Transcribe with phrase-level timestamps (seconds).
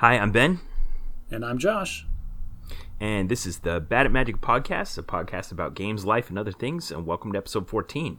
[0.00, 0.60] Hi, I'm Ben.
[1.30, 2.06] And I'm Josh.
[2.98, 6.52] And this is the Bad at Magic podcast, a podcast about games, life, and other
[6.52, 6.90] things.
[6.90, 8.18] And welcome to episode 14.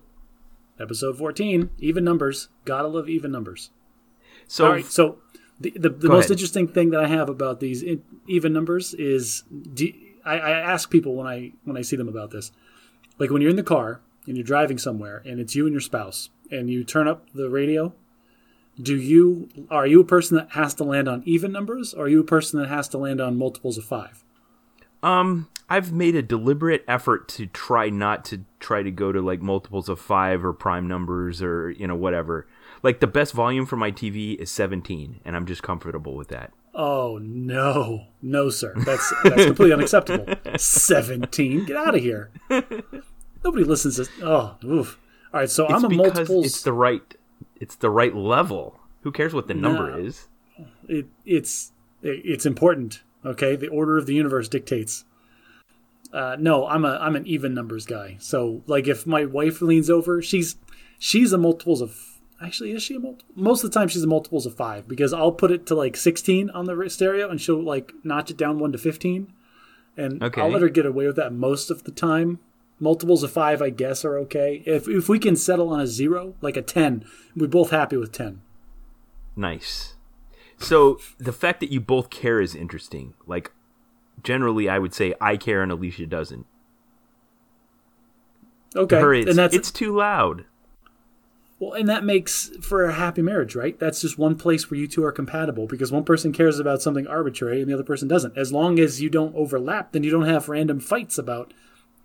[0.79, 2.49] Episode 14, even numbers.
[2.65, 3.71] Gotta love even numbers.
[4.47, 5.17] So, All right, so
[5.59, 6.33] the, the, the most ahead.
[6.33, 9.41] interesting thing that I have about these in, even numbers is
[9.73, 9.91] do,
[10.23, 12.51] I, I ask people when I when I see them about this,
[13.17, 15.81] like when you're in the car and you're driving somewhere and it's you and your
[15.81, 17.91] spouse and you turn up the radio,
[18.79, 22.09] do you are you a person that has to land on even numbers or are
[22.09, 24.23] you a person that has to land on multiples of five?
[25.03, 29.41] um, I've made a deliberate effort to try not to try to go to like
[29.41, 32.45] multiples of five or prime numbers or, you know, whatever.
[32.83, 36.51] Like the best volume for my TV is 17, and I'm just comfortable with that.
[36.75, 38.73] Oh no, no, sir.
[38.77, 40.25] That's that's completely unacceptable.
[40.57, 42.31] Seventeen, get out of here.
[43.43, 44.07] Nobody listens to.
[44.23, 44.99] Oh, oof.
[45.33, 46.45] All right, so It's I'm a multiples.
[46.45, 47.15] it's the right,
[47.61, 48.77] it's the right level.
[49.03, 49.97] Who cares what the number No.
[50.05, 50.27] is?
[50.89, 51.71] it, it's
[52.01, 53.01] it, it's important.
[53.25, 55.05] Okay, the order of the universe dictates.
[56.13, 58.17] Uh, no, I'm a I'm an even numbers guy.
[58.19, 60.57] So like, if my wife leans over, she's
[60.99, 61.95] she's a multiples of.
[62.43, 63.33] Actually, is she a multiple?
[63.35, 65.95] Most of the time, she's a multiples of five because I'll put it to like
[65.95, 69.31] 16 on the stereo, and she'll like notch it down one to 15,
[69.95, 70.41] and Okay.
[70.41, 72.39] I'll let her get away with that most of the time.
[72.81, 74.63] Multiples of five, I guess, are okay.
[74.65, 78.11] If if we can settle on a zero, like a 10, we're both happy with
[78.11, 78.41] 10.
[79.35, 79.93] Nice.
[80.57, 83.13] So the fact that you both care is interesting.
[83.27, 83.51] Like,
[84.23, 86.47] generally, I would say I care and Alicia doesn't.
[88.75, 90.45] Okay, To her, it's, and that's it's too loud.
[91.59, 93.77] Well, and that makes for a happy marriage, right?
[93.77, 97.05] That's just one place where you two are compatible because one person cares about something
[97.05, 98.35] arbitrary and the other person doesn't.
[98.35, 101.53] As long as you don't overlap, then you don't have random fights about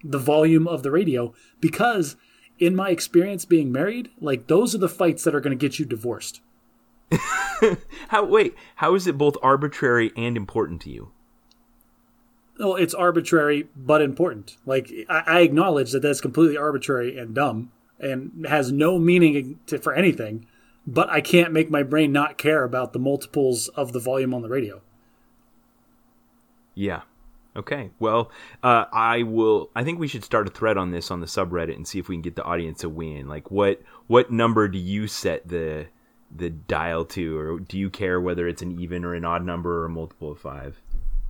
[0.03, 2.17] the volume of the radio because
[2.59, 5.79] in my experience being married, like those are the fights that are going to get
[5.79, 6.41] you divorced.
[8.09, 8.25] How?
[8.25, 8.55] Wait.
[8.77, 11.13] How is it both arbitrary and important to you?
[12.59, 14.57] Well, it's arbitrary but important.
[14.65, 19.79] Like I, I acknowledge that that's completely arbitrary and dumb and has no meaning to,
[19.79, 20.47] for anything,
[20.87, 24.43] but I can't make my brain not care about the multiples of the volume on
[24.43, 24.81] the radio.
[26.75, 27.03] Yeah.
[27.57, 27.91] Okay.
[27.99, 28.31] Well,
[28.63, 29.71] uh, I will.
[29.75, 32.09] I think we should start a thread on this on the subreddit and see if
[32.09, 33.29] we can get the audience a win.
[33.29, 35.87] Like, what what number do you set the
[36.35, 39.83] the dial to, or do you care whether it's an even or an odd number
[39.83, 40.81] or a multiple of five?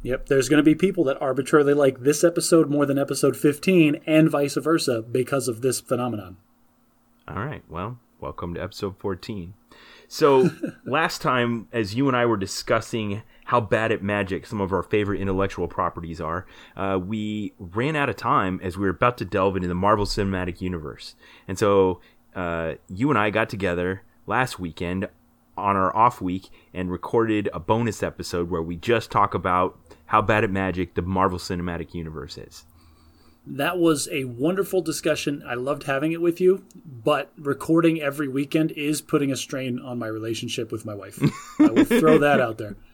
[0.03, 4.03] Yep, there's going to be people that arbitrarily like this episode more than episode 15
[4.07, 6.37] and vice versa because of this phenomenon.
[7.27, 7.63] All right.
[7.69, 9.55] Well, welcome to episode 14.
[10.07, 10.51] So,
[10.85, 14.83] last time, as you and I were discussing how bad at magic some of our
[14.83, 16.47] favorite intellectual properties are,
[16.77, 20.05] uh, we ran out of time as we were about to delve into the Marvel
[20.05, 21.15] Cinematic Universe.
[21.47, 22.01] And so,
[22.35, 25.09] uh, you and I got together last weekend
[25.57, 30.21] on our off week and recorded a bonus episode where we just talk about how
[30.21, 32.65] bad at magic the Marvel Cinematic Universe is.
[33.47, 35.45] That was a wonderful discussion.
[35.47, 40.01] I loved having it with you, but recording every weekend is putting a strain on
[40.01, 41.23] my relationship with my wife.
[41.61, 42.75] I will throw that out there.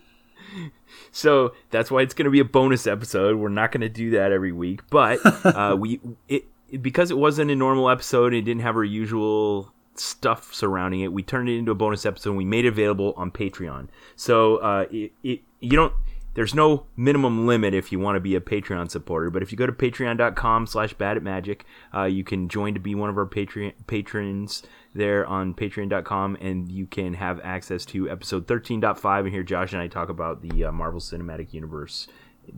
[1.10, 3.36] So that's why it's going to be a bonus episode.
[3.36, 6.44] We're not going to do that every week, but uh, we it
[6.80, 8.26] because it wasn't a normal episode.
[8.26, 11.12] And it didn't have our usual stuff surrounding it.
[11.12, 12.30] We turned it into a bonus episode.
[12.30, 13.88] and We made it available on Patreon.
[14.16, 15.92] So uh, it, it you don't.
[16.34, 19.58] There's no minimum limit if you want to be a Patreon supporter, but if you
[19.58, 23.18] go to patreon.com slash bad at magic, uh, you can join to be one of
[23.18, 24.62] our Patreon patrons
[24.94, 29.82] there on patreon.com and you can have access to episode 13.5 and hear Josh and
[29.82, 32.08] I talk about the uh, Marvel Cinematic Universe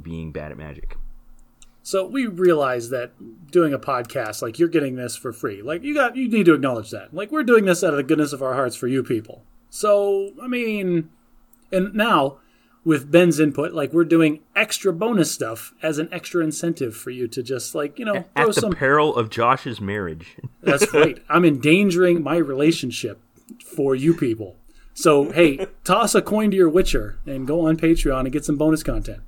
[0.03, 0.97] being bad at magic.
[1.83, 3.13] So we realize that
[3.51, 5.63] doing a podcast, like you're getting this for free.
[5.63, 7.13] Like you got, you need to acknowledge that.
[7.13, 9.43] Like we're doing this out of the goodness of our hearts for you people.
[9.69, 11.11] So I mean,
[11.71, 12.39] and now
[12.84, 17.27] with Ben's input, like we're doing extra bonus stuff as an extra incentive for you
[17.28, 18.72] to just like you know throw At the some.
[18.72, 20.37] peril of Josh's marriage.
[20.62, 21.22] That's right.
[21.28, 23.21] I'm endangering my relationship
[23.65, 24.56] for you people.
[24.93, 28.56] So hey, toss a coin to your Witcher and go on Patreon and get some
[28.56, 29.22] bonus content.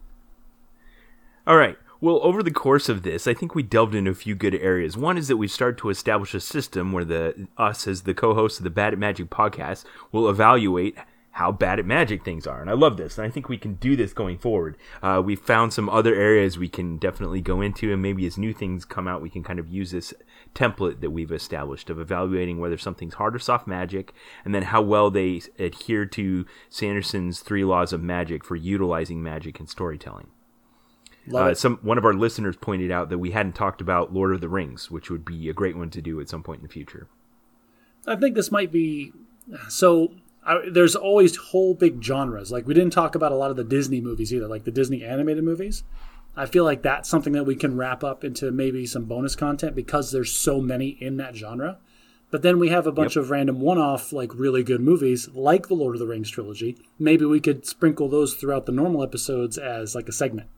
[1.46, 1.78] All right.
[1.98, 4.98] Well, over the course of this, I think we delved into a few good areas.
[4.98, 8.58] One is that we've started to establish a system where the us as the co-hosts
[8.60, 10.96] of the Bad at Magic podcast will evaluate
[11.36, 13.74] how bad at magic things are, and I love this, and I think we can
[13.74, 14.78] do this going forward.
[15.02, 18.54] Uh, we've found some other areas we can definitely go into, and maybe as new
[18.54, 20.14] things come out, we can kind of use this
[20.54, 24.14] template that we've established of evaluating whether something's hard or soft magic,
[24.46, 29.60] and then how well they adhere to Sanderson's three laws of magic for utilizing magic
[29.60, 30.28] in storytelling.
[31.34, 34.40] Uh, some one of our listeners pointed out that we hadn't talked about Lord of
[34.40, 36.72] the Rings, which would be a great one to do at some point in the
[36.72, 37.08] future.
[38.06, 39.12] I think this might be
[39.68, 40.14] so.
[40.46, 42.52] I, there's always whole big genres.
[42.52, 45.04] Like we didn't talk about a lot of the Disney movies either, like the Disney
[45.04, 45.82] animated movies.
[46.36, 49.74] I feel like that's something that we can wrap up into maybe some bonus content
[49.74, 51.78] because there's so many in that genre.
[52.30, 53.24] But then we have a bunch yep.
[53.24, 56.76] of random one-off, like really good movies, like the Lord of the Rings trilogy.
[56.98, 60.48] Maybe we could sprinkle those throughout the normal episodes as like a segment.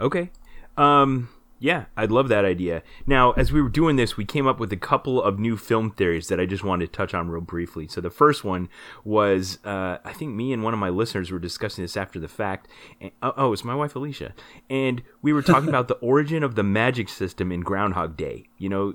[0.00, 0.30] Okay.
[0.76, 1.28] Um,
[1.58, 2.82] yeah, I'd love that idea.
[3.06, 5.90] Now, as we were doing this, we came up with a couple of new film
[5.90, 7.86] theories that I just wanted to touch on real briefly.
[7.88, 8.68] So the first one
[9.04, 12.28] was, uh, I think me and one of my listeners were discussing this after the
[12.28, 12.68] fact.
[13.00, 14.34] And, oh, oh, it's my wife Alicia,
[14.68, 18.44] and we were talking about the origin of the magic system in Groundhog Day.
[18.58, 18.94] You know,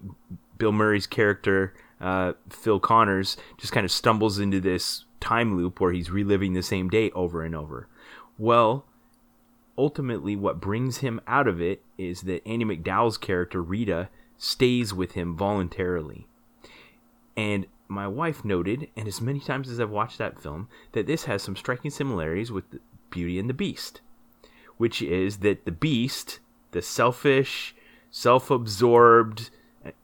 [0.58, 5.92] Bill Murray's character, uh, Phil Connors, just kind of stumbles into this time loop where
[5.92, 7.88] he's reliving the same day over and over.
[8.38, 8.86] Well,
[9.80, 15.14] ultimately what brings him out of it is that Andie MacDowell's character Rita stays with
[15.14, 16.28] him voluntarily.
[17.38, 21.24] And my wife noted, and as many times as I've watched that film, that this
[21.26, 22.66] has some striking similarities with
[23.10, 24.02] Beauty and the Beast,
[24.76, 26.40] which is that the Beast,
[26.72, 27.74] the selfish,
[28.12, 29.50] self-absorbed,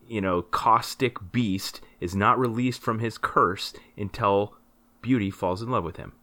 [0.07, 4.56] you know, caustic beast, is not released from his curse until
[5.01, 6.13] Beauty falls in love with him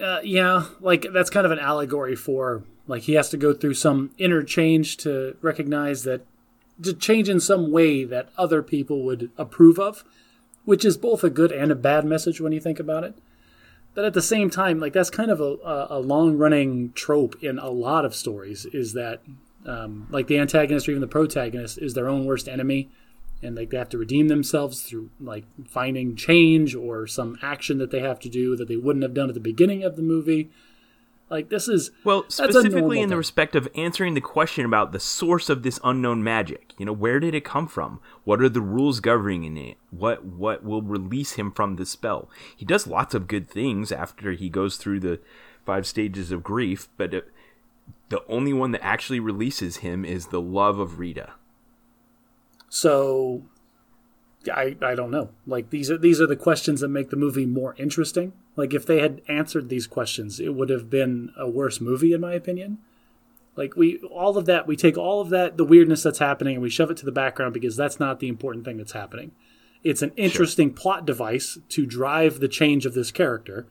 [0.00, 3.74] uh, yeah, like that's kind of an allegory for like he has to go through
[3.74, 6.22] some interchange to recognize that
[6.82, 10.04] to change in some way that other people would approve of,
[10.64, 13.14] which is both a good and a bad message when you think about it.
[13.94, 15.56] But at the same time, like that's kind of a,
[15.90, 19.22] a long running trope in a lot of stories is that
[19.66, 22.90] um, like the antagonist or even the protagonist is their own worst enemy
[23.42, 27.90] and like they have to redeem themselves through like finding change or some action that
[27.90, 30.50] they have to do that they wouldn't have done at the beginning of the movie.
[31.30, 35.50] Like this is well specifically in the respect of answering the question about the source
[35.50, 36.72] of this unknown magic.
[36.78, 38.00] You know where did it come from?
[38.24, 39.76] What are the rules governing it?
[39.90, 42.30] What what will release him from the spell?
[42.56, 45.20] He does lots of good things after he goes through the
[45.66, 47.30] five stages of grief but it,
[48.08, 51.34] the only one that actually releases him is the love of rita
[52.68, 53.42] so
[54.50, 55.30] I I don't know.
[55.46, 58.32] Like these are these are the questions that make the movie more interesting.
[58.56, 62.20] Like if they had answered these questions, it would have been a worse movie in
[62.20, 62.78] my opinion.
[63.56, 66.62] Like we all of that we take all of that the weirdness that's happening and
[66.62, 69.32] we shove it to the background because that's not the important thing that's happening.
[69.84, 70.76] It's an interesting sure.
[70.76, 73.66] plot device to drive the change of this character.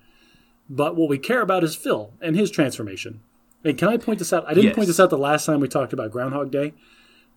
[0.70, 3.22] But what we care about is Phil and his transformation.
[3.64, 4.46] And can I point this out?
[4.46, 4.76] I didn't yes.
[4.76, 6.74] point this out the last time we talked about Groundhog Day,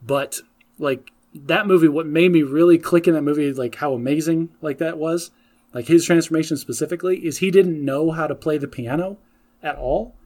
[0.03, 0.41] but
[0.79, 4.79] like that movie, what made me really click in that movie, like how amazing like
[4.79, 5.31] that was,
[5.73, 9.19] like his transformation specifically, is he didn't know how to play the piano
[9.63, 10.17] at all,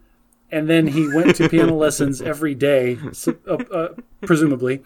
[0.51, 2.99] and then he went to piano lessons every day,
[3.47, 3.89] uh, uh,
[4.23, 4.83] presumably.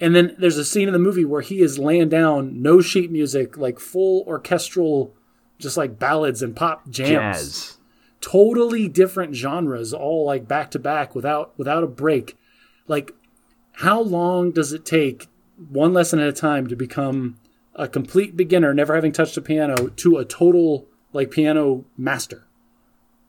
[0.00, 3.10] And then there's a scene in the movie where he is laying down no sheet
[3.10, 5.14] music, like full orchestral,
[5.58, 7.08] just like ballads and pop jams.
[7.38, 7.76] Jazz.
[8.20, 12.36] Totally different genres, all like back to back without without a break.
[12.88, 13.12] Like,
[13.72, 15.28] how long does it take
[15.68, 17.38] one lesson at a time to become
[17.74, 22.46] a complete beginner, never having touched a piano, to a total like piano master.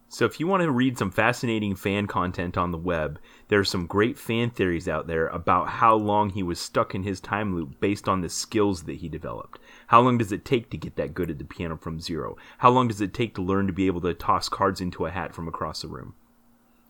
[0.07, 3.85] So if you want to read some fascinating fan content on the web, there's some
[3.87, 7.79] great fan theories out there about how long he was stuck in his time loop
[7.79, 9.59] based on the skills that he developed.
[9.87, 12.37] How long does it take to get that good at the piano from zero?
[12.59, 15.11] How long does it take to learn to be able to toss cards into a
[15.11, 16.13] hat from across the room?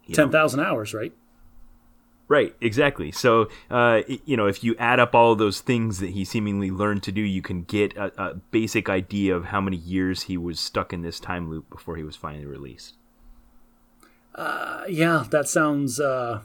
[0.05, 1.13] You 10,000 hours, right?
[2.27, 3.11] Right, exactly.
[3.11, 6.71] So, uh, you know, if you add up all of those things that he seemingly
[6.71, 10.35] learned to do, you can get a, a, basic idea of how many years he
[10.35, 12.95] was stuck in this time loop before he was finally released.
[14.33, 15.99] Uh, yeah, that sounds.
[15.99, 16.41] Uh,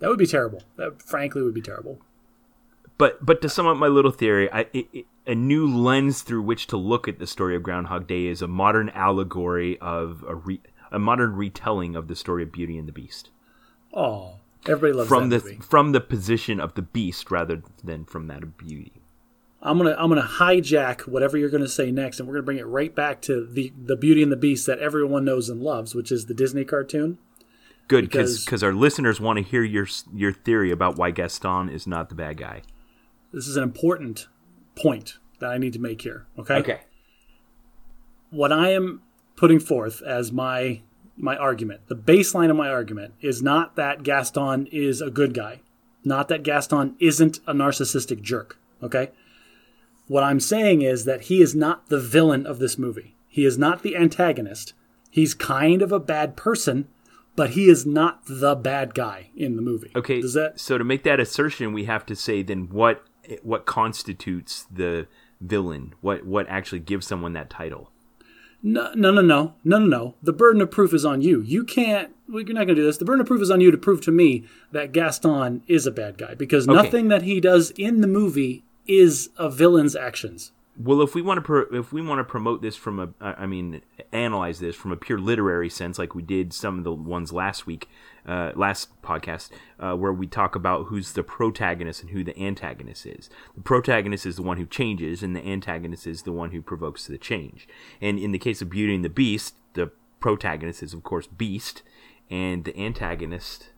[0.00, 0.62] that would be terrible.
[0.76, 1.98] That frankly would be terrible.
[2.98, 6.42] But but to sum up my little theory, I, it, it, a new lens through
[6.42, 10.34] which to look at the story of Groundhog Day is a modern allegory of a
[10.34, 10.60] re,
[10.92, 13.30] a modern retelling of the story of Beauty and the Beast.
[13.92, 14.36] Oh,
[14.68, 15.56] Everybody loves from the movie.
[15.56, 19.02] from the position of the beast rather than from that of beauty.
[19.62, 22.66] I'm gonna I'm gonna hijack whatever you're gonna say next, and we're gonna bring it
[22.66, 26.12] right back to the the Beauty and the Beast that everyone knows and loves, which
[26.12, 27.18] is the Disney cartoon.
[27.88, 31.86] Good, because because our listeners want to hear your your theory about why Gaston is
[31.86, 32.62] not the bad guy.
[33.32, 34.28] This is an important
[34.76, 36.26] point that I need to make here.
[36.38, 36.54] Okay.
[36.56, 36.80] Okay.
[38.30, 39.02] What I am
[39.36, 40.82] putting forth as my
[41.16, 41.80] my argument.
[41.88, 45.60] The baseline of my argument is not that Gaston is a good guy,
[46.04, 48.58] not that Gaston isn't a narcissistic jerk.
[48.82, 49.10] Okay?
[50.06, 53.16] What I'm saying is that he is not the villain of this movie.
[53.28, 54.72] He is not the antagonist.
[55.10, 56.88] He's kind of a bad person,
[57.34, 59.90] but he is not the bad guy in the movie.
[59.96, 60.20] Okay.
[60.20, 63.02] Does that So to make that assertion, we have to say then what
[63.42, 65.08] what constitutes the
[65.40, 65.94] villain?
[66.00, 67.90] What what actually gives someone that title?
[68.68, 70.14] No, no, no, no, no, no.
[70.22, 71.40] The burden of proof is on you.
[71.40, 72.10] You can't.
[72.28, 72.96] Well, you're not going to do this.
[72.98, 75.92] The burden of proof is on you to prove to me that Gaston is a
[75.92, 76.74] bad guy because Okay.
[76.74, 80.50] nothing that he does in the movie is a villain's actions.
[80.76, 83.46] Well, if we want to pro- if we want to promote this from a I
[83.46, 83.82] mean
[84.12, 87.66] analyze this from a pure literary sense, like we did some of the ones last
[87.66, 87.88] week,
[88.26, 93.06] uh, last podcast, uh, where we talk about who's the protagonist and who the antagonist
[93.06, 93.30] is.
[93.54, 97.06] The protagonist is the one who changes, and the antagonist is the one who provokes
[97.06, 97.68] the change.
[98.00, 99.90] And in the case of Beauty and the Beast, the
[100.20, 101.82] protagonist is of course Beast,
[102.30, 103.70] and the antagonist,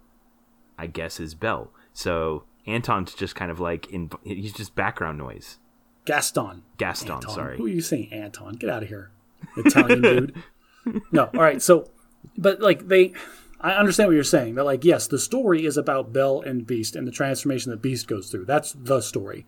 [0.78, 1.70] I guess, is Belle.
[1.92, 5.58] So Anton's just kind of like in he's just background noise.
[6.04, 6.62] Gaston.
[6.78, 7.34] Gaston, Anton.
[7.34, 7.56] sorry.
[7.58, 8.54] Who are you saying, Anton?
[8.54, 9.10] Get out of here,
[9.56, 10.34] Italian dude.
[11.12, 11.60] No, all right.
[11.60, 11.90] So,
[12.38, 13.12] but like they,
[13.60, 14.54] I understand what you're saying.
[14.54, 18.06] That like, yes, the story is about Belle and Beast and the transformation that Beast
[18.06, 18.44] goes through.
[18.44, 19.46] That's the story.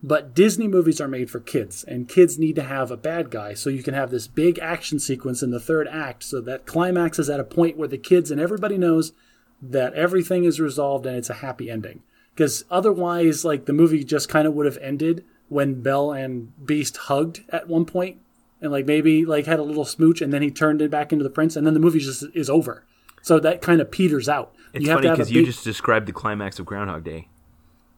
[0.00, 3.54] But Disney movies are made for kids, and kids need to have a bad guy,
[3.54, 7.18] so you can have this big action sequence in the third act, so that climax
[7.18, 9.12] is at a point where the kids and everybody knows
[9.60, 12.04] that everything is resolved and it's a happy ending.
[12.32, 16.96] Because otherwise, like the movie just kind of would have ended when Belle and Beast
[16.96, 18.18] hugged at one point,
[18.60, 21.24] and like maybe like had a little smooch, and then he turned it back into
[21.24, 22.84] the prince, and then the movie just is over.
[23.28, 24.54] So that kind of peters out.
[24.72, 26.64] It's you have funny to have a because you big- just described the climax of
[26.64, 27.28] Groundhog Day.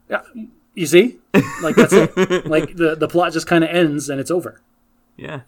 [0.09, 0.23] yeah,
[0.75, 1.19] you see,
[1.63, 2.47] like that's it.
[2.47, 4.61] like the the plot just kind of ends and it's over.
[5.17, 5.43] Yeah.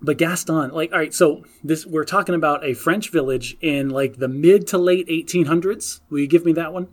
[0.00, 4.18] But Gaston, like, all right, so this we're talking about a French village in like
[4.18, 6.00] the mid to late 1800s.
[6.08, 6.86] Will you give me that one?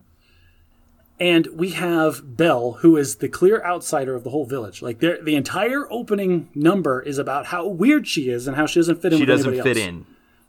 [1.19, 4.81] And we have Belle, who is the clear outsider of the whole village.
[4.81, 9.03] Like, the entire opening number is about how weird she is and how she doesn't
[9.03, 9.19] fit in.
[9.19, 9.87] She doesn't fit else.
[9.87, 10.05] in.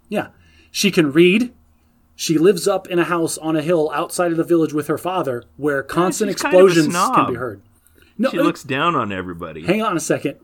[0.09, 0.29] Yeah,
[0.73, 1.53] she can read.
[2.17, 4.99] She lives up in a house on a hill outside of the village with her
[4.99, 7.63] father, where constant she's kind of explosions can be heard.
[8.19, 9.65] No, She uh, looks down on everybody.
[9.65, 10.37] hang on a second.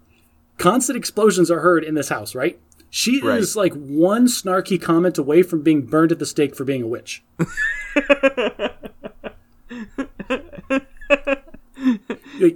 [0.57, 2.59] Constant explosions are heard in this house, right?
[2.91, 3.39] She Right.
[3.39, 6.87] is like one snarky comment away from being burned at the stake for being a
[6.87, 7.23] witch.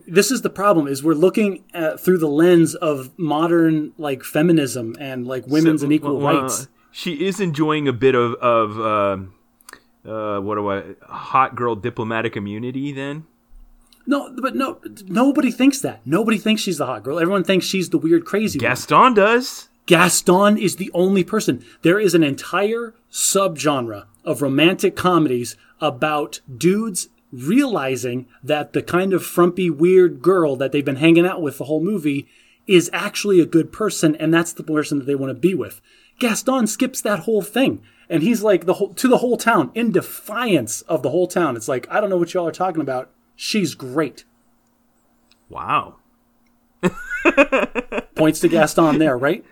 [0.07, 4.97] This is the problem is we're looking at, through the lens of modern like feminism
[5.01, 6.69] and like women's So, and equal well, uh, rights.
[6.93, 9.35] She is enjoying a bit of of um
[10.07, 13.27] uh, what do I hot girl diplomatic immunity then.
[14.05, 16.01] No, but no, nobody thinks that.
[16.05, 17.21] Nobody thinks she's the hot girl.
[17.21, 18.63] Everyone thinks she's the weird, crazy one.
[18.63, 19.69] Gaston does.
[19.87, 21.65] Gaston is the only person.
[21.83, 29.25] There is an entire subgenre of romantic comedies about dudes realizing that the kind of
[29.25, 32.29] frumpy, weird girl that they've been hanging out with the whole movie
[32.67, 35.81] is actually a good person, and that's the person that they want to be with.
[36.23, 37.83] Gaston skips that whole thing.
[38.09, 41.57] And he's like the whole, to the whole town in defiance of the whole town.
[41.57, 43.11] It's like, I don't know what y'all are talking about.
[43.37, 44.25] She's great.
[45.49, 45.97] Wow.
[48.15, 49.45] Points to Gaston there, right?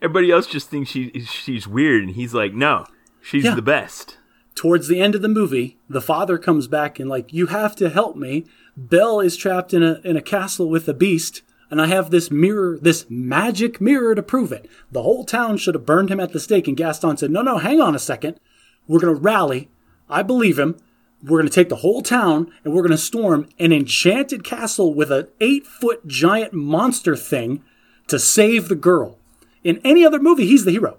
[0.00, 2.86] Everybody else just thinks she she's weird, and he's like, no,
[3.20, 3.54] she's Yeah.
[3.54, 4.18] the best.
[4.54, 7.88] towards the end of the movie, the father comes back and like, "You have to
[7.88, 8.44] help me.
[8.76, 12.30] Belle is trapped in a in a castle with a beast, and I have this
[12.30, 16.32] mirror, this magic mirror to prove it." The whole town should have burned him at
[16.32, 18.38] the stake, and Gaston said, "No, no, hang on a second.
[18.86, 19.70] We're gonna rally.
[20.08, 20.76] I believe him.
[21.24, 25.28] We're gonna take the whole town, and we're gonna storm an enchanted castle with an
[25.40, 27.62] eight foot giant monster thing
[28.08, 29.18] to save the girl."
[29.64, 30.98] In any other movie, he's the hero.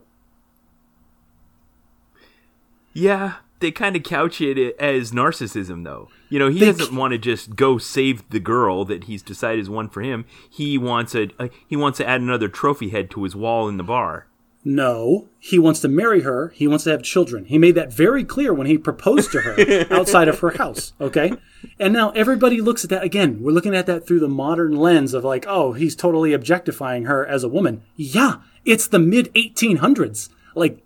[2.93, 6.09] Yeah, they kind of couch it as narcissism, though.
[6.29, 9.61] You know, he They doesn't want to just go save the girl that he's decided
[9.61, 10.25] is one for him.
[10.49, 13.77] He wants a, a he wants to add another trophy head to his wall in
[13.77, 14.27] the bar.
[14.65, 16.49] No, he wants to marry her.
[16.49, 17.45] He wants to have children.
[17.45, 20.93] He made that very clear when he proposed to her outside of her house.
[21.01, 21.33] Okay.
[21.79, 23.41] And now everybody looks at that again.
[23.41, 27.25] We're looking at that through the modern lens of like, oh, he's totally objectifying her
[27.25, 27.83] as a woman.
[27.95, 30.29] Yeah, it's the mid 1800s.
[30.55, 30.82] Like,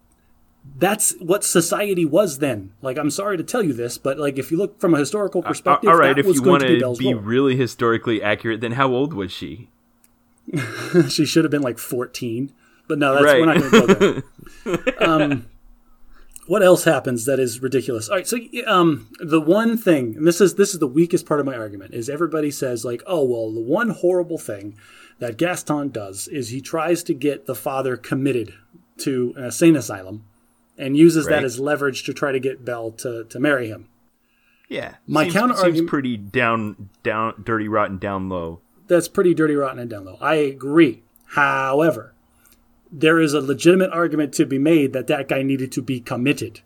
[0.79, 2.72] that's what society was then.
[2.81, 5.41] Like, I'm sorry to tell you this, but like, if you look from a historical
[5.43, 7.24] Uh, perspective, all right, that if was you want to be be role.
[7.24, 9.69] really historically accurate, then how old was she?
[11.10, 12.53] she should have been like 14
[12.88, 13.39] but no that's Right.
[13.41, 14.24] we're not going to
[14.63, 15.46] go there um,
[16.48, 20.39] what else happens that is ridiculous all right so um, the one thing and this
[20.39, 23.51] is this is the weakest part of my argument is everybody says like oh well
[23.51, 24.77] the one horrible thing
[25.19, 28.53] that gaston does is he tries to get the father committed
[29.00, 30.24] to an insane asylum
[30.77, 33.88] and uses that as leverage to try to get belle to, to marry him
[34.69, 38.60] Yeah, My seems, counter-argument- seems pretty down, down, dirty, rotten, down low.
[38.88, 40.17] that's pretty dirty, rotten, and down low.
[40.22, 41.01] I agree.
[41.31, 42.13] However,
[42.91, 46.62] there is a legitimate argument to be made that that guy needed to be committed.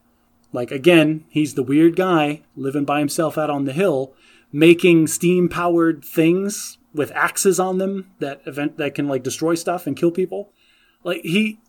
[0.54, 4.14] Like, again, he's the weird guy living by himself out on the hill,
[4.52, 9.88] making steam powered things with axes on them that event that can like destroy stuff
[9.88, 10.52] and kill people.
[11.04, 11.60] Like he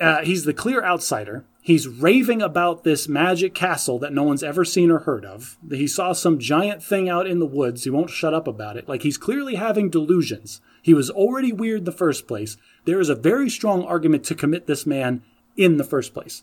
[0.00, 1.44] uh, he's the clear outsider.
[1.62, 5.58] He's raving about this magic castle that no one's ever seen or heard of.
[5.68, 7.84] He saw some giant thing out in the woods.
[7.84, 8.88] He won't shut up about it.
[8.88, 10.62] Like he's clearly having delusions.
[10.82, 12.56] He was already weird the first place.
[12.86, 15.22] There is a very strong argument to commit this man
[15.56, 16.42] in the first place.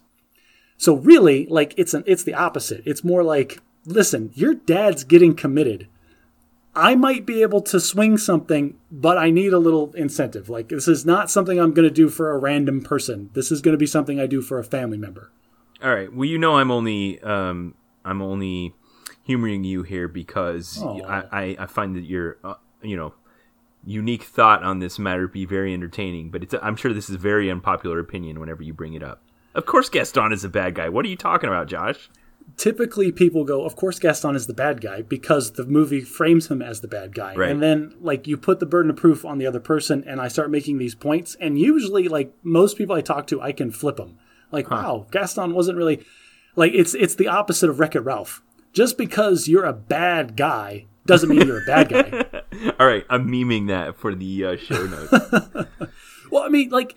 [0.78, 2.84] So really, like it's an it's the opposite.
[2.86, 5.88] It's more like, listen, your dad's getting committed.
[6.78, 10.48] I might be able to swing something, but I need a little incentive.
[10.48, 13.32] Like this is not something I'm going to do for a random person.
[13.34, 15.32] This is going to be something I do for a family member.
[15.84, 16.14] All right.
[16.14, 17.74] Well, you know, I'm only um,
[18.06, 18.76] I'm only
[19.24, 23.14] humoring you here because I, I, I find that your uh, you know
[23.84, 26.30] unique thought on this matter be very entertaining.
[26.30, 29.24] But it's I'm sure this is a very unpopular opinion whenever you bring it up.
[29.56, 30.90] Of course, Gaston is a bad guy.
[30.90, 32.10] What are you talking about, Josh?
[32.58, 36.62] Typically people go, of course Gaston is the bad guy because the movie frames him
[36.62, 37.36] as the bad guy.
[37.36, 37.52] Right.
[37.52, 40.28] And then like you put the burden of proof on the other person and I
[40.28, 43.98] start making these points and usually like most people I talk to I can flip
[43.98, 44.18] them.
[44.52, 44.76] Like, huh.
[44.76, 46.04] wow, Gaston wasn't really
[46.56, 48.42] like it's it's the opposite of Wreck-It Ralph.
[48.74, 52.42] Just because you're a bad guy doesn't mean you're a bad guy.
[52.80, 55.12] All right, I'm memeing that for the uh, show notes.
[56.32, 56.96] well, I mean, like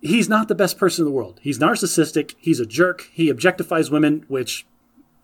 [0.00, 1.40] he's not the best person in the world.
[1.42, 2.34] He's narcissistic.
[2.38, 3.08] He's a jerk.
[3.12, 4.66] He objectifies women, which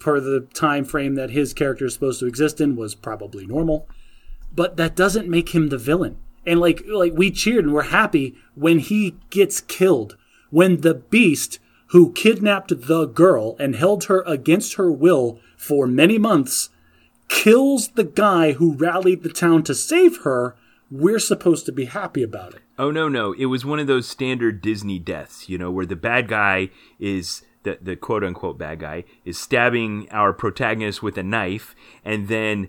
[0.05, 3.89] per the time frame that his character is supposed to exist in was probably normal.
[4.55, 6.19] But that doesn't make him the villain.
[6.47, 10.19] And like like we cheered and we're happy when he gets killed.
[10.51, 11.59] When the beast
[11.89, 16.69] who kidnapped the girl and held her against her will for many months
[17.29, 20.55] kills the guy who rallied the town to save her
[20.91, 22.61] we're supposed to be happy about it.
[22.79, 23.33] Oh no no.
[23.33, 26.69] It was one of those standard disney deaths you know where the bad guy
[27.01, 32.29] is the, the quote unquote bad guy is stabbing our protagonist with a knife and
[32.29, 32.69] then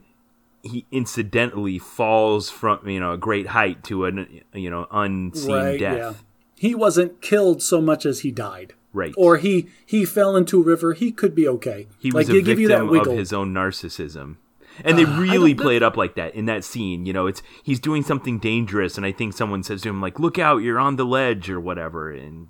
[0.66, 5.80] he incidentally falls from you know a great height to an you know unseen right,
[5.80, 5.98] death.
[5.98, 6.14] Yeah.
[6.58, 8.74] He wasn't killed so much as he died.
[8.92, 9.14] Right.
[9.18, 10.94] Or he he fell into a river.
[10.94, 11.88] He could be okay.
[12.00, 14.38] He was like, a victim of his own narcissism.
[14.84, 17.06] And they uh, really play it up like that in that scene.
[17.06, 20.20] You know, it's he's doing something dangerous, and I think someone says to him like,
[20.20, 22.50] "Look out, you're on the ledge" or whatever, and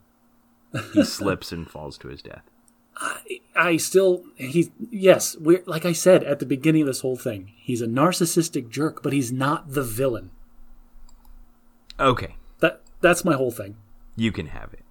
[0.94, 2.44] he slips and falls to his death.
[2.98, 7.18] I, I still he's yes, we're like I said at the beginning of this whole
[7.18, 7.52] thing.
[7.58, 10.32] He's a narcissistic jerk, but he's not the villain.
[12.00, 12.36] Okay.
[12.60, 13.78] That that's my whole thing.
[14.16, 14.82] You can have it.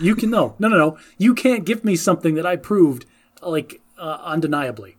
[0.00, 0.98] you can no no no no.
[1.18, 3.06] You can't give me something that I proved
[3.42, 4.96] like uh, undeniably.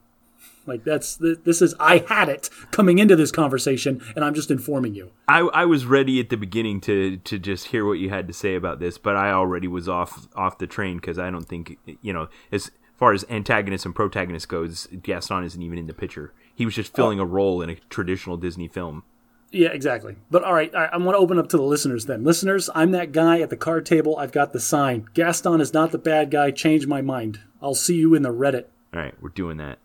[0.65, 4.95] Like that's this is I had it coming into this conversation, and I'm just informing
[4.95, 5.11] you.
[5.27, 8.33] I, I was ready at the beginning to to just hear what you had to
[8.33, 11.77] say about this, but I already was off off the train because I don't think
[12.01, 16.33] you know as far as antagonist and protagonist goes, Gaston isn't even in the picture.
[16.53, 17.23] He was just filling oh.
[17.23, 19.03] a role in a traditional Disney film.
[19.51, 20.15] Yeah, exactly.
[20.31, 22.23] But all right, I, I want to open up to the listeners then.
[22.23, 24.17] Listeners, I'm that guy at the card table.
[24.17, 25.07] I've got the sign.
[25.13, 26.51] Gaston is not the bad guy.
[26.51, 27.39] Change my mind.
[27.61, 28.65] I'll see you in the Reddit.
[28.93, 29.79] All right, we're doing that.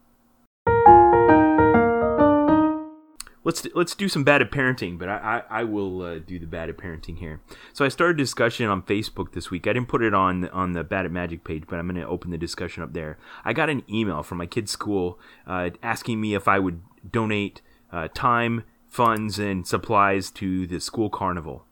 [3.45, 6.47] Let's let's do some bad at parenting, but I I, I will uh, do the
[6.47, 7.41] bad at parenting here.
[7.73, 9.67] So I started a discussion on Facebook this week.
[9.67, 12.07] I didn't put it on on the bad at magic page, but I'm going to
[12.07, 13.19] open the discussion up there.
[13.45, 17.63] I got an email from my kid's school uh, asking me if I would donate
[17.93, 21.65] uh, time, funds, and supplies to the school carnival,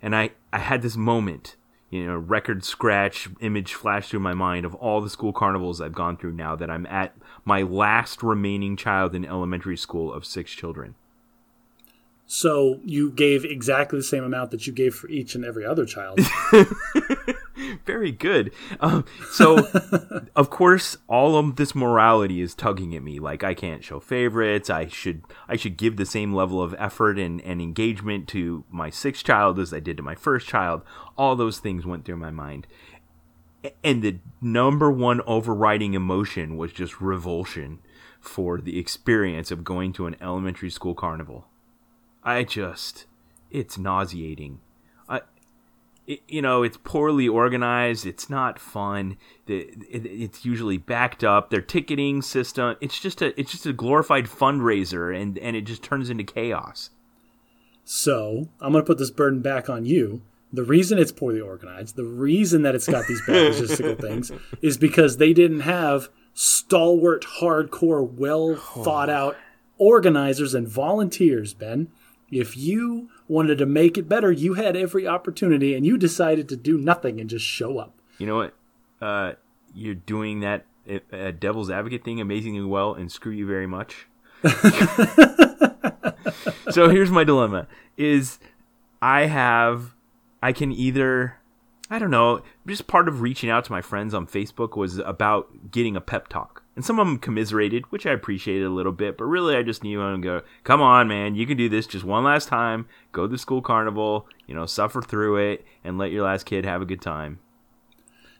[0.00, 1.56] and I I had this moment
[1.90, 5.92] you know, record scratch image flash through my mind of all the school carnivals I've
[5.92, 10.52] gone through now that I'm at my last remaining child in elementary school of six
[10.52, 10.94] children.
[12.32, 15.84] So you gave exactly the same amount that you gave for each and every other
[15.84, 16.20] child.
[17.84, 18.52] Very good.
[18.78, 19.68] Um, so,
[20.36, 23.18] of course, all of this morality is tugging at me.
[23.18, 24.70] Like I can't show favorites.
[24.70, 28.90] I should I should give the same level of effort and, and engagement to my
[28.90, 30.82] sixth child as I did to my first child.
[31.18, 32.68] All those things went through my mind.
[33.82, 37.80] And the number one overriding emotion was just revulsion
[38.20, 41.49] for the experience of going to an elementary school carnival.
[42.22, 43.06] I just,
[43.50, 44.60] it's nauseating.
[45.08, 45.22] I,
[46.06, 48.06] it, you know, it's poorly organized.
[48.06, 49.16] It's not fun.
[49.46, 51.50] The, it, it's usually backed up.
[51.50, 55.82] Their ticketing system, it's just a, it's just a glorified fundraiser, and and it just
[55.82, 56.90] turns into chaos.
[57.84, 60.22] So I'm going to put this burden back on you.
[60.52, 64.76] The reason it's poorly organized, the reason that it's got these bad logistical things, is
[64.76, 68.82] because they didn't have stalwart, hardcore, well oh.
[68.84, 69.36] thought out
[69.78, 71.88] organizers and volunteers, Ben.
[72.30, 76.56] If you wanted to make it better, you had every opportunity and you decided to
[76.56, 77.94] do nothing and just show up.
[78.18, 78.54] You know what?
[79.00, 79.32] Uh,
[79.74, 80.66] you're doing that
[81.12, 84.06] uh, devil's advocate thing amazingly well, and screw you very much.
[86.70, 87.66] so here's my dilemma:
[87.96, 88.38] is
[89.02, 89.94] I have,
[90.42, 91.38] I can either,
[91.88, 95.70] I don't know, just part of reaching out to my friends on Facebook was about
[95.70, 96.59] getting a pep talk.
[96.80, 99.84] And some of them commiserated, which I appreciated a little bit, but really I just
[99.84, 102.86] need to go, come on, man, you can do this just one last time.
[103.12, 106.64] Go to the school carnival, you know, suffer through it, and let your last kid
[106.64, 107.38] have a good time.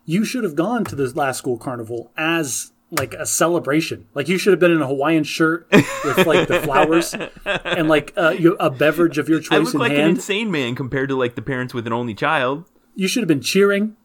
[0.06, 4.06] You should have gone to the last school carnival as like a celebration.
[4.14, 8.14] Like you should have been in a Hawaiian shirt with like the flowers and like
[8.16, 10.02] uh, a beverage of your choice I look in like hand.
[10.02, 12.64] an insane man compared to like the parents with an only child.
[12.94, 13.98] you should have been cheering,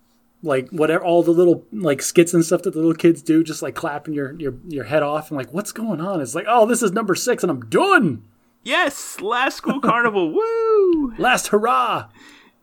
[0.45, 3.62] like whatever all the little like skits and stuff that the little kids do, just
[3.62, 6.21] like clapping your your your head off and like what's going on?
[6.21, 8.23] It's like oh this is number six and I'm done.
[8.63, 11.13] Yes, last school carnival, woo!
[11.17, 12.10] Last hurrah!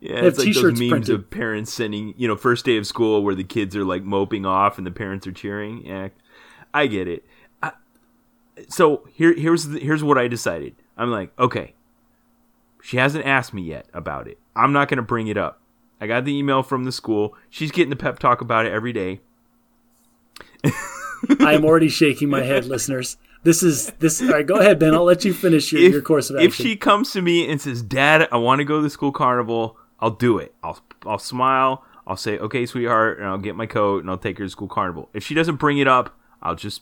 [0.01, 1.15] Yeah, it's like those memes printed.
[1.15, 4.45] of parents sending, you know, first day of school where the kids are like moping
[4.45, 5.85] off and the parents are cheering.
[5.85, 6.09] Yeah,
[6.73, 7.25] I get it.
[7.61, 7.71] I,
[8.67, 10.75] so here, here's the, here's what I decided.
[10.97, 11.73] I'm like, okay,
[12.81, 14.39] she hasn't asked me yet about it.
[14.57, 15.61] I'm not gonna bring it up.
[16.03, 17.33] I got the email from the school.
[17.49, 19.21] She's getting the pep talk about it every day.
[21.39, 23.15] I am already shaking my head, listeners.
[23.43, 24.21] This is this.
[24.21, 24.93] All right, go ahead, Ben.
[24.93, 26.47] I'll let you finish your, your course of action.
[26.47, 29.13] if she comes to me and says, "Dad, I want to go to the school
[29.13, 30.53] carnival," I'll do it.
[30.61, 31.85] I'll I'll smile.
[32.05, 34.67] I'll say, "Okay, sweetheart," and I'll get my coat and I'll take her to school
[34.67, 35.07] carnival.
[35.13, 36.81] If she doesn't bring it up, I'll just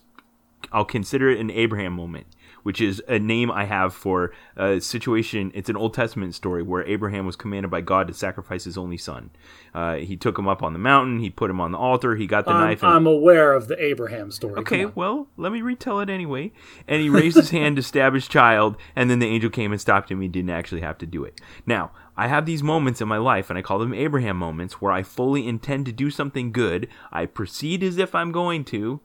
[0.72, 2.26] I'll consider it an Abraham moment,
[2.64, 5.52] which is a name I have for a situation.
[5.54, 8.98] It's an Old Testament story where Abraham was commanded by God to sacrifice his only
[8.98, 9.32] son.
[9.74, 11.20] Uh, he took him up on the mountain.
[11.20, 12.16] He put him on the altar.
[12.16, 12.84] He got the I'm, knife.
[12.84, 14.60] And, I'm aware of the Abraham story.
[14.60, 16.52] Okay, well, let me retell it anyway.
[16.88, 19.80] And he raised his hand to stab his child, and then the angel came and
[19.80, 20.22] stopped him.
[20.22, 21.40] He didn't actually have to do it.
[21.66, 24.92] Now, I have these moments in my life, and I call them Abraham moments, where
[24.92, 26.88] I fully intend to do something good.
[27.12, 29.00] I proceed as if I'm going to,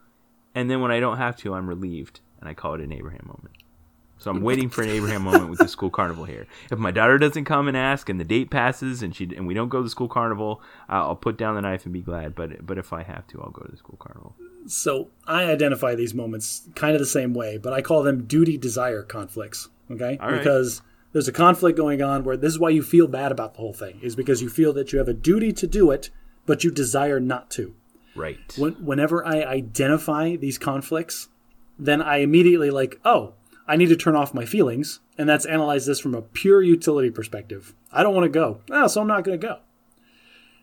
[0.54, 3.24] and then when I don't have to, I'm relieved, and I call it an Abraham
[3.26, 3.56] moment.
[4.18, 6.46] So I'm waiting for an Abraham moment with the school carnival here.
[6.70, 9.52] If my daughter doesn't come and ask, and the date passes, and she and we
[9.52, 12.34] don't go to the school carnival, I'll put down the knife and be glad.
[12.34, 14.34] But but if I have to, I'll go to the school carnival.
[14.66, 18.56] So I identify these moments kind of the same way, but I call them duty
[18.56, 19.68] desire conflicts.
[19.90, 20.38] Okay, right.
[20.38, 20.80] because
[21.12, 23.74] there's a conflict going on where this is why you feel bad about the whole
[23.74, 26.10] thing is because you feel that you have a duty to do it,
[26.46, 27.74] but you desire not to.
[28.16, 28.54] Right.
[28.56, 31.28] when, whenever I identify these conflicts,
[31.78, 33.34] then I immediately like, oh,
[33.68, 37.10] I need to turn off my feelings, and that's analyze this from a pure utility
[37.10, 37.74] perspective.
[37.92, 39.58] I don't want to go, oh, so I'm not going to go.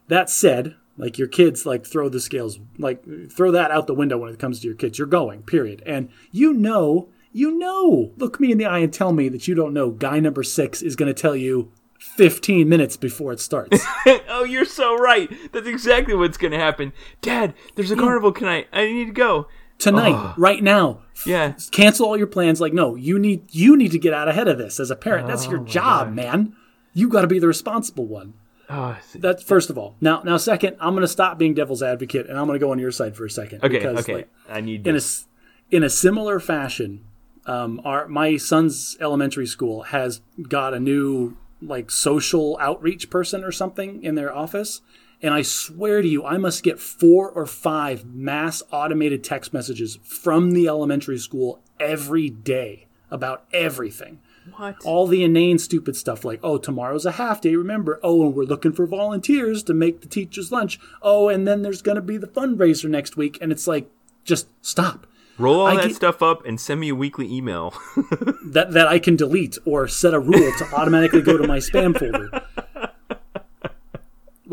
[0.08, 4.18] That said, like your kids, like throw the scales, like throw that out the window
[4.18, 4.98] when it comes to your kids.
[4.98, 5.82] You're going, period.
[5.86, 9.56] And you know, you know, look me in the eye and tell me that you
[9.56, 9.92] don't know.
[9.92, 13.84] Guy number six is going to tell you 15 minutes before it starts.
[14.28, 15.32] oh, you're so right.
[15.52, 16.94] That's exactly what's going to happen.
[17.22, 18.68] Dad, there's a carnival tonight.
[18.72, 19.48] I need to go.
[19.80, 21.54] Tonight, right now, Yeah.
[21.72, 24.58] cancel all your plans like no you need you need to get out ahead of
[24.58, 26.56] this as a parent that's Oh your job man
[26.94, 28.34] you got to be the responsible one
[28.70, 32.28] Oh, that's first of all now now second i'm going to stop being devil's advocate
[32.28, 33.78] and i'm going to go on your side for a second okay.
[33.80, 34.14] because, Okay.
[34.16, 35.04] like, I need in a this.
[35.22, 35.28] s-
[35.70, 37.04] in a similar fashion
[37.46, 43.52] um our my son's elementary school has got a new like social outreach person or
[43.52, 44.82] something in their office
[45.24, 49.98] and I swear to you, I must get four or five mass automated text messages
[50.04, 54.20] from the elementary school every day about everything.
[54.58, 54.76] what?
[54.86, 58.00] All the inane, stupid stuff like, oh, tomorrow's a half day, remember?
[58.04, 60.80] Oh, and we're looking for volunteers to make the teacher's lunch.
[61.02, 63.38] Oh, and then there's going to be the fundraiser next week.
[63.42, 63.90] And it's like,
[64.26, 65.08] just stop.
[65.40, 67.74] Roll all I that get- stuff up and send me a weekly email.
[68.46, 71.98] That, that I can delete or set a rule to automatically go to my spam
[71.98, 72.30] folder.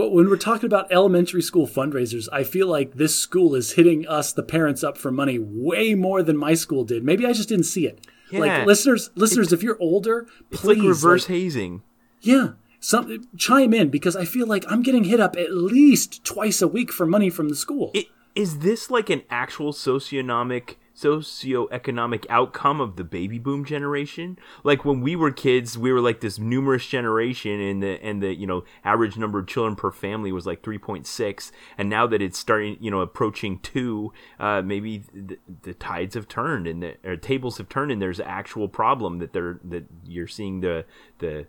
[0.00, 4.08] But when we're talking about elementary school fundraisers, I feel like this school is hitting
[4.08, 7.04] us, the parents, up for money way more than my school did.
[7.04, 8.06] Maybe I just didn't see it.
[8.30, 8.40] Yeah.
[8.40, 11.82] Like listeners, listeners, if you're older, it's please like reverse like, hazing.
[12.22, 12.52] Yeah.
[12.80, 16.68] Some chime in because I feel like I'm getting hit up at least twice a
[16.68, 17.90] week for money from the school.
[17.92, 24.38] It, is this like an actual socioeconomic socioeconomic outcome of the baby boom generation?
[24.64, 28.34] Like when we were kids, we were like this numerous generation, and the and the
[28.34, 32.06] you know average number of children per family was like three point six, and now
[32.06, 36.82] that it's starting, you know, approaching two, uh, maybe the, the tides have turned and
[36.82, 40.84] the tables have turned, and there's an actual problem that they're that you're seeing the
[41.18, 41.46] the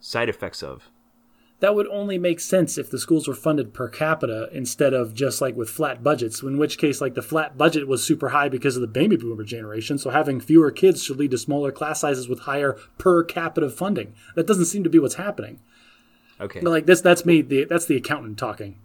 [0.00, 0.90] side effects of.
[1.60, 5.40] That would only make sense if the schools were funded per capita instead of just
[5.40, 8.76] like with flat budgets, in which case like the flat budget was super high because
[8.76, 9.98] of the baby boomer generation.
[9.98, 14.14] So having fewer kids should lead to smaller class sizes with higher per capita funding.
[14.34, 15.60] That doesn't seem to be what's happening.
[16.40, 16.60] Okay.
[16.60, 18.78] But like this that's me the that's the accountant talking.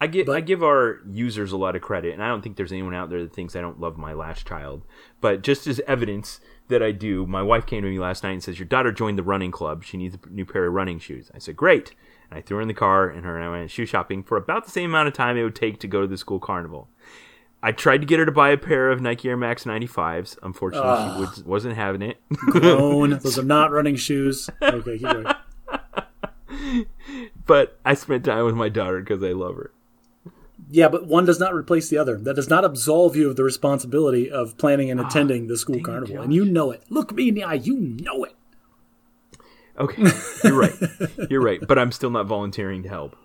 [0.00, 2.56] I give But- I give our users a lot of credit, and I don't think
[2.56, 4.86] there's anyone out there that thinks I don't love my last child.
[5.20, 8.42] But just as evidence that I do, my wife came to me last night and
[8.42, 9.84] says, "Your daughter joined the running club.
[9.84, 11.94] She needs a new pair of running shoes." I said, "Great."
[12.30, 14.36] And I threw her in the car, and her and I went shoe shopping for
[14.36, 16.88] about the same amount of time it would take to go to the school carnival.
[17.62, 20.38] I tried to get her to buy a pair of Nike Air Max 95s.
[20.42, 21.14] Unfortunately, Ah.
[21.14, 22.16] she would, wasn't having it.
[22.30, 23.10] Grown.
[23.22, 24.48] Those are not running shoes.
[24.62, 25.26] Okay, keep going.
[27.46, 29.72] but I spent time with my daughter because I love her.
[30.70, 32.16] Yeah, but one does not replace the other.
[32.16, 36.20] That does not absolve you of the responsibility of planning and attending the school carnival.
[36.22, 36.84] And you know it.
[36.88, 37.54] Look me in the eye.
[37.54, 38.34] You know it.
[39.78, 40.02] Okay,
[40.44, 40.74] you're right.
[41.30, 41.60] You're right.
[41.66, 43.16] But I'm still not volunteering to help.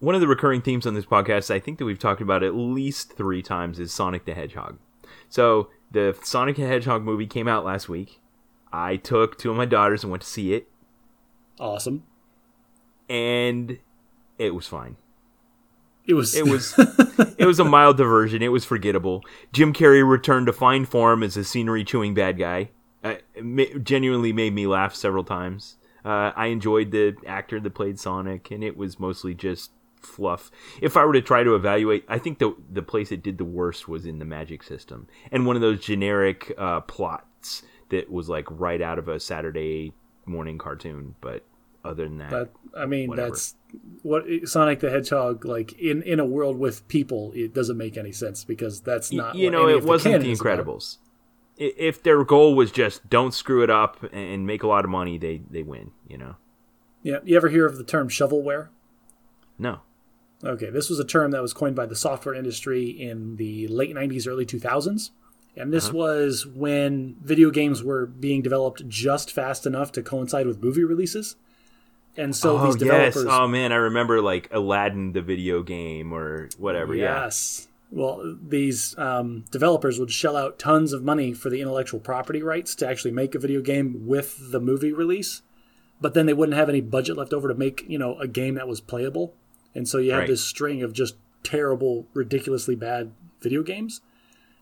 [0.00, 2.54] One of the recurring themes on this podcast, I think that we've talked about at
[2.54, 4.78] least three times, is Sonic the Hedgehog.
[5.28, 8.20] So the Sonic the Hedgehog movie came out last week.
[8.72, 10.68] I took two of my daughters and went to see it,
[11.58, 12.04] Awesome.
[13.08, 13.78] and
[14.38, 14.96] it was fine.
[16.06, 16.34] It was.
[16.36, 16.74] It was
[17.38, 18.40] it was a mild diversion.
[18.40, 19.22] It was forgettable.
[19.52, 22.70] Jim Carrey returned to fine form as a scenery chewing bad guy.
[23.82, 25.76] Genuinely made me laugh several times.
[26.04, 30.50] Uh, I enjoyed the actor that played Sonic, and it was mostly just fluff.
[30.80, 33.44] If I were to try to evaluate, I think the the place it did the
[33.44, 38.28] worst was in the magic system, and one of those generic uh, plots that was
[38.28, 39.92] like right out of a Saturday
[40.24, 41.14] morning cartoon.
[41.20, 41.44] But
[41.84, 43.30] other than that, That I mean, Whatever.
[43.30, 43.54] that's
[44.02, 47.32] what Sonic the Hedgehog like in in a world with people.
[47.34, 49.34] It doesn't make any sense because that's not.
[49.34, 50.96] you know it wasn't canon the Incredibles.
[50.98, 51.07] about.
[51.58, 55.18] If their goal was just don't screw it up and make a lot of money
[55.18, 56.36] they they win you know
[57.02, 58.68] Yeah, you ever hear of the term shovelware?
[59.58, 59.80] no
[60.44, 63.94] Okay, this was a term that was coined by the software industry in the late
[63.94, 65.10] 90s, early 2000s.
[65.56, 65.96] And this uh-huh.
[65.96, 71.34] was when video games were being developed just fast enough to coincide with movie releases.
[72.16, 73.24] And so oh these developers.
[73.24, 77.67] yes oh man i remember like aladdin the video game or whatever Yes.
[77.90, 82.74] Well, these um, developers would shell out tons of money for the intellectual property rights
[82.76, 85.40] to actually make a video game with the movie release,
[86.00, 88.54] but then they wouldn't have any budget left over to make you know a game
[88.56, 89.34] that was playable,
[89.74, 90.28] and so you have Right.
[90.28, 94.02] this string of just terrible, ridiculously bad video games.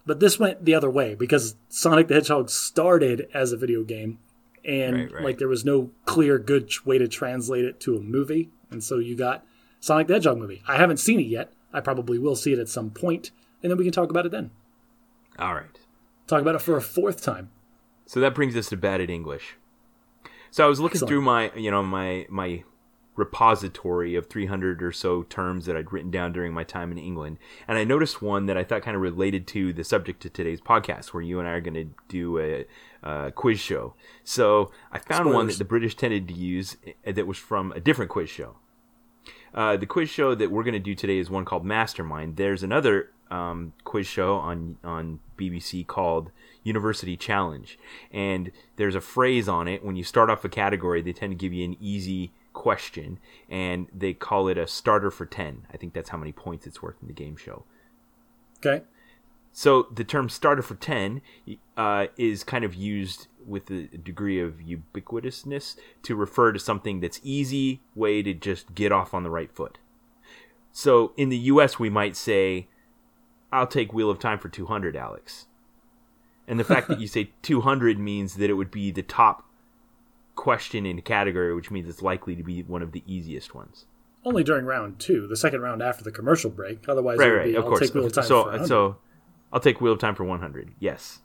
[0.07, 4.19] But this went the other way because Sonic the Hedgehog started as a video game,
[4.65, 5.25] and Right, right.
[5.25, 8.99] like there was no clear good way to translate it to a movie, and so
[8.99, 9.45] you got
[9.81, 10.63] Sonic the Hedgehog movie.
[10.69, 11.53] I haven't seen it yet.
[11.77, 13.31] I probably will see it at some point,
[13.63, 14.51] and then we can talk about it then.
[15.39, 15.79] all right
[16.27, 17.51] Talk about it for a fourth time.
[18.07, 19.57] so that brings us to bad at english
[20.51, 21.11] so i was looking Excellent.
[21.11, 22.65] through my you know my my
[23.15, 27.39] repository of 300 or so terms that i'd written down during my time in england
[27.67, 30.61] and i noticed one that i thought kind of related to the subject of today's
[30.61, 32.65] podcast where you and i are going to do a,
[33.03, 37.27] a quiz show so i found one that the british tended to use uh, that
[37.27, 38.57] was from a different quiz show
[39.57, 42.37] uh, the quiz show that we're going to do today is one called Mastermind.
[42.37, 46.31] There's another um, quiz show on on BBC called
[46.63, 47.79] University Challenge,
[48.13, 51.01] and there's a phrase on it when you start off a category.
[51.01, 55.25] They tend to give you an easy question, and they call it a starter for
[55.25, 55.67] ten.
[55.73, 57.65] I think that's how many points it's worth in the game show.
[58.59, 58.85] Okay.
[59.53, 61.23] So the term starter for 10
[61.79, 67.21] uh, is kind of used with a degree of ubiquitousness to refer to something that's
[67.23, 69.79] easy way to just get off on the right foot.
[70.73, 72.69] So in the US we might say
[73.53, 75.47] I'll take Wheel of Time for 200 Alex.
[76.49, 79.45] And the fact that you say 200 means that it would be the top
[80.35, 83.87] question in a category which means it's likely to be one of the easiest ones.
[84.25, 86.89] Only during round two, the second round after the commercial break.
[86.89, 87.81] Otherwise, right, it would be, of I'll course.
[87.81, 88.67] take Wheel of Time so, for 100.
[88.67, 88.97] so
[89.53, 90.73] I'll take Wheel of Time for 100.
[90.81, 91.21] Yes,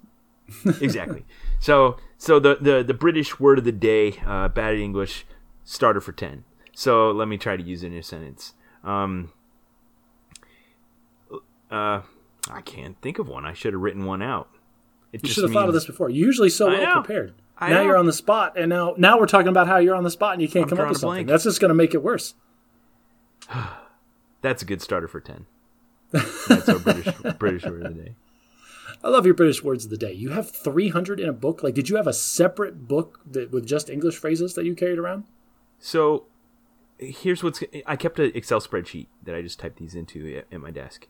[0.81, 1.25] exactly.
[1.59, 5.25] so, so the, the the British word of the day, uh, bad English,
[5.63, 6.43] starter for 10.
[6.73, 8.53] So let me try to use it in a sentence.
[8.83, 9.31] Um,
[11.69, 12.01] uh,
[12.49, 13.45] I can't think of one.
[13.45, 14.49] I should have written one out.
[15.13, 16.09] It you should have thought of this before.
[16.09, 17.33] You're usually so well prepared.
[17.57, 17.83] I now know.
[17.83, 20.33] you're on the spot, and now now we're talking about how you're on the spot
[20.33, 21.25] and you can't I'm come up with something.
[21.25, 21.27] blank.
[21.27, 22.33] That's just going to make it worse.
[24.41, 25.45] That's a good starter for 10.
[26.11, 28.15] That's our British British word of the day.
[29.03, 30.13] I love your British words of the day.
[30.13, 31.63] You have 300 in a book.
[31.63, 34.99] Like, did you have a separate book that, with just English phrases that you carried
[34.99, 35.23] around?
[35.79, 36.25] So
[36.99, 40.61] here's what's I kept an Excel spreadsheet that I just typed these into at, at
[40.61, 41.07] my desk.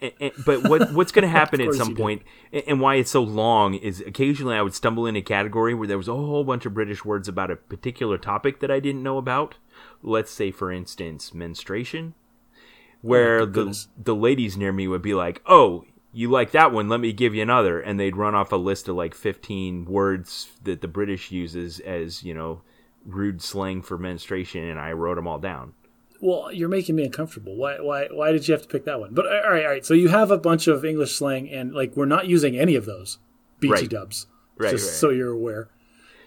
[0.00, 3.12] And, and- but what what's going to happen at some point, and, and why it's
[3.12, 6.42] so long, is occasionally I would stumble in a category where there was a whole
[6.42, 9.56] bunch of British words about a particular topic that I didn't know about.
[10.02, 15.14] Let's say, for instance, menstruation, oh where Oh the the ladies near me would be
[15.14, 16.88] like, "Oh, you like that one?
[16.88, 20.48] Let me give you another," and they'd run off a list of like fifteen words
[20.64, 22.62] that the British uses as you know
[23.04, 25.72] rude slang for menstruation, and I wrote them all down.
[26.20, 27.56] Well, you're making me uncomfortable.
[27.56, 27.80] Why?
[27.80, 28.06] Why?
[28.10, 29.12] Why did you have to pick that one?
[29.14, 29.84] But all right, all right.
[29.84, 32.84] So you have a bunch of English slang, and like we're not using any of
[32.84, 33.18] those
[33.58, 33.90] BT Right.
[33.90, 34.26] dubs.
[34.56, 34.94] Right, Just right.
[34.94, 35.68] so you're aware.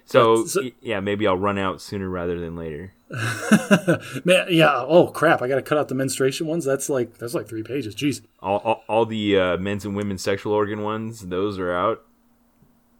[0.05, 2.93] So, so- yeah, maybe I'll run out sooner rather than later.
[4.25, 4.83] Man, yeah.
[4.87, 5.41] Oh crap!
[5.41, 6.65] I got to cut out the menstruation ones.
[6.65, 7.95] That's like that's like three pages.
[7.95, 8.21] Jeez.
[8.41, 12.03] All, all, all the uh, men's and women's sexual organ ones, those are out.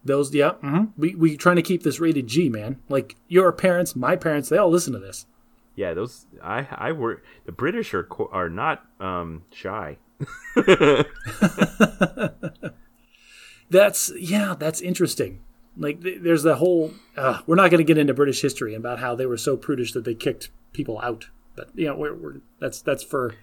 [0.04, 0.52] Those, yeah.
[0.54, 2.80] hmm We we trying to keep this rated G, man.
[2.88, 5.26] Like your parents, my parents, they all listen to this.
[5.76, 9.98] Yeah, those I I were the British are are not um, shy.
[13.70, 15.42] That's yeah, that's interesting.
[15.78, 16.94] Like th- there's the whole.
[17.18, 19.92] Uh, we're not going to get into British history about how they were so prudish
[19.94, 21.30] that they kicked people out.
[21.56, 23.36] But you know, we're, we're that's that's for.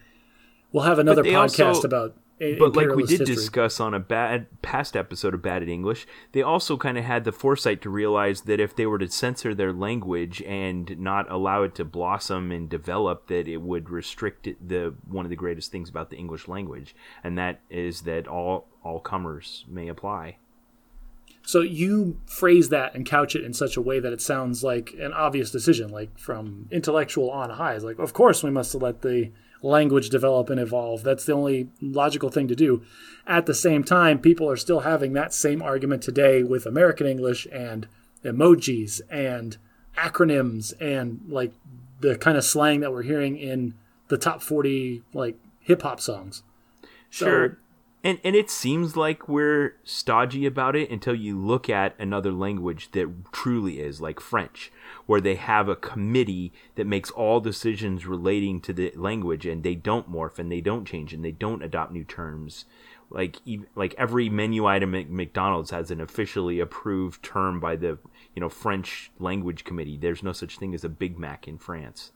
[0.73, 2.17] We'll have another podcast also- about.
[2.59, 3.37] But like we did history.
[3.37, 7.23] discuss on a bad past episode of Bad at English, they also kind of had
[7.23, 11.63] the foresight to realize that if they were to censor their language and not allow
[11.63, 15.71] it to blossom and develop, that it would restrict it, the one of the greatest
[15.71, 20.39] things about the English language, and that is that all all comers may apply.
[21.45, 24.95] So you phrase that and couch it in such a way that it sounds like
[24.99, 27.75] an obvious decision, like from intellectual on high.
[27.75, 31.03] It's like, of course, we must let the language develop and evolve.
[31.03, 32.83] That's the only logical thing to do.
[33.27, 37.47] At the same time, people are still having that same argument today with American English
[37.53, 37.87] and
[38.25, 39.57] emojis and
[39.97, 41.53] acronyms and like
[42.01, 43.75] the kind of slang that we're hearing in
[44.09, 46.43] the top 40 like hip hop songs.
[47.11, 47.59] So- Sure.
[48.05, 52.91] And and it seems like we're stodgy about it until you look at another language
[52.93, 54.73] that truly is like French,
[55.07, 59.77] where they have a committee that makes all decisions relating to the language and they
[59.77, 62.65] don't morph and they don't change and they don't adopt new terms.
[63.09, 63.37] Like
[63.77, 67.99] like every menu item at McDonald's has an officially approved term by the
[68.35, 69.97] you know French language committee.
[69.97, 72.11] There's no such thing as a Big Mac in France.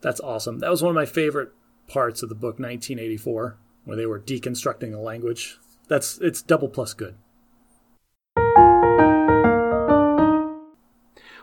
[0.00, 0.60] That's awesome.
[0.60, 1.50] That was one of my favorite
[1.88, 5.58] parts of the book 1984 where they were deconstructing the language.
[5.88, 7.16] That's it's double plus good.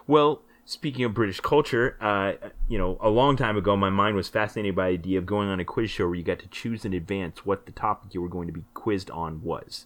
[0.08, 2.34] Well, speaking of British culture, uh,
[2.68, 5.50] you know, a long time ago, my mind was fascinated by the idea of going
[5.50, 8.22] on a quiz show where you got to choose in advance what the topic you
[8.22, 9.86] were going to be quizzed on was.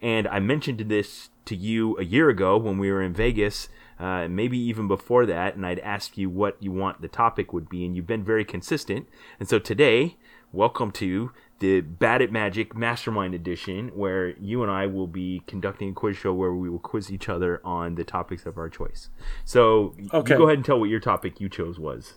[0.00, 4.28] And I mentioned this to you a year ago when we were in Vegas, uh,
[4.28, 7.84] maybe even before that, and I'd ask you what you want the topic would be,
[7.84, 9.08] and you've been very consistent.
[9.38, 10.16] And so today,
[10.52, 15.90] welcome to the Bad at Magic Mastermind Edition, where you and I will be conducting
[15.90, 19.08] a quiz show where we will quiz each other on the topics of our choice.
[19.44, 20.34] So, Okay.
[20.34, 22.14] you go ahead and tell what your topic you chose was.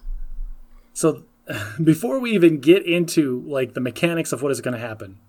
[0.93, 1.23] So
[1.84, 5.19] before we even get into like the mechanics of what is going to happen,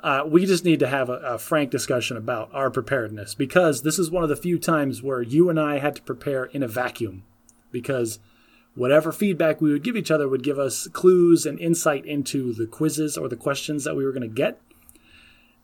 [0.00, 3.98] uh, we just need to have a, a frank discussion about our preparedness because this
[3.98, 6.68] is one of the few times where you and I had to prepare in a
[6.68, 7.24] vacuum
[7.72, 8.20] because
[8.78, 12.66] whatever feedback we would give each other would give us clues and insight into the
[12.66, 14.60] quizzes or the questions that we were going to get.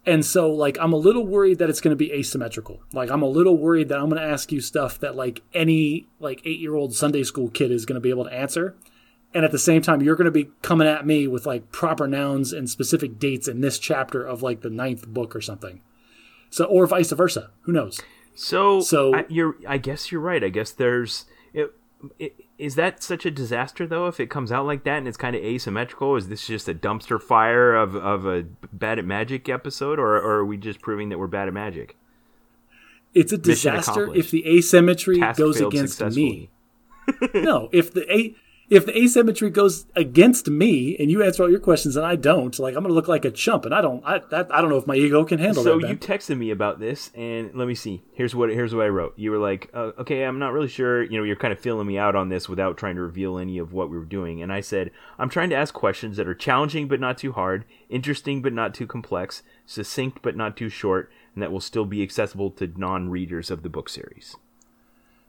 [0.07, 2.83] And so, like, I'm a little worried that it's going to be asymmetrical.
[2.92, 6.09] Like, I'm a little worried that I'm going to ask you stuff that, like, any,
[6.20, 8.77] like, eight year old Sunday school kid is going to be able to answer
[9.35, 12.07] and at the same time you're going to be coming at me with like proper
[12.07, 15.81] nouns and specific dates in this chapter of like the ninth book or something
[16.50, 18.00] so or vice versa who knows
[18.37, 19.57] So, So- I, you're.
[19.66, 20.42] I guess you're right.
[20.44, 21.24] I guess there's.
[21.53, 21.72] It,
[22.18, 24.06] it, is that such a disaster though?
[24.06, 26.74] If it comes out like that and it's kind of asymmetrical, is this just a
[26.74, 31.08] dumpster fire of, of a bad at magic episode, or, or are we just proving
[31.08, 31.96] that we're bad at magic?
[33.14, 36.50] it's a disaster if the asymmetry Task goes against me
[37.34, 38.34] no if the a
[38.70, 42.59] if the asymmetry goes against me and you answer all your questions and I don't,
[42.59, 44.79] like I'm gonna look like a chump, and I don't, I that, I don't know
[44.79, 45.83] if my ego can handle So that.
[45.83, 48.03] So you texted me about this, and let me see.
[48.12, 49.14] Here's what here's what I wrote.
[49.16, 51.87] You were like, uh, "Okay, I'm not really sure." You know, you're kind of filling
[51.87, 54.42] me out on this without trying to reveal any of what we were doing.
[54.42, 57.64] And I said, "I'm trying to ask questions that are challenging but not too hard,
[57.88, 62.03] interesting but not too complex, succinct but not too short, and that will still be
[62.03, 64.37] accessible to non-readers of the book series."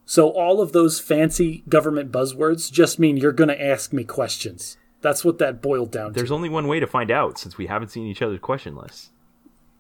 [0.05, 4.77] So all of those fancy government buzzwords just mean you're gonna ask me questions.
[5.01, 6.19] That's what that boiled down to.
[6.19, 9.11] There's only one way to find out, since we haven't seen each other's question lists.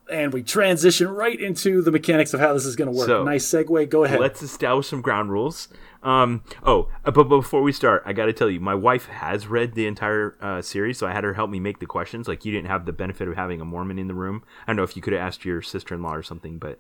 [0.07, 3.07] and we transition right into the mechanics of how this is going to work.
[3.07, 3.89] So, nice segue.
[3.89, 4.19] Go ahead.
[4.19, 5.67] Let's establish some ground rules.
[6.03, 9.47] Um, oh, uh, but before we start, I got to tell you, my wife has
[9.47, 12.27] read the entire uh, series, so I had her help me make the questions.
[12.27, 14.43] Like you didn't have the benefit of having a Mormon in the room.
[14.61, 16.79] I don't know if you could have asked your sister-in-law or something, but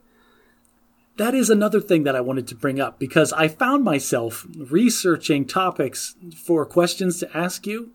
[1.17, 5.45] That is another thing that I wanted to bring up because I found myself researching
[5.45, 7.91] topics for questions to ask you,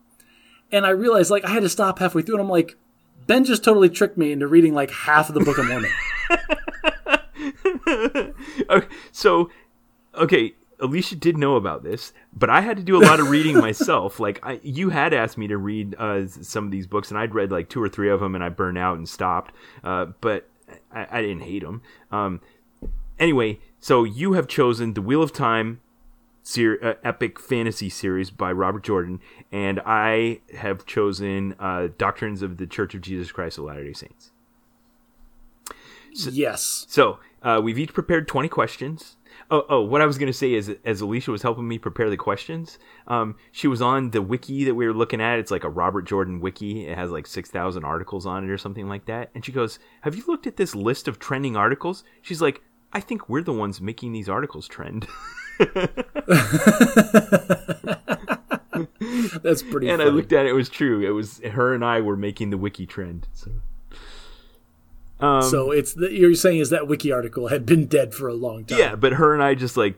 [0.72, 2.76] and I realized like I had to stop halfway through, and I'm like,
[3.26, 5.90] Ben just totally tricked me into reading like half of the Book of Mormon.
[8.70, 9.50] okay, so
[10.14, 13.58] okay, Alicia did know about this, but I had to do a lot of reading
[13.60, 14.18] myself.
[14.18, 17.34] Like I, you had asked me to read uh, some of these books, and I'd
[17.34, 19.54] read like two or three of them, and I burned out and stopped.
[19.84, 20.48] Uh, but
[20.92, 21.82] I, I, didn't hate them.
[22.10, 22.40] Um,
[23.20, 25.80] anyway, so you have chosen the Wheel of Time.
[26.42, 29.20] Ser- uh, epic fantasy series by Robert Jordan,
[29.52, 33.92] and I have chosen uh, Doctrines of the Church of Jesus Christ of Latter Day
[33.92, 34.30] Saints.
[36.14, 36.86] So, yes.
[36.88, 39.16] So uh, we've each prepared twenty questions.
[39.50, 42.08] Oh, oh, what I was going to say is, as Alicia was helping me prepare
[42.08, 45.38] the questions, um, she was on the wiki that we were looking at.
[45.38, 46.86] It's like a Robert Jordan wiki.
[46.86, 49.30] It has like 6,000 articles on it or something like that.
[49.34, 52.04] And she goes, Have you looked at this list of trending articles?
[52.22, 52.62] She's like,
[52.92, 55.06] I think we're the ones making these articles trend.
[59.42, 60.10] That's pretty And funny.
[60.10, 61.00] I looked at it, it was true.
[61.06, 63.28] It was her and I were making the wiki trend.
[63.32, 63.50] So.
[65.20, 68.34] Um, so it's the, you're saying is that wiki article had been dead for a
[68.34, 68.78] long time.
[68.78, 69.96] Yeah, but her and I just like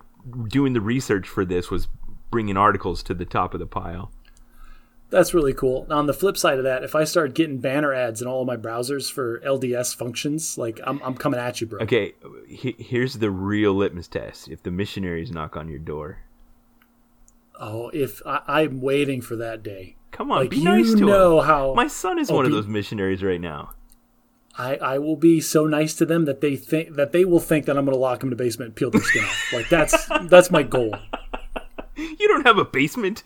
[0.48, 1.86] doing the research for this was
[2.30, 4.10] bringing articles to the top of the pile.
[5.12, 5.84] That's really cool.
[5.90, 8.40] Now, on the flip side of that, if I start getting banner ads in all
[8.40, 11.80] of my browsers for LDS functions, like I'm, I'm coming at you, bro.
[11.82, 12.14] Okay,
[12.48, 16.20] he, here's the real litmus test: if the missionaries knock on your door.
[17.60, 19.96] Oh, if I, I'm waiting for that day.
[20.10, 21.46] Come on, Like, be you nice to know him.
[21.46, 23.74] how- My son is Oh, one of be- those missionaries right now.
[24.58, 27.64] I, I will be so nice to them that they think that they will think
[27.66, 29.52] that I'm going to lock them in the basement and peel their skin off.
[29.52, 30.94] Like that's that's my goal.
[31.94, 33.22] You don't have a basement.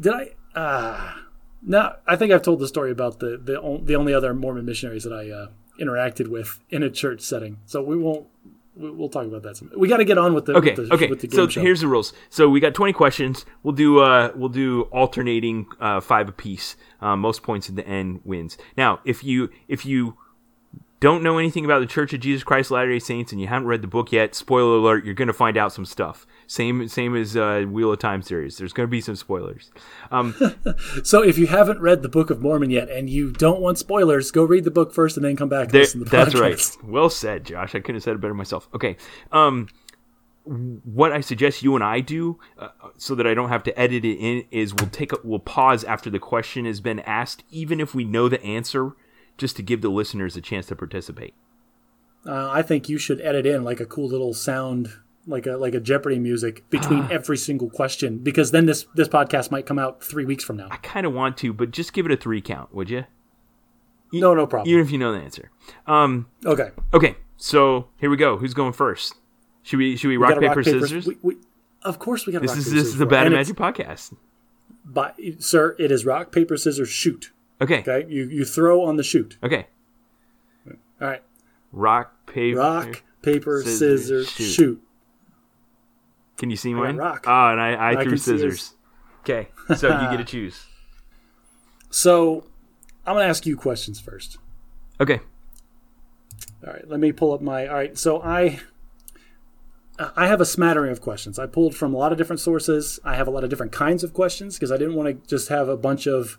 [0.00, 0.30] Did I?
[0.54, 1.22] Ah,
[1.62, 1.94] no.
[2.06, 5.04] I think I've told the story about the the, on, the only other Mormon missionaries
[5.04, 5.48] that I uh,
[5.80, 7.58] interacted with in a church setting.
[7.66, 8.22] So we won't.
[8.76, 9.56] we- We'll talk about that.
[9.56, 11.06] Some, we got to get on with the Okay, with the, okay.
[11.08, 11.60] With the So show.
[11.60, 12.12] here's the rules.
[12.30, 13.44] So we got 20 questions.
[13.64, 16.76] We'll do uh we'll do alternating uh five apiece.
[17.00, 18.56] Uh, most points at the end wins.
[18.76, 20.16] Now, if you if you
[21.00, 23.66] don't know anything about the Church of Jesus Christ of Latter-day Saints and you haven't
[23.66, 26.24] read the book yet, spoiler alert, you're going to find out some stuff.
[26.50, 28.56] Same same as uh, Wheel of Time series.
[28.56, 29.70] There's going to be some spoilers.
[30.10, 30.34] Um,
[31.04, 34.30] So if you haven't read the Book of Mormon yet and you don't want spoilers,
[34.30, 36.34] go read the book first and then come back and there, listen to the that's
[36.34, 36.40] podcast.
[36.40, 36.76] right.
[36.90, 37.74] Well said, Josh.
[37.74, 38.66] I couldn't have said it better myself.
[38.74, 38.96] Okay.
[39.30, 39.68] Um,
[40.46, 44.06] what I suggest you and I do, uh, so that I don't have to edit
[44.06, 47.78] it in, is we'll take a, we'll pause after the question has been asked, even
[47.78, 48.92] if we know the answer,
[49.36, 51.34] just to give the listeners a chance to participate.
[52.24, 54.88] Uh, I think you should edit in like a cool little sound,
[55.28, 57.08] like a like a Jeopardy music between Ah.
[57.10, 60.68] every single question, because then this this podcast might come out three weeks from now.
[60.70, 63.04] I kind of want to, but just give it a three count, would you?
[64.12, 64.68] No, no problem.
[64.70, 65.50] Even if you know the answer.
[65.86, 66.70] Um, okay.
[66.94, 68.38] okay, so here we go.
[68.38, 69.14] Who's going first?
[69.62, 71.06] Should we should we rock, Gotta paper, scissors?
[71.06, 71.36] We, we,
[71.82, 73.06] of course, we got this rock is paper, this scissors is the.
[73.06, 74.14] Bad And Magic podcast.
[74.84, 77.32] But sir, it is rock paper scissors shoot.
[77.60, 77.80] Okay.
[77.80, 79.36] Okay, you you throw on the shoot.
[79.42, 79.66] Okay.
[81.00, 81.22] All right,
[81.70, 82.58] Rock paper.
[82.58, 84.44] rock paper Scissors, scissors, shoot.
[84.54, 84.82] shoot.
[86.38, 86.96] Can you see got mine?
[86.96, 87.24] rock.
[87.26, 88.74] Oh, and I, I, I threw can scissors.
[89.20, 90.64] Okay, so you get to choose.
[91.90, 92.44] So
[93.06, 94.38] I'm gonna ask you questions first.
[95.00, 95.20] Okay.
[96.66, 97.66] All right, let me pull up my.
[97.66, 98.60] All right, so I
[100.16, 101.38] I have a smattering of questions.
[101.38, 103.00] I pulled from a lot of different sources.
[103.04, 105.48] I have a lot of different kinds of questions because I didn't want to just
[105.48, 106.38] have a bunch of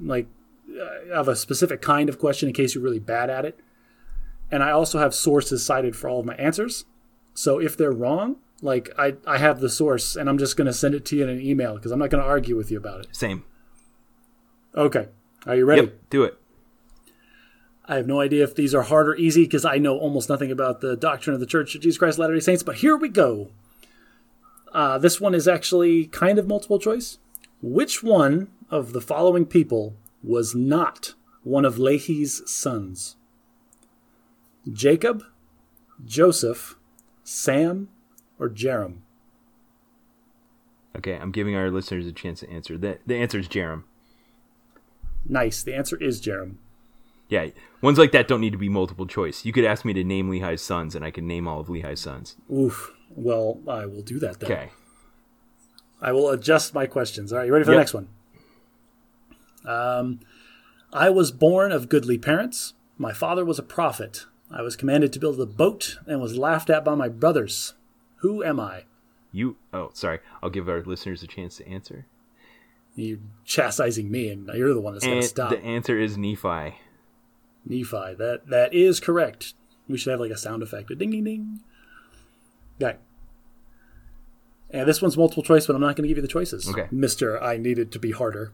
[0.00, 0.28] like
[0.70, 3.60] uh, of a specific kind of question in case you're really bad at it.
[4.50, 6.84] And I also have sources cited for all of my answers.
[7.34, 10.72] So if they're wrong, like I I have the source and I'm just going to
[10.72, 12.78] send it to you in an email because I'm not going to argue with you
[12.78, 13.14] about it.
[13.14, 13.44] Same.
[14.74, 15.08] Okay.
[15.46, 15.82] Are you ready?
[15.82, 16.00] Yep.
[16.10, 16.38] Do it.
[17.88, 20.50] I have no idea if these are hard or easy because I know almost nothing
[20.50, 22.64] about the doctrine of the Church of Jesus Christ of Latter-day Saints.
[22.64, 23.50] But here we go.
[24.72, 27.18] Uh, this one is actually kind of multiple choice.
[27.62, 33.14] Which one of the following people was not one of Lehi's sons?
[34.70, 35.22] Jacob,
[36.04, 36.74] Joseph,
[37.22, 37.88] Sam,
[38.38, 38.98] or Jarom?
[40.96, 42.78] Okay, I'm giving our listeners a chance to answer.
[42.78, 43.84] The the answer is Jarom.
[45.28, 45.62] Nice.
[45.62, 46.56] The answer is Jerem.
[47.28, 47.48] Yeah,
[47.82, 49.44] ones like that don't need to be multiple choice.
[49.44, 52.00] You could ask me to name Lehi's sons, and I can name all of Lehi's
[52.00, 52.36] sons.
[52.52, 52.92] Oof.
[53.10, 54.52] Well, I will do that then.
[54.52, 54.70] Okay.
[56.00, 57.32] I will adjust my questions.
[57.32, 58.08] All right, you ready for the next one?
[59.64, 60.20] Um,
[60.92, 62.74] I was born of goodly parents.
[62.96, 64.26] My father was a prophet.
[64.50, 67.74] I was commanded to build a boat and was laughed at by my brothers.
[68.16, 68.84] Who am I?
[69.32, 69.56] You.
[69.72, 70.20] Oh, sorry.
[70.42, 72.06] I'll give our listeners a chance to answer.
[72.94, 75.50] You chastising me, and now you're the one that's going to stop.
[75.50, 76.76] the answer is Nephi.
[77.66, 78.14] Nephi.
[78.14, 79.52] That that is correct.
[79.88, 80.90] We should have like a sound effect.
[80.90, 81.60] A ding ding ding.
[82.80, 82.96] Okay.
[84.70, 86.68] And this one's multiple choice, but I'm not going to give you the choices.
[86.68, 86.88] Okay.
[86.90, 88.52] Mister, I needed to be harder.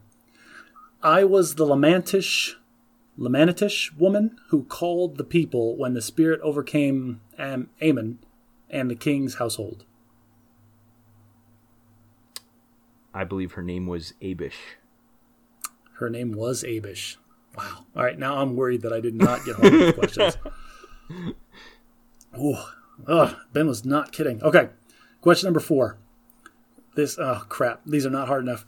[1.01, 2.55] I was the Lamantish,
[3.17, 8.19] Lamanitish woman who called the people when the spirit overcame Am- Ammon
[8.73, 9.85] and the king's household.
[13.13, 14.55] I believe her name was Abish.
[15.99, 17.17] Her name was Abish.
[17.55, 17.85] Wow.
[17.95, 20.37] All right, now I'm worried that I did not get home with questions.
[22.37, 22.57] Ooh.
[23.07, 24.41] Ugh, Ben was not kidding.
[24.41, 24.69] Okay.
[25.21, 25.99] Question number four.
[26.95, 28.65] This, oh crap, these are not hard enough.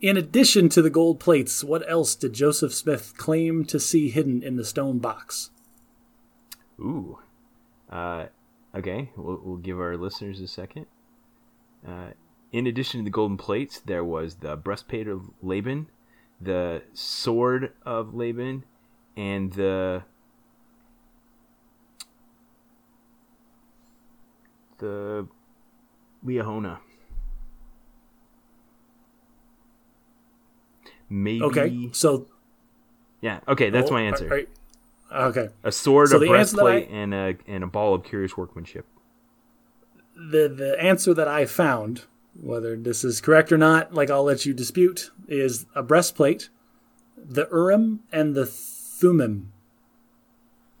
[0.00, 4.42] In addition to the gold plates, what else did Joseph Smith claim to see hidden
[4.42, 5.50] in the stone box?
[6.80, 7.18] Ooh.
[7.90, 8.26] Uh,
[8.74, 10.86] okay, we'll, we'll give our listeners a second.
[11.86, 12.10] Uh,
[12.52, 15.88] in addition to the golden plates, there was the breastplate of Laban,
[16.40, 18.64] the sword of Laban,
[19.16, 20.04] and the
[24.78, 25.26] the
[26.24, 26.78] Liahona.
[31.08, 31.42] Maybe.
[31.42, 32.26] Okay, so
[33.20, 33.40] Yeah.
[33.48, 34.28] Okay, that's oh, my answer.
[34.28, 34.46] are- are-
[35.14, 37.94] okay, A sword, So a the answer that breastplate, I- and a and a ball
[37.94, 38.86] of curious workmanship.
[40.16, 42.04] the the answer that I found,
[42.40, 46.48] whether this is correct or not, like I'll let you dispute, is a breastplate,
[47.16, 49.52] the Urim and the Thummim.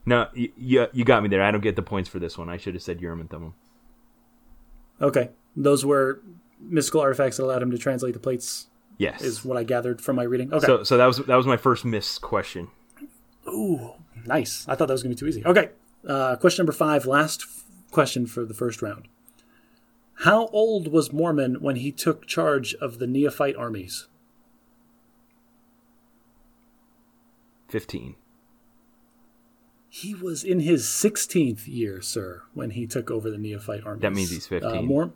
[0.06, 1.42] No, you, you, you got me there.
[1.42, 2.50] I don't get the points for this one.
[2.50, 3.54] I should have said Urim and Thummim.
[5.00, 6.20] Okay, those were
[6.60, 8.66] mystical artifacts that allowed him to translate the plates.
[8.98, 9.22] Yes.
[9.22, 10.52] Is what I gathered from my reading.
[10.54, 12.68] Okay, So so that was that was my first miss question.
[13.48, 13.90] ooh,
[14.26, 14.66] nice.
[14.68, 15.44] I thought that was gonna be too easy.
[15.44, 15.70] Okay,
[16.06, 19.08] uh, question number five, last f- question for the first round.
[20.18, 24.06] How old was Mormon when he took charge of the Nephite armies?
[27.68, 28.16] Fifteen.
[29.88, 34.02] He was in his 16th year, sir, when he took over the Nephite armies.
[34.02, 34.86] That means he's 15.
[34.86, 35.12] more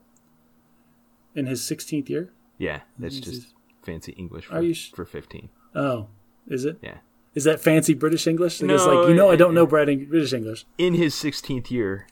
[1.34, 2.30] in his 16th year?
[2.58, 5.48] Yeah, that's just fancy English for, sh- for fifteen.
[5.74, 6.08] Oh,
[6.46, 6.78] is it?
[6.82, 6.98] Yeah.
[7.34, 8.60] Is that fancy British English?
[8.62, 10.66] No, like, you know, I don't know British English.
[10.76, 12.06] In his sixteenth year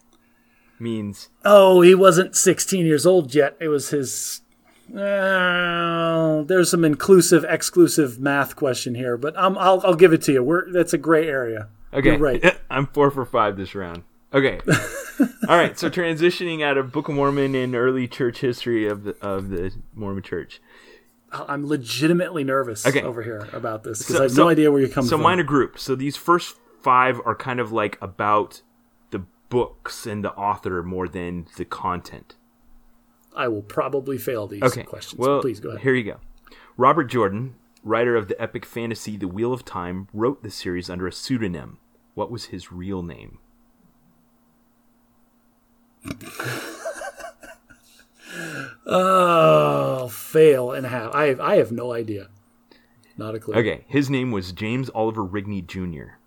[0.79, 3.57] means Oh, he wasn't 16 years old yet.
[3.61, 4.43] It was his.
[4.95, 10.33] Uh, there's some inclusive, exclusive math question here, but I'm, I'll, I'll give it to
[10.33, 10.43] you.
[10.45, 11.69] We're that's a gray area.
[11.93, 12.11] okay.
[12.11, 12.57] You're right.
[12.71, 14.05] I'm four for five this round.
[14.33, 14.61] Okay.
[15.49, 15.79] All right.
[15.79, 19.73] So transitioning out of Book of Mormon and early church history of the of the
[19.95, 20.61] Mormon Church.
[21.49, 23.03] I'm legitimately nervous Okay.
[23.03, 25.17] over here about this because So- I have so- no idea where you're coming So
[25.17, 25.23] from.
[25.25, 25.79] mine are grouped.
[25.81, 28.63] So these first five are kind of like about
[29.11, 32.37] the books and the author more than the content.
[33.35, 34.83] I will probably fail these Okay.
[34.85, 35.19] questions.
[35.19, 35.83] Well, Please go ahead.
[35.83, 36.17] Here you go.
[36.79, 41.07] Robert Jordan, writer of the epic fantasy The Wheel of Time, wrote the series under
[41.07, 41.79] a pseudonym.
[42.15, 43.39] What was his real name?
[48.87, 51.15] Oh, fail and half.
[51.15, 52.29] I have, I have no idea.
[53.17, 53.55] Not a clue.
[53.55, 56.19] Okay, his name was James Oliver Rigney Jr.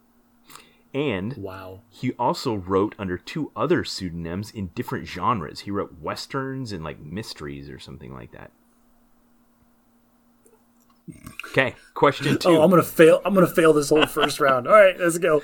[0.93, 1.82] And Wow.
[1.89, 5.62] he also wrote under two other pseudonyms in different genres.
[5.62, 8.51] He wrote westerns and like mysteries or something like that.
[11.47, 12.49] Okay, question oh, two.
[12.49, 13.22] Oh, I'm gonna fail.
[13.26, 14.68] I'm gonna fail this whole first round.
[14.68, 15.41] All right, let's go.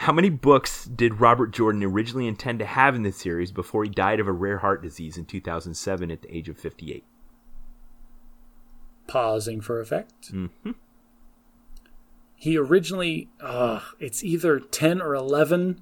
[0.00, 3.88] How many books did Robert Jordan originally intend to have in the series before he
[3.90, 7.02] died of a rare heart disease in 2007 at the age of 58?
[9.06, 10.32] Pausing for effect.
[10.32, 10.72] Mm-hmm.
[12.34, 15.80] He originally, uh, it's either ten or eleven.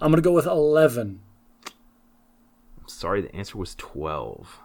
[0.00, 1.20] I'm gonna go with eleven.
[2.80, 4.60] I'm sorry, the answer was 12.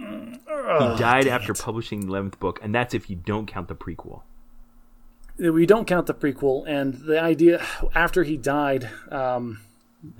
[0.00, 1.58] Ugh, He died after it.
[1.58, 4.22] publishing the 11th book, and that's if you don't count the prequel.
[5.38, 7.64] We don't count the prequel and the idea
[7.94, 9.60] after he died um,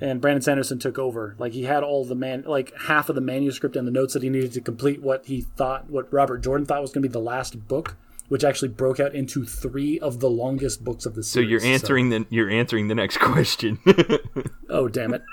[0.01, 3.21] and brandon sanderson took over like he had all the man like half of the
[3.21, 6.65] manuscript and the notes that he needed to complete what he thought what robert jordan
[6.65, 7.95] thought was going to be the last book
[8.29, 11.71] which actually broke out into three of the longest books of the So series you're
[11.73, 13.79] answering the you're answering the next question.
[14.69, 15.23] oh damn it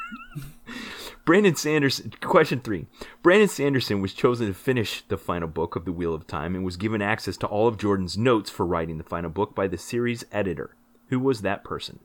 [1.25, 2.13] Brandon Sanderson.
[2.21, 2.87] Question three.
[3.23, 6.65] Brandon Sanderson was chosen to finish the final book of The Wheel of Time and
[6.65, 9.79] was given access to all of Jordan's notes for writing the final book by the
[9.79, 10.75] series editor.
[11.09, 12.01] Who was that person?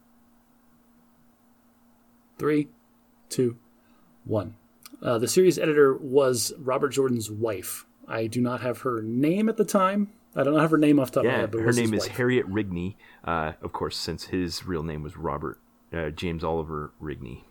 [2.38, 2.70] three
[3.28, 3.58] two
[4.24, 4.56] one
[5.02, 9.58] uh, the series editor was robert jordan's wife i do not have her name at
[9.58, 11.60] the time i don't have her name off the top of my Yeah, head but
[11.62, 12.16] her name is wife.
[12.16, 12.96] Harriet Rigney.
[13.26, 15.60] Uh, of course, since his real name was Robert
[15.92, 17.44] uh, James Oliver Rigney.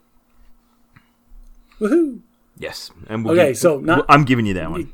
[1.80, 2.20] Woohoo!
[2.58, 4.92] Yes, and we'll Okay, give- so not- I'm giving you that one.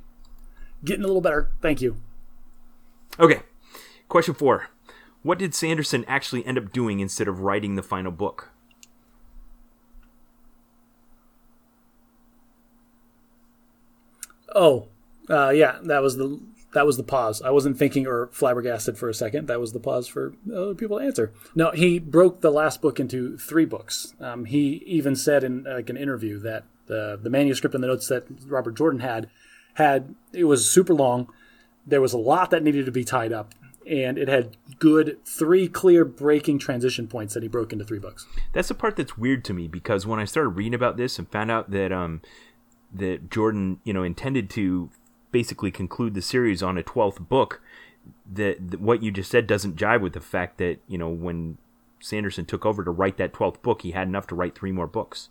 [0.85, 1.97] getting a little better thank you
[3.18, 3.41] Okay,
[4.09, 4.68] question four.
[5.22, 8.51] What did Sanderson actually end up doing instead of writing the final book?
[14.55, 14.89] Oh,
[15.28, 16.41] uh, yeah, that was the
[16.74, 17.41] that was the pause.
[17.41, 19.47] I wasn't thinking or flabbergasted for a second.
[19.47, 21.32] That was the pause for other people to answer.
[21.55, 24.12] No, he broke the last book into three books.
[24.20, 28.09] Um, he even said in like an interview that the the manuscript and the notes
[28.09, 29.28] that Robert Jordan had
[29.74, 31.28] had it was super long.
[31.87, 33.55] There was a lot that needed to be tied up,
[33.87, 38.26] and it had good three clear breaking transition points that he broke into three books.
[38.53, 41.28] That's the part that's weird to me because when I started reading about this and
[41.30, 42.22] found out that um
[42.95, 44.91] that Jordan, you know, intended to
[45.32, 47.61] basically conclude the series on a 12th book,
[48.32, 51.59] that, that what you just said doesn't jive with the fact that, you know, when
[52.01, 54.87] Sanderson took over to write that 12th book, he had enough to write three more
[54.87, 55.28] books.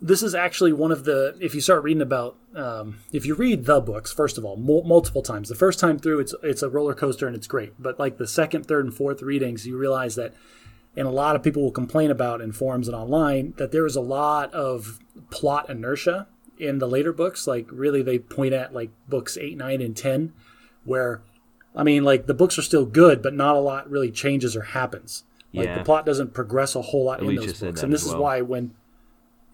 [0.00, 3.64] This is actually one of the, if you start reading about, um, if you read
[3.64, 6.68] the books, first of all, mul- multiple times, the first time through, it's, it's a
[6.68, 7.72] roller coaster and it's great.
[7.78, 10.34] But like the second, third, and fourth readings, you realize that,
[10.96, 13.96] and a lot of people will complain about in forums and online, that there is
[13.96, 14.98] a lot of
[15.30, 16.26] plot inertia
[16.58, 17.46] in the later books.
[17.46, 20.34] Like, really, they point at like books 8, 9, and 10,
[20.84, 21.22] where,
[21.74, 24.62] I mean, like the books are still good, but not a lot really changes or
[24.62, 25.24] happens.
[25.54, 25.78] Like Yeah.
[25.78, 28.42] the plot doesn't progress a whole lot in those books, and this as is why
[28.42, 28.74] when,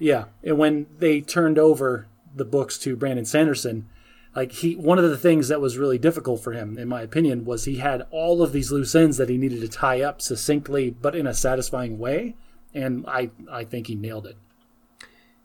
[0.03, 3.89] yeah, and when they turned over the books to Brandon Sanderson,
[4.35, 7.45] like he, one of the things that was really difficult for him, in my opinion,
[7.45, 10.91] was he had all of these loose ends that he needed to tie up succinctly,
[10.91, 12.35] but in a satisfying way,
[12.75, 14.37] and I, I think he nailed it.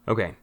[0.08, 0.34] Okay.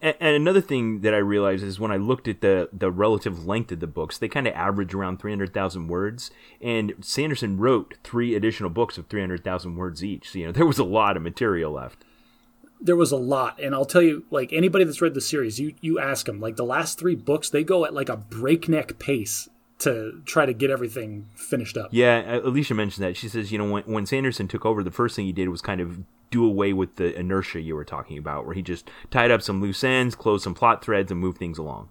[0.00, 3.72] And another thing that I realized is when I looked at the, the relative length
[3.72, 6.30] of the books, they kind of average around 300,000 words.
[6.62, 10.30] And Sanderson wrote three additional books of 300,000 words each.
[10.30, 12.04] So, you know, there was a lot of material left.
[12.84, 15.74] There was a lot and i'll tell you like anybody that's read the series you
[15.80, 19.48] you ask them like the last three books they go at like a breakneck pace
[19.78, 23.16] to try to get everything finished up Yeah, Alicia mentioned that.
[23.16, 25.60] She says, you know, when, when Sanderson took over, the first thing he did was
[25.60, 25.98] kind of
[26.30, 29.60] do away with the inertia you were talking about, where he just tied up some
[29.60, 31.88] loose ends, closed some plot threads, and moved things along.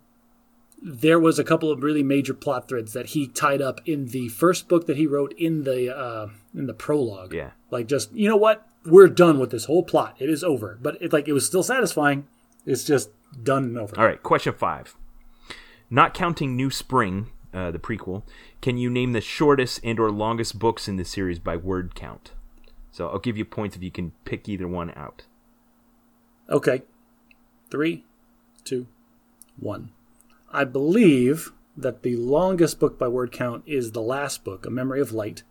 [0.81, 4.29] there was a couple of really major plot threads that he tied up in the
[4.29, 7.51] first book that he wrote in the uh in the prologue Yeah.
[7.69, 10.97] like just you know what we're done with this whole plot it is over but
[11.01, 12.27] it like it was still satisfying
[12.65, 13.09] it's just
[13.41, 14.95] done and over All right, question five.
[15.89, 18.23] Not counting New Spring, uh, the prequel,
[18.61, 22.31] can you name the shortest and or longest books in the series by word count?
[22.91, 25.23] So I'll give you points if you can pick either one out.
[26.49, 26.83] Okay.
[27.69, 28.05] Three,
[28.63, 28.87] two,
[29.57, 29.91] one.
[30.51, 35.01] I believe that the longest book by word count is the last book, A Memory
[35.01, 35.41] of Light.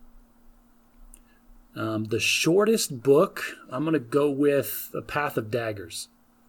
[1.75, 6.09] Um, the shortest book, I'm going to go with A Path of Daggers.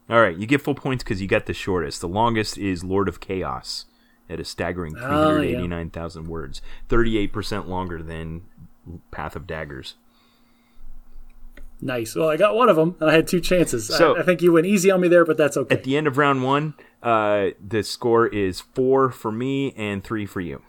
[0.10, 2.02] All right, you get full points because you got the shortest.
[2.02, 3.86] The longest is Lord of Chaos
[4.30, 5.36] at a staggering Oh, yeah.
[5.36, 6.62] 389,000 words.
[6.90, 8.42] 38% longer than
[9.12, 9.96] Path of Daggers.
[11.82, 12.16] Nice.
[12.16, 13.88] Well, I got one of them, and I had two chances.
[13.88, 15.76] So- I, I think you went easy on me there, but that's okay.
[15.76, 20.26] At the end of round one, uh, the score is four for me and three
[20.26, 20.62] for you.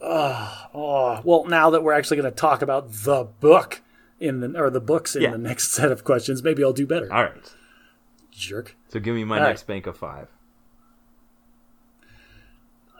[0.00, 3.82] Oh, well, now that we're actually going to talk about the book
[4.20, 5.30] in the or the books in Yeah.
[5.32, 7.12] the next set of questions, maybe I'll do better.
[7.12, 7.54] All right.
[8.30, 8.76] Jerk.
[8.88, 9.48] So give me my All right.
[9.50, 10.28] next bank of five.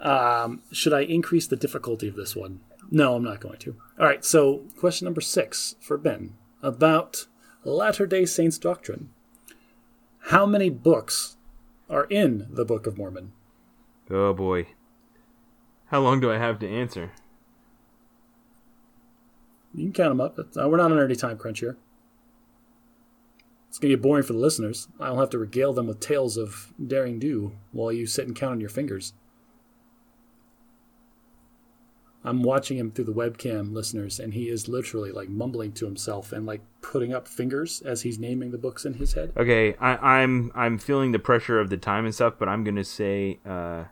[0.01, 2.61] Um, should I increase the difficulty of this one?
[2.91, 3.77] No, I'm not going to.
[3.99, 7.27] All right, so question number six for Ben about
[7.65, 9.11] Latter day Saints doctrine.
[10.29, 11.37] How many books
[11.91, 13.33] are in the Book of Mormon?
[14.11, 14.67] Oh boy.
[15.87, 17.13] How long do I have to answer?
[19.75, 20.39] You can count them up.
[20.39, 21.77] Uh, we're not on any time crunch here.
[23.69, 24.89] It's going to get boring for the listeners.
[24.99, 28.53] I'll have to regale them with tales of daring do while you sit and count
[28.53, 29.13] on your fingers.
[32.25, 36.33] I'm watching him through the webcam, listeners, and he is literally like mumbling to himself
[36.33, 39.33] and like putting up fingers as he's naming the books in his head.
[39.37, 42.83] Okay, I, I'm I'm feeling the pressure of the time and stuff, but I'm gonna
[42.83, 43.85] say uh,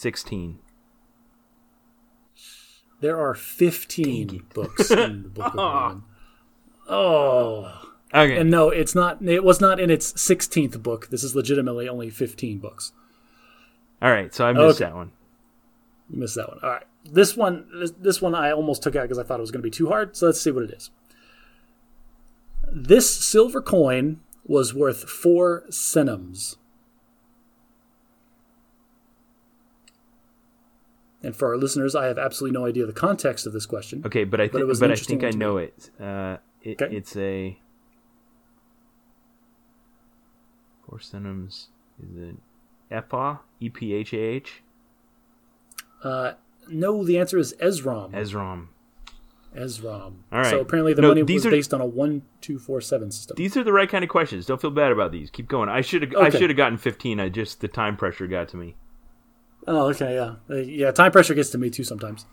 [0.00, 0.58] sixteen.
[3.00, 6.02] There are 15 books in the Book of Mormon.
[6.88, 7.82] Oh.
[8.12, 9.22] Okay, And no, it's not.
[9.22, 11.08] It was not in its 16th book.
[11.08, 12.92] This is legitimately only 15 books.
[14.02, 14.34] all right.
[14.34, 14.90] So I missed Okay.
[14.90, 15.12] that one.
[16.10, 16.58] You missed that one.
[16.62, 16.82] All right.
[17.10, 19.62] This one, this, this one, I almost took out because I thought it was going
[19.62, 20.14] to be too hard.
[20.16, 20.90] So let's see what it is.
[22.70, 26.56] This silver coin was worth four senums.
[31.22, 34.02] And for our listeners, I have absolutely no idea the context of this question.
[34.06, 35.90] Okay, but I But it think was but, I think I know it.
[36.00, 36.94] Uh, it Okay.
[36.96, 37.58] It's a
[40.86, 41.66] four senums.
[42.02, 42.36] Is it
[42.90, 43.40] Epha?
[43.60, 44.62] E P H A H?
[46.02, 46.32] Uh,
[46.68, 48.12] no, the answer is Ezrom.
[48.12, 48.68] Ezrom.
[49.56, 50.14] Ezrom.
[50.32, 50.46] All right.
[50.46, 53.10] So apparently the No, money these was are- based on a one, two, four, seven
[53.10, 53.34] system.
[53.36, 54.46] These are the right kind of questions.
[54.46, 55.28] Don't feel bad about these.
[55.30, 55.68] Keep going.
[55.68, 57.20] I should have I should have gotten fifteen.
[57.20, 58.76] I just the time pressure got to me.
[59.66, 60.90] Oh, okay, yeah, Uh, yeah.
[60.90, 62.26] Time pressure gets to me too sometimes.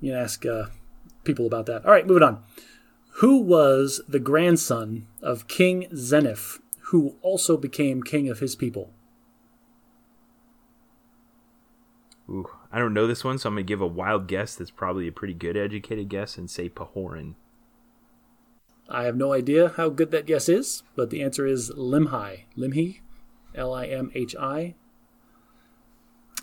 [0.00, 0.66] You can ask uh,
[1.24, 1.84] people about that.
[1.84, 2.42] All right, moving on.
[3.14, 6.60] Who was the grandson of King Zeniff,
[6.90, 8.92] who also became king of his people?
[12.30, 14.54] Ooh, I don't know this one, so I'm gonna give a wild guess.
[14.54, 17.34] That's probably a pretty good educated guess, and say Pahoran.
[18.88, 22.44] I have no idea how good that guess is, but the answer is Limhi.
[22.56, 23.00] Limhi,
[23.54, 24.74] L I M H I.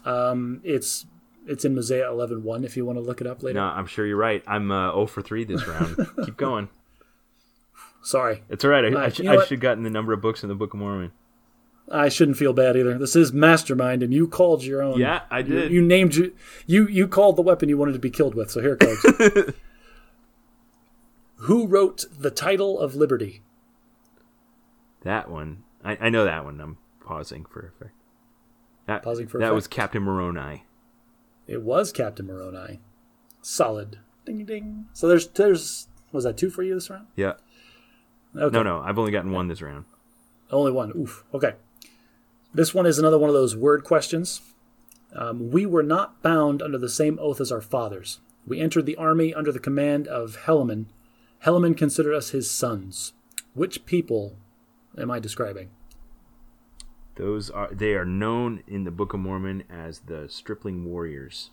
[0.06, 1.06] Um, it's
[1.48, 3.60] it's in Mosiah 11.1 if you want to look it up later.
[3.60, 4.44] No, I'm sure you're right.
[4.48, 5.96] I'm uh, 0 for 3 this round.
[6.26, 6.70] Keep going.
[8.04, 8.44] Sorry.
[8.50, 8.86] It's all right.
[8.86, 10.50] I, All I, sh- you know I should have gotten the number of books in
[10.50, 11.12] the Book of Mormon.
[11.92, 12.98] I shouldn't feel bad either.
[12.98, 15.00] This is Mastermind, and you called your own.
[15.00, 15.72] Yeah, I You, did.
[15.72, 16.34] you named you,
[16.66, 18.50] you you called the weapon you wanted to be killed with.
[18.50, 19.54] So here it goes.
[21.38, 23.42] Who wrote the title of Liberty?
[25.04, 25.64] That one.
[25.84, 26.60] I, I know that one.
[26.60, 27.94] I'm pausing for effect.
[28.88, 29.68] That, Pausing for that was.
[29.68, 30.66] Captain Moroni.
[31.48, 32.82] It was Captain Moroni.
[33.42, 34.00] Solid.
[34.26, 34.86] Ding ding.
[34.94, 37.08] So there's there's was that two for you this round?
[37.16, 37.34] Yeah.
[38.36, 38.54] Okay.
[38.54, 38.82] No, no.
[38.82, 39.86] I've only gotten one this round.
[40.52, 40.92] Only one.
[40.96, 41.24] Oof.
[41.34, 41.54] Okay.
[42.54, 44.42] This one is another one of those word questions.
[45.14, 48.20] Um, we were not bound under the same oath as our fathers.
[48.46, 50.86] We entered the army under the command of Helaman.
[51.44, 53.14] Helaman considered us his sons.
[53.54, 54.38] Which people
[54.98, 55.70] am I describing?
[57.16, 61.50] Those are they are known in the Book of Mormon as the Stripling Warriors.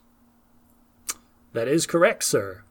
[1.52, 2.62] That is correct, sir.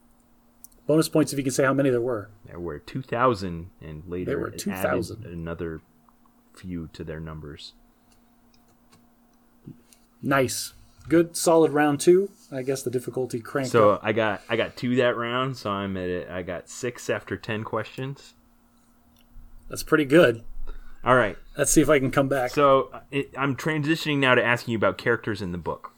[0.87, 2.29] Bonus points if you can say how many there were.
[2.45, 5.25] There were 2,000 and later There were 2,000.
[5.25, 5.81] another
[6.55, 7.73] few to their numbers.
[10.21, 10.73] Nice.
[11.07, 12.29] Good, solid round two.
[12.51, 14.01] I guess the difficulty cranked So up.
[14.03, 16.29] I got I got two that round, so I'm at it.
[16.29, 18.33] I got six after ten questions.
[19.69, 20.43] That's pretty good.
[21.03, 22.51] All right, Let's see if I can come back.
[22.51, 25.93] so uh, it, I'm transitioning now to asking you about characters in the book.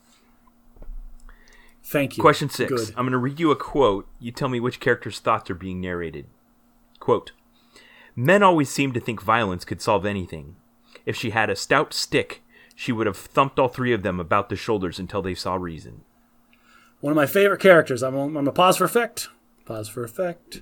[1.83, 2.21] Thank you.
[2.21, 2.71] Question six.
[2.71, 2.89] Good.
[2.95, 4.07] I'm going to read you a quote.
[4.19, 6.27] You tell me which character's thoughts are being narrated.
[6.99, 7.33] Quote
[8.15, 10.55] Men always seemed to think violence could solve anything.
[11.05, 12.41] If she had a stout stick,
[12.73, 16.01] she would have thumped all three of them about the shoulders until they saw reason.
[17.01, 18.01] One of my favorite characters.
[18.01, 19.27] I'm, I'm gonna pause for effect.
[19.65, 20.61] Pause for effect.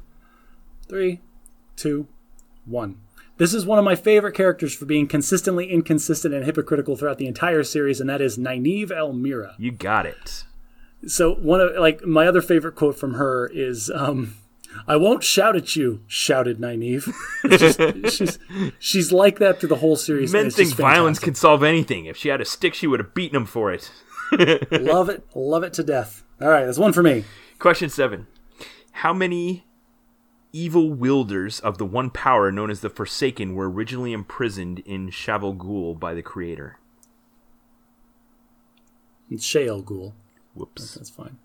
[0.89, 1.21] Three,
[1.75, 2.07] two,
[2.65, 2.97] one.
[3.41, 7.25] This is one of my favorite characters for being consistently inconsistent and hypocritical throughout the
[7.25, 9.55] entire series, and that is Nynaeve al'Meara.
[9.57, 10.43] You got it.
[11.07, 14.35] So one of like my other favorite quote from her is, um,
[14.87, 17.11] "I won't shout at you," shouted Nynaeve.
[17.57, 18.37] Just- she's
[18.77, 20.31] she's like that through the whole series.
[20.31, 22.05] Men think violence can solve anything.
[22.05, 23.89] If she had a stick, she would have beaten him for it.
[24.71, 26.23] love it, love it to death.
[26.39, 27.23] All right, that's one for me.
[27.57, 28.27] Question seven.
[28.91, 29.65] How many
[30.53, 35.57] evil wielders of the one power known as the Forsaken were originally imprisoned in Shayol
[35.57, 36.77] Ghul by the Creator?
[39.29, 40.13] It's Ghul.
[40.53, 40.95] Whoops.
[40.95, 41.37] That's fine.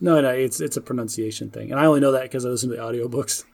[0.00, 2.68] No, no, it's it's a pronunciation thing, and I only know that because I listen
[2.70, 3.44] to the audiobooks.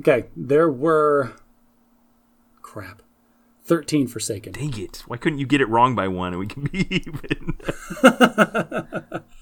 [0.00, 1.32] Okay, there were
[2.62, 3.02] crap,
[3.64, 4.52] thirteen Forsaken.
[4.52, 5.02] Dang it.
[5.06, 7.56] Why couldn't you get it wrong by one and we can be even?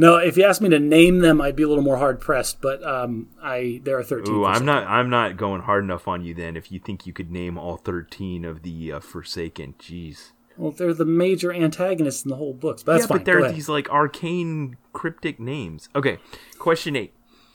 [0.00, 2.60] No, if you asked me to name them, I'd be a little more hard pressed.
[2.60, 4.32] But um, I there are thirteen.
[4.32, 7.12] Ooh, I'm not I'm not going hard enough on you then if you think you
[7.12, 9.74] could name all 13 of the uh, Forsaken.
[9.80, 10.30] Jeez.
[10.56, 12.82] Well, they're the major antagonists in the whole books.
[12.84, 13.18] But that's yeah, fine.
[13.18, 13.56] but there Go are ahead.
[13.56, 15.88] these like arcane cryptic names.
[15.96, 16.18] Okay,
[16.60, 17.12] question eight: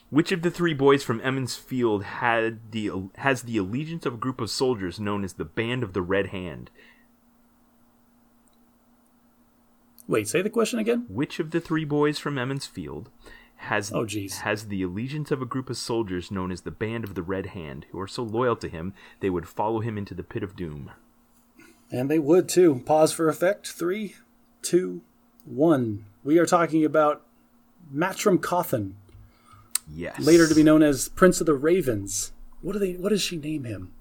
[0.10, 4.18] Which of the three boys from Emond's Field had the has the allegiance of a
[4.18, 6.70] group of soldiers known as the Band of the Red Hand?
[10.14, 11.06] Wait, say the question again.
[11.10, 13.10] Which of the three boys from Emond's Field
[13.58, 14.40] has Oh, jeez.
[14.42, 17.48] has the allegiance of a group of soldiers known as the Band of the Red
[17.48, 20.56] Hand, who are so loyal to him they would follow him into the pit of
[20.56, 20.92] doom?
[21.92, 22.82] And they would too.
[22.86, 23.68] Pause for effect.
[23.68, 24.16] Three,
[24.62, 25.02] two,
[25.46, 26.06] one.
[26.24, 27.24] We are talking about
[27.94, 28.96] Matrim Cauthon,
[29.94, 30.20] Yes.
[30.20, 32.32] later to be known as Prince of the Ravens.
[32.62, 32.94] What do they?
[32.94, 33.92] What does she name him?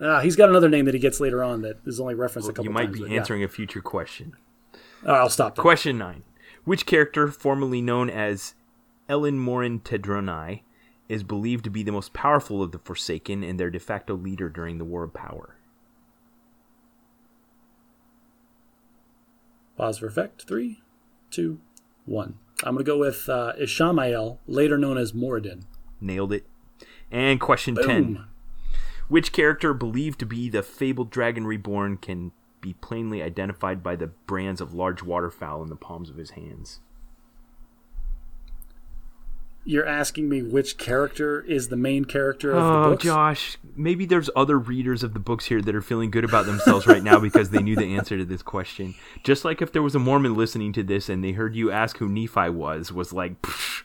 [0.00, 2.52] Ah, he's got another name that he gets later on that is only referenced a
[2.52, 2.80] couple of times.
[2.82, 2.96] You might times.
[2.96, 3.20] be but yeah.
[3.20, 4.32] answering a future question.
[5.02, 5.62] Right, I'll stop there.
[5.62, 6.22] Question 9.
[6.64, 8.54] Which character, formerly known as
[9.08, 10.62] Elan Morin Tedronai,
[11.08, 14.48] is believed to be the most powerful of the Forsaken and their de facto leader
[14.48, 15.56] during the War of Power?
[19.76, 20.44] Pause for effect.
[20.46, 20.82] Three,
[21.30, 21.60] two,
[22.04, 22.38] one.
[22.62, 25.62] I'm going to go with uh, Ishamael, later known as Moridin.
[26.00, 26.46] Nailed it.
[27.10, 28.24] And question 10.
[29.08, 34.08] Which character believed to be the fabled dragon reborn can be plainly identified by the
[34.08, 36.80] brands of large waterfowl in the palms of his hands?
[39.62, 43.04] You're asking me which character is the main character of the Oh, books?
[43.04, 46.86] Josh, maybe there's other readers of the books here that are feeling good about themselves
[46.86, 48.94] right now because they knew the answer to this question.
[49.22, 51.98] Just like if there was a Mormon listening to this and they heard you ask
[51.98, 53.82] who Nephi was, was like, "Pfft,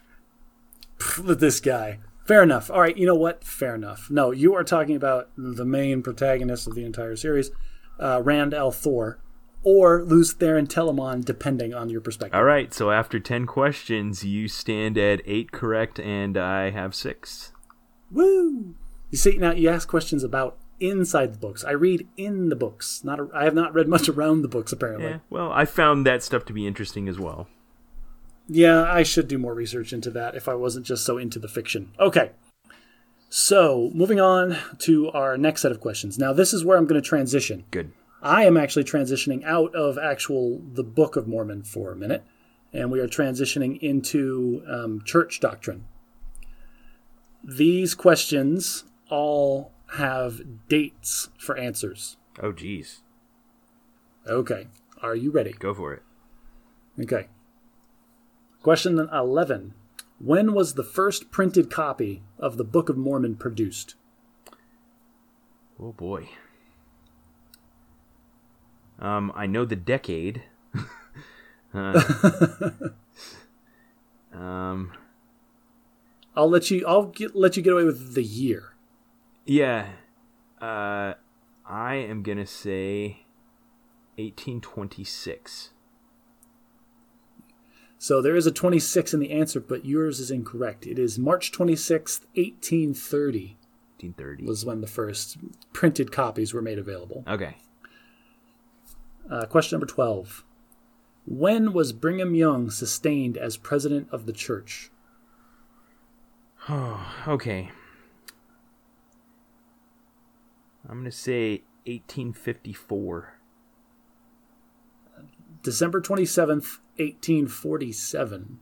[1.26, 2.00] With this guy.
[2.26, 2.72] Fair enough.
[2.72, 3.44] All right, you know what?
[3.44, 4.10] Fair enough.
[4.10, 7.52] No, you are talking about the main protagonist of the entire series,
[8.00, 9.18] uh, Rand al'Thor,
[9.64, 12.38] or Lews Therin Telamon, depending on your perspective.
[12.38, 17.52] All right, so after 10 questions, you stand at 8 correct, and I have 6.
[18.12, 18.76] Woo!
[19.10, 21.64] You see, now you ask questions about inside the books.
[21.64, 23.02] I read in the books.
[23.04, 25.10] Not, a, I have not read much around the books, apparently.
[25.10, 27.48] Yeah, well, I found that stuff to be interesting as well.
[28.48, 31.48] Yeah, I should do more research into that if I wasn't just so into the
[31.48, 31.92] fiction.
[32.00, 32.32] Okay.
[33.38, 36.18] So, moving on to our next set of questions.
[36.18, 37.66] Now, this is where I'm going to transition.
[37.70, 37.92] Good.
[38.22, 42.24] I am actually transitioning out of actual the Book of Mormon for a minute,
[42.72, 45.84] and we are transitioning into um, church doctrine.
[47.44, 52.16] These questions all have dates for answers.
[52.42, 53.02] Oh, geez.
[54.26, 54.68] Okay.
[55.02, 55.52] Are you ready?
[55.60, 56.04] Go for it.
[56.98, 57.28] Okay.
[58.64, 59.74] Question 11.
[60.20, 63.96] When was the first printed copy of the Book of Mormon produced?
[65.80, 66.30] Oh, boy.
[69.00, 70.44] Um, I know the decade.
[71.74, 72.02] uh,
[74.34, 74.94] um,
[76.36, 76.86] I'll let you.
[76.88, 78.74] I'll get, let you get away with the year.
[79.46, 79.88] yeah.
[80.62, 81.16] Uh,
[81.66, 83.26] I am gonna say
[84.18, 85.72] 1826.
[88.06, 90.86] So there is a 26 in the answer, but yours is incorrect.
[90.86, 93.58] It is March 26th, 1830
[93.98, 94.46] 1830.
[94.46, 95.38] was when the first
[95.74, 97.24] printed copies were made available.
[97.28, 97.58] Okay.
[99.28, 100.44] Uh, question number 12.
[101.26, 104.92] When was Brigham Young sustained as president of the church?
[106.70, 107.72] Oh, okay.
[110.88, 113.40] I'm gonna say 1854.
[115.64, 118.60] December 27th, 1847.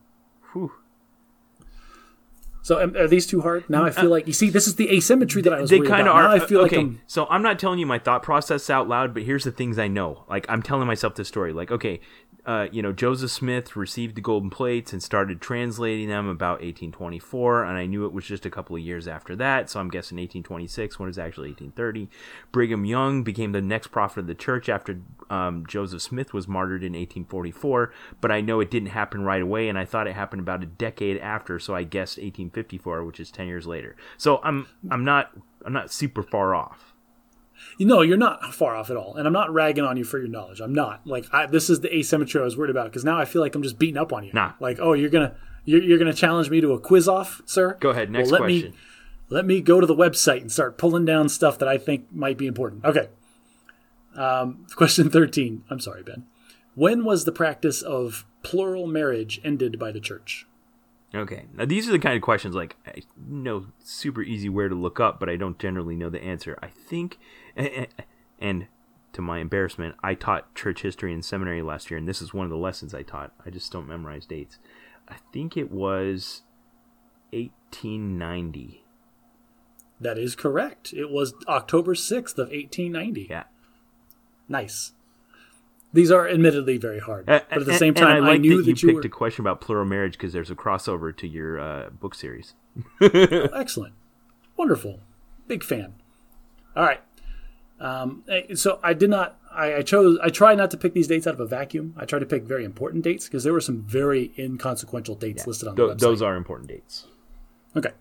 [0.53, 0.71] Whew.
[2.63, 3.69] So um, are these too hard?
[3.69, 5.85] Now I feel like you see this is the asymmetry that I was Uh, They
[5.85, 6.23] kind of are.
[6.23, 8.87] Now I feel okay, like I'm so I'm not telling you my thought process out
[8.87, 10.23] loud, but here's the things I know.
[10.29, 11.51] Like I'm telling myself this story.
[11.51, 11.99] Like, okay,
[12.45, 17.63] uh, you know, Joseph Smith received the golden plates and started translating them about 1824,
[17.63, 20.17] and I knew it was just a couple of years after that, so I'm guessing
[20.17, 22.09] 1826 when it's actually 1830.
[22.51, 26.83] Brigham Young became the next prophet of the church after um, Joseph Smith was martyred
[26.83, 30.41] in 1844, but I know it didn't happen right away, and I thought it happened
[30.41, 33.95] about a decade after, so I guessed 1854, which is 10 years later.
[34.17, 35.31] So I'm I'm not
[35.65, 36.92] I'm not super far off.
[37.77, 40.19] You know, you're not far off at all, and I'm not ragging on you for
[40.19, 40.59] your knowledge.
[40.59, 41.05] I'm not.
[41.05, 43.55] Like, I, this is the asymmetry I was worried about because now I feel like
[43.55, 44.33] I'm just beating up on you.
[44.33, 44.53] Nah.
[44.59, 45.35] Like, oh, you're gonna
[45.65, 47.77] you're, you're gonna challenge me to a quiz off, sir?
[47.79, 48.71] Go ahead, next Well, let question.
[48.71, 48.77] Me,
[49.29, 52.37] let me go to the website and start pulling down stuff that I think might
[52.37, 52.85] be important.
[52.85, 53.09] Okay.
[54.15, 55.63] Um, question 13.
[55.69, 56.25] I'm sorry, Ben.
[56.75, 60.47] When was the practice of plural marriage ended by the church?
[61.15, 61.45] Okay.
[61.53, 64.99] Now these are the kind of questions like I know super easy where to look
[64.99, 66.57] up, but I don't generally know the answer.
[66.61, 67.19] I think,
[67.55, 68.67] and
[69.13, 72.45] to my embarrassment, I taught church history in seminary last year, and this is one
[72.45, 73.31] of the lessons I taught.
[73.45, 74.57] I just don't memorize dates.
[75.07, 76.41] I think it was
[77.31, 78.83] 1890.
[79.99, 80.93] That is correct.
[80.93, 83.27] It was October 6th of 1890.
[83.29, 83.43] Yeah.
[84.49, 84.93] Nice.
[85.93, 88.37] These are admittedly very hard, but at the And- same and time, I, like I
[88.37, 90.55] knew that, that you you picked were a question about plural marriage because there's a
[90.55, 92.55] crossover to your uh, book series.
[92.99, 93.07] Oh,
[93.53, 93.93] excellent,
[94.57, 95.01] wonderful,
[95.47, 95.93] big fan.
[96.75, 97.01] All right,
[97.79, 99.39] um, eh, so I did not.
[99.51, 100.17] I, I chose.
[100.21, 101.93] I try not to pick these dates out of a vacuum.
[101.97, 105.67] I try to pick very important dates because there were some very inconsequential dates listed
[105.67, 105.99] on the website.
[105.99, 107.07] those are important dates.
[107.75, 107.91] Okay.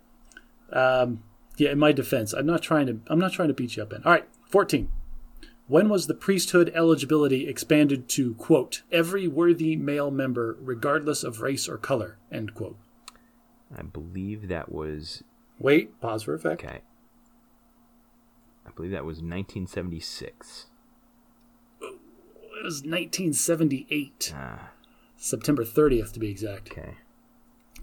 [0.72, 1.22] Um,
[1.56, 3.00] yeah, in my defense, I'm not trying to.
[3.08, 3.92] I'm not trying to beat you up.
[3.92, 4.88] In All right, 14.
[5.68, 11.68] When was the priesthood eligibility expanded to quote every worthy male member, regardless of race
[11.68, 12.18] or color?
[12.30, 12.76] End quote.
[13.74, 15.22] I believe that was
[15.58, 15.98] Wait.
[16.00, 16.64] Pause for effect.
[16.64, 16.80] okay.
[18.66, 20.66] I believe that was 1976.
[21.80, 24.70] It was 1978, Ah,
[25.16, 26.70] September 30th to be exact.
[26.70, 26.94] okay.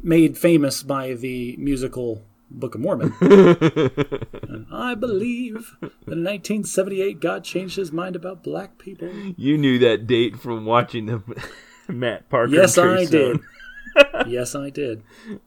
[0.02, 3.14] Made famous by the musical Book of Mormon.
[4.72, 9.10] I believe that in 1978 God changed his mind about black people.
[9.38, 11.22] You knew that date from watching the
[11.88, 12.54] Matt Parker.
[12.54, 13.40] Yes, I did.
[14.28, 15.04] Yes, I did.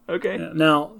[0.08, 0.36] Okay.
[0.52, 0.92] Now,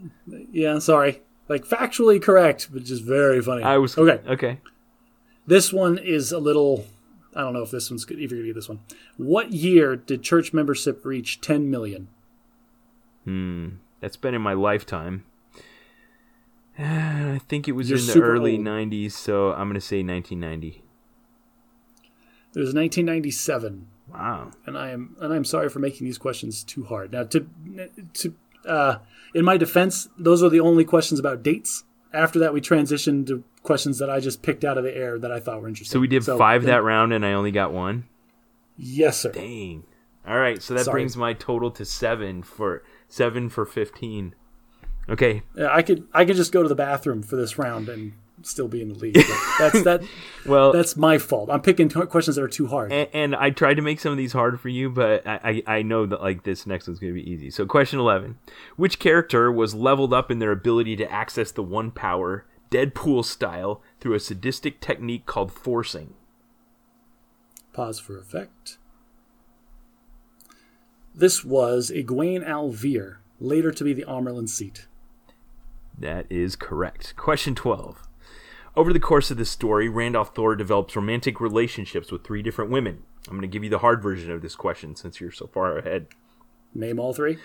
[0.53, 1.21] yeah, sorry.
[1.49, 3.63] Like factually correct, but just very funny.
[3.63, 4.21] I was okay.
[4.29, 4.59] Okay.
[5.47, 6.87] This one is a little.
[7.35, 8.19] I don't know if this one's good.
[8.21, 8.81] If you're gonna get this one,
[9.17, 12.09] what year did church membership reach 10 million?
[13.25, 13.69] Hmm.
[14.01, 15.25] That's been in my lifetime.
[16.79, 18.67] I think it was You're in the early old.
[18.67, 20.83] 90s, so I'm going to say 1990.
[22.55, 24.51] It was 1997, Wow.
[24.67, 27.13] and I am and I'm sorry for making these questions too hard.
[27.13, 27.47] Now, to
[28.15, 28.35] to
[28.67, 28.99] uh,
[29.35, 31.85] in my defense, those are the only questions about dates.
[32.13, 35.33] After that, we transitioned to questions that I just picked out of the air that
[35.33, 35.93] I thought were interesting.
[35.95, 38.05] So we did five that round, and I only got one.
[38.77, 39.33] Yes, sir.
[39.33, 39.85] Dang.
[40.27, 40.95] All right, so that Sorry.
[41.01, 44.35] brings my total to seven for seven for fifteen.
[45.09, 48.13] Okay, Yeah, I could I could just go to the bathroom for this round and
[48.47, 49.15] still be in the league.
[49.59, 50.03] that's that.
[50.47, 51.51] well, That's my fault.
[51.51, 52.93] I'm picking questions that are too hard.
[52.93, 55.77] and, and I tried to make some of these hard for you, but I, I,
[55.77, 57.51] I know that like this next one's going to be easy.
[57.51, 58.39] So, question eleven:
[58.77, 63.83] Which character was leveled up in their ability to access the one power, Deadpool style,
[64.01, 66.15] through a sadistic technique called forcing?
[67.73, 68.79] Pause for effect.
[71.15, 74.87] This was Egwene al'Vere, later to be the Amyrlin seat.
[75.99, 77.15] That is correct.
[77.17, 78.03] Question 12.
[78.75, 83.03] Over the course of this story, Rand al'Thor develops romantic relationships with three different women.
[83.29, 85.77] I'm going to give you the hard version of this question since you're so far
[85.79, 86.07] ahead.
[86.75, 87.39] Name all three.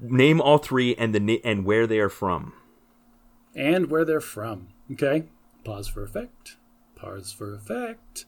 [0.00, 2.52] Name all three and the and where they are from.
[3.54, 4.68] and where they're from.
[4.92, 5.24] Okay,
[5.64, 6.56] pause for effect.
[6.94, 8.24] Pause for effect.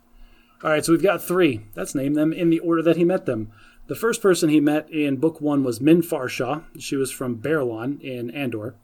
[0.63, 1.65] All right, so we've got three.
[1.77, 3.53] Let's name them in the order that he met them.
[3.87, 6.65] The first person he met in book one was Min Farshaw.
[6.79, 8.75] She was from Baerlon in Andor.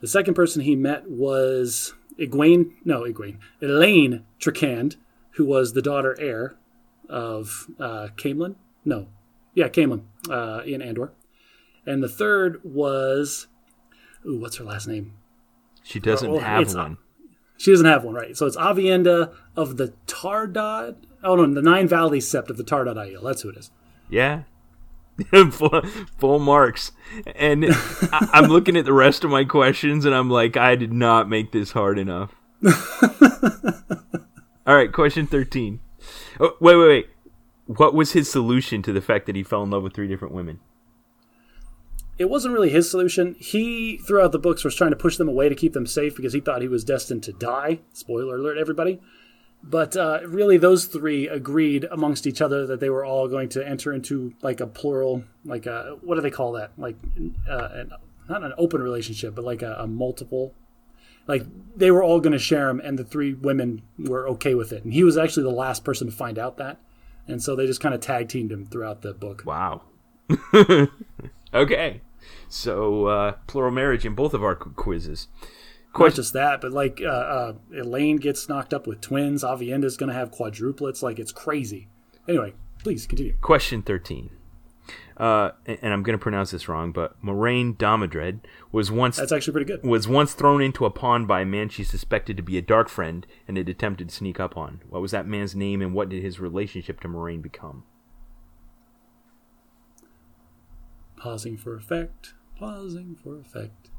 [0.00, 4.96] The second person he met was Egwene, no, Egwene, Elayne Trakand,
[5.32, 6.56] who was the daughter heir
[7.08, 8.56] of uh, Caemlyn.
[8.84, 9.08] No,
[9.54, 11.12] yeah, Caemlyn uh, in Andor.
[11.84, 13.46] And the third was,
[14.26, 15.12] ooh, what's her last name?
[15.82, 16.98] She doesn't Oh, have one.
[17.58, 18.36] She doesn't have one, right?
[18.36, 20.96] So it's Aviendha of the Taardad.
[21.22, 23.22] Oh no, the Nine Valley Sept of the Taardad Aiel.
[23.22, 23.70] That's who it is.
[24.10, 24.42] Yeah.
[25.50, 25.82] full,
[26.18, 26.92] full marks.
[27.34, 30.92] And I, I'm looking at the rest of my questions and I'm like, I did
[30.92, 32.34] not make this hard enough.
[34.66, 35.80] All right, question 13.
[36.40, 37.06] Oh, wait, wait, wait.
[37.66, 40.34] What was his solution to the fact that he fell in love with three different
[40.34, 40.60] women?
[42.18, 43.36] It wasn't really his solution.
[43.38, 46.32] He, throughout the books, was trying to push them away to keep them safe because
[46.32, 47.80] he thought he was destined to die.
[47.92, 49.00] Spoiler alert, everybody.
[49.62, 53.66] But uh, really, those three agreed amongst each other that they were all going to
[53.66, 56.72] enter into like a plural, like a what do they call that?
[56.78, 56.96] Like,
[57.48, 57.92] uh, an,
[58.28, 60.54] not an open relationship, but like a, a multiple.
[61.26, 61.44] Like
[61.74, 64.84] they were all going to share him, and the three women were okay with it.
[64.84, 66.78] And he was actually the last person to find out that,
[67.26, 69.42] and so they just kind of tag teamed him throughout the book.
[69.44, 69.82] Wow.
[71.54, 72.00] okay.
[72.48, 74.72] So, uh, plural marriage in both of our qu-
[75.98, 79.42] Not just that, but like uh, uh, Elayne gets knocked up with twins.
[79.42, 81.02] Aviendha's going to have quadruplets.
[81.02, 81.88] Like it's crazy.
[82.28, 83.36] Anyway, please continue.
[83.40, 84.30] Question 13.
[85.16, 88.40] Uh, and and I'm going to pronounce this wrong, but Moiraine Damodred
[88.70, 89.82] was once That's actually pretty good.
[89.84, 92.88] was once thrown into a pond by a man she suspected to be a dark
[92.88, 94.82] friend and had attempted to sneak up on.
[94.88, 97.84] What was that man's name and what did his relationship to Moiraine become?
[101.16, 102.34] Pausing for effect.
[102.58, 103.90] Pausing for effect.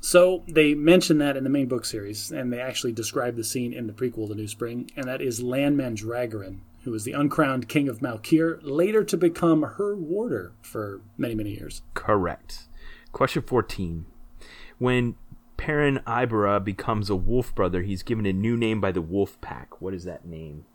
[0.00, 3.72] So they mention that in the main book series, and they actually describe the scene
[3.72, 7.68] in the prequel, The New Spring, and that is Lan Mandragoran, who was the uncrowned
[7.68, 11.82] king of Malkier, later to become her warder for many, many years.
[11.94, 12.68] Correct.
[13.12, 14.06] Question 14.
[14.78, 15.16] When
[15.56, 19.80] Perrin Aybara becomes a wolf brother, he's given a new name by the wolf pack.
[19.80, 20.66] What is that name?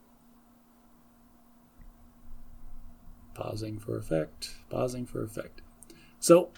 [3.34, 4.56] Pausing for effect.
[4.70, 5.62] Pausing for effect.
[6.20, 6.50] So,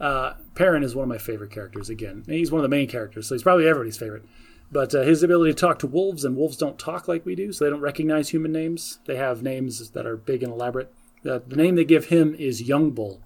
[0.00, 1.88] uh, Perrin is one of my favorite characters.
[1.88, 4.24] Again, he's one of the main characters, so he's probably everybody's favorite.
[4.72, 7.52] But uh, his ability to talk to wolves, and wolves don't talk like we do,
[7.52, 8.98] so they don't recognize human names.
[9.06, 10.92] They have names that are big and elaborate.
[11.28, 13.20] Uh, the name they give him is Young Bull,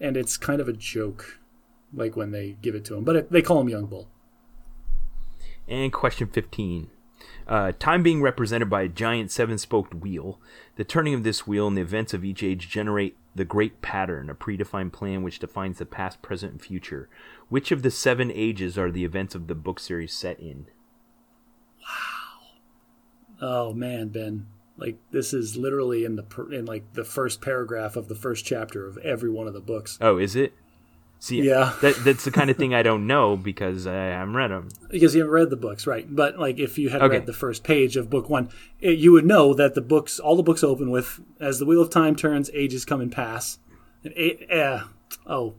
[0.00, 1.38] and it's kind of a joke,
[1.92, 3.04] like when they give it to him.
[3.04, 4.08] But it, they call him Young Bull.
[5.68, 6.90] And question 15.
[7.46, 10.40] Uh, time being represented by a giant seven spoked wheel,
[10.76, 14.28] the turning of this wheel and the events of each age generate the great pattern,
[14.28, 17.08] a predefined plan which defines the past, present, and future.
[17.48, 20.66] Which of the seven ages are the events of the book series set in?
[21.80, 22.58] Wow.
[23.40, 27.96] Oh man, Ben, like this is literally in the per- in like the first paragraph
[27.96, 29.98] of the first chapter of every one of the books.
[30.00, 30.52] Oh, is it?
[31.22, 31.74] See, Yeah.
[31.82, 34.68] that, that's the kind of thing I don't know because I haven't read them.
[34.90, 36.06] because you haven't read the books, right?
[36.08, 37.16] But like, if you had Okay.
[37.18, 38.48] read the first page of book one,
[38.80, 41.82] it, you would know that the books, all the books open with, as the wheel
[41.82, 43.58] of time turns, ages come and pass.
[44.02, 44.14] And
[44.50, 44.84] uh,
[45.26, 45.54] oh,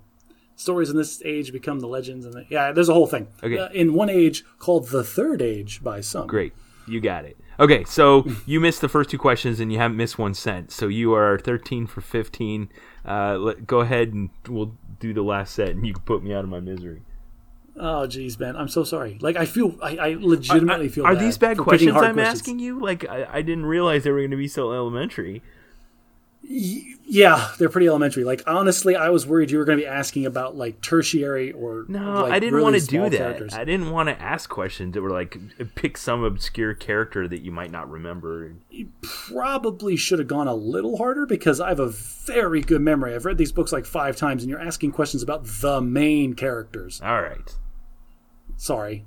[0.56, 3.28] stories in this age become the legends, and the, yeah, there's a whole thing.
[3.44, 3.60] Okay.
[3.60, 6.26] Uh, in one age called the third age by some.
[6.26, 6.54] Great.
[6.88, 7.38] You got it.
[7.60, 10.72] Okay, so you missed the first two questions and you haven't missed one cent.
[10.72, 12.70] So you are 13 for 15.
[13.08, 16.34] Uh, let, go ahead and we'll do the last set and you can put me
[16.34, 17.02] out of my misery.
[17.76, 19.18] Oh, geez, Ben, I'm so sorry.
[19.22, 21.06] Like, I feel, I, I legitimately feel.
[21.06, 22.40] Are bad these bad questions I'm questions.
[22.40, 22.80] asking you?
[22.80, 25.42] Like, I, I didn't realize they were going to be so elementary.
[26.54, 28.24] Yeah, they're pretty elementary.
[28.24, 31.86] Like honestly, I was worried you were going to be asking about like tertiary or
[31.88, 33.18] No, like, I didn't really want to do that.
[33.18, 33.54] characters.
[33.54, 35.38] I didn't want to ask questions that were like
[35.76, 38.54] pick some obscure character that you might not remember.
[38.70, 43.14] You Probably should have gone a little harder because I have a very good memory.
[43.16, 47.02] I've read these books like five times, and you're asking questions about the main characters.
[47.02, 47.56] All right.
[48.58, 49.06] Sorry,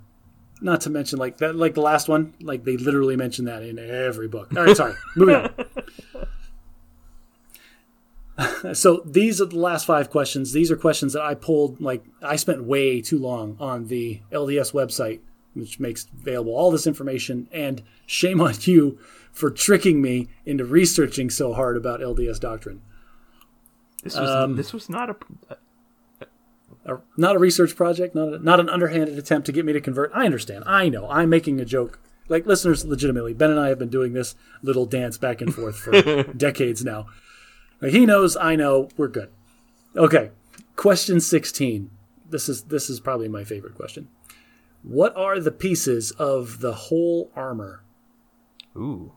[0.61, 3.79] not to mention like that, like the last one, like they literally mention that in
[3.79, 4.49] every book.
[4.57, 4.95] All right, sorry.
[5.17, 5.55] Moving on.
[8.73, 10.53] so these are the last five questions.
[10.53, 11.81] These are questions that I pulled.
[11.81, 15.21] Like I spent way too long on the LDS website,
[15.55, 17.49] which makes available all this information.
[17.53, 18.99] And shame on you
[19.33, 22.83] for tricking me into researching so hard about LDS doctrine.
[24.03, 25.17] This was Um, this was not a
[26.87, 29.81] A- not a research project, not a, not an underhanded attempt to get me to
[29.81, 30.11] convert.
[30.15, 30.65] I understand.
[30.67, 31.09] I know.
[31.09, 31.99] I'm making a joke.
[32.29, 35.77] Like listeners, legitimately, Ben and I have been doing this little dance back and forth
[35.77, 37.07] for decades now.
[37.81, 39.31] He knows, I know, we're good.
[39.97, 40.31] Okay,
[40.77, 41.91] question 16.
[42.29, 44.09] This is this is probably my favorite question.
[44.83, 47.83] What are the pieces of the whole armor?
[48.77, 49.13] Ooh.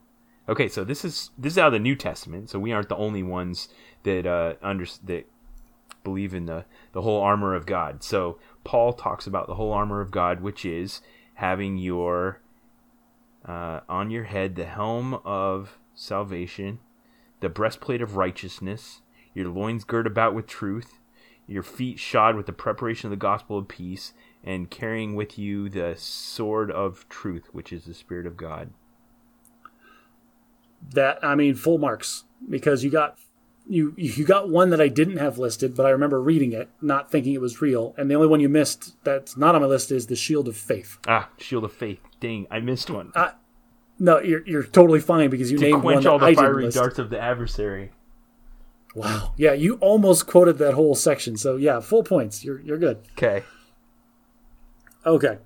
[0.50, 2.96] Okay, so this is this is out of the New Testament, so we aren't the
[2.96, 3.70] only ones
[4.04, 5.26] that uh under that
[6.04, 8.04] believe in the the whole armor of God.
[8.04, 11.02] So Paul talks about the whole armor of God, which is
[11.36, 12.42] having your
[13.46, 16.80] uh, on your head the helm of salvation,
[17.40, 19.02] the breastplate of righteousness,
[19.34, 21.00] your loins girt about with truth,
[21.48, 24.14] your feet shod with the preparation of the gospel of peace,
[24.44, 28.72] and carrying with you the sword of truth, which is the spirit of God.
[30.94, 33.18] That I mean, full marks because you got
[33.68, 37.12] you you got one that I didn't have listed, but I remember reading it, not
[37.12, 37.94] thinking it was real.
[37.98, 40.56] And the only one you missed that's not on my list is the Shield of
[40.56, 40.98] Faith.
[41.08, 42.00] Ah, shield of faith.
[42.20, 43.12] Dang, I missed one.
[44.00, 46.36] No, you're you're totally fine because you to named one quench that all the I
[46.36, 47.92] fiery darts of the adversary.
[48.96, 49.34] Wow.
[49.38, 51.38] Yeah, you almost quoted that whole section.
[51.38, 52.44] So yeah, full points.
[52.44, 53.00] You're you're good.
[53.14, 53.44] Okay.
[55.06, 55.38] Okay.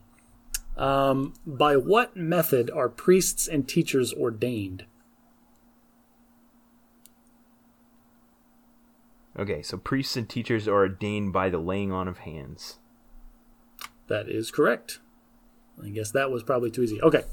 [0.78, 4.86] Um, by what method are priests and teachers ordained?
[9.38, 12.80] Okay, so priests and teachers are ordained by the laying on of hands.
[14.08, 15.00] That is correct.
[15.82, 17.02] I guess that was probably too easy.
[17.02, 17.24] Okay.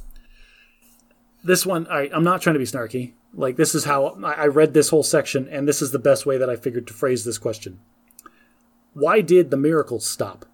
[1.42, 3.12] This one, I'm not trying to be snarky.
[3.32, 6.26] Like, this is how I I read this whole section, and this is the best
[6.26, 7.78] way that I figured to phrase this question.
[8.94, 10.46] Why did the miracles stop?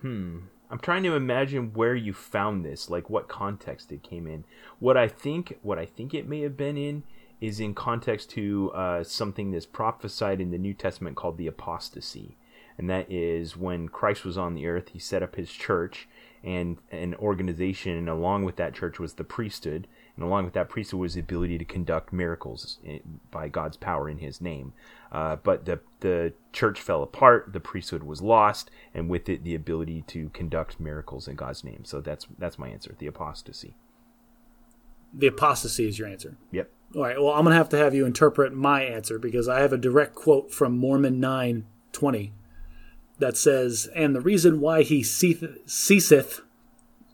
[0.00, 0.38] Hmm.
[0.68, 4.44] I'm trying to imagine where you found this, like what context it came in.
[4.80, 7.04] What I think, what I think it may have been in,
[7.40, 12.36] is in context to uh, something that's prophesied in the New Testament called the apostasy,
[12.78, 16.08] and that is when Christ was on the earth, he set up his church
[16.46, 20.68] and an organization, and along with that church was the priesthood, and along with that
[20.68, 22.78] priesthood was the ability to conduct miracles
[23.32, 24.72] by God's power in His name.
[25.10, 29.56] Uh, but the the church fell apart, the priesthood was lost, and with it the
[29.56, 31.84] ability to conduct miracles in God's name.
[31.84, 33.74] So that's that's my answer, the apostasy.
[35.12, 36.36] The apostasy is your answer.
[36.52, 36.70] Yep.
[36.94, 37.20] All right.
[37.20, 40.14] Well, I'm gonna have to have you interpret my answer because I have a direct
[40.14, 42.32] quote from Mormon nine twenty
[43.18, 46.40] that says, "And the reason why he ceaseth, ceaseth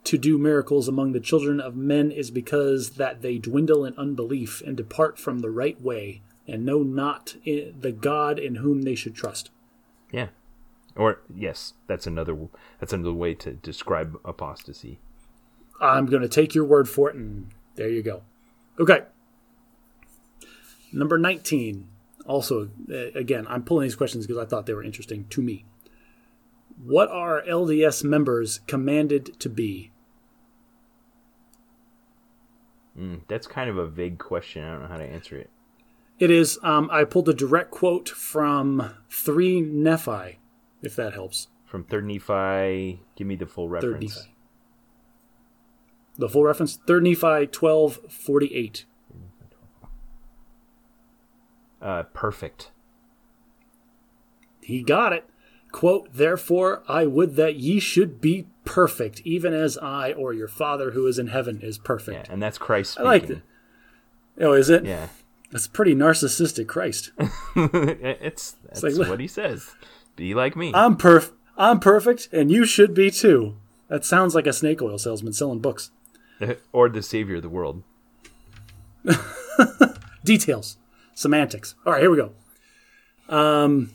[0.03, 4.61] to do miracles among the children of men is because that they dwindle in unbelief
[4.65, 9.15] and depart from the right way, and know not the God in whom they should
[9.15, 9.49] trust."
[10.11, 10.27] Yeah.
[10.95, 12.37] Or yes, that's another
[12.79, 14.99] that's another way to describe apostasy.
[15.81, 18.23] I'm going to take your word for it, and there you go.
[18.79, 19.01] Okay.
[20.91, 21.87] Number 19.
[22.25, 25.65] Also, uh, again, I'm pulling these questions because I thought they were interesting to me.
[26.81, 29.91] What are LDS members commanded to be?
[32.97, 34.63] Mm, that's kind of a vague question.
[34.63, 35.49] I don't know how to answer it.
[36.19, 40.39] It is, um, I pulled a direct quote from 3 Nephi,
[40.81, 41.47] if that helps.
[41.65, 44.17] From Third Nephi, give me the full 3 reference.
[44.17, 44.35] Nephi.
[46.17, 48.85] The full reference 3 Nephi 12 48.
[51.81, 52.71] Uh, perfect.
[54.61, 55.25] He got it.
[55.73, 60.91] Quote, Therefore, I would that ye should be perfect, even as I or your Father
[60.91, 62.27] who is in heaven is perfect.
[62.27, 63.07] Yeah, and that's Christ speaking.
[63.07, 63.41] I like it.
[64.39, 64.85] Oh, is it?
[64.85, 65.07] Yeah.
[65.51, 67.11] That's pretty narcissistic, Christ.
[67.55, 69.71] it's that's like, what he says.
[70.15, 70.71] Be like me.
[70.75, 73.57] I'm perf I'm perfect, and you should be too.
[73.87, 75.89] That sounds like a snake oil salesman selling books.
[76.71, 77.81] or the savior of the world.
[80.23, 80.77] Details.
[81.15, 81.73] Semantics.
[81.83, 82.31] All right, here we go.
[83.27, 83.89] Um,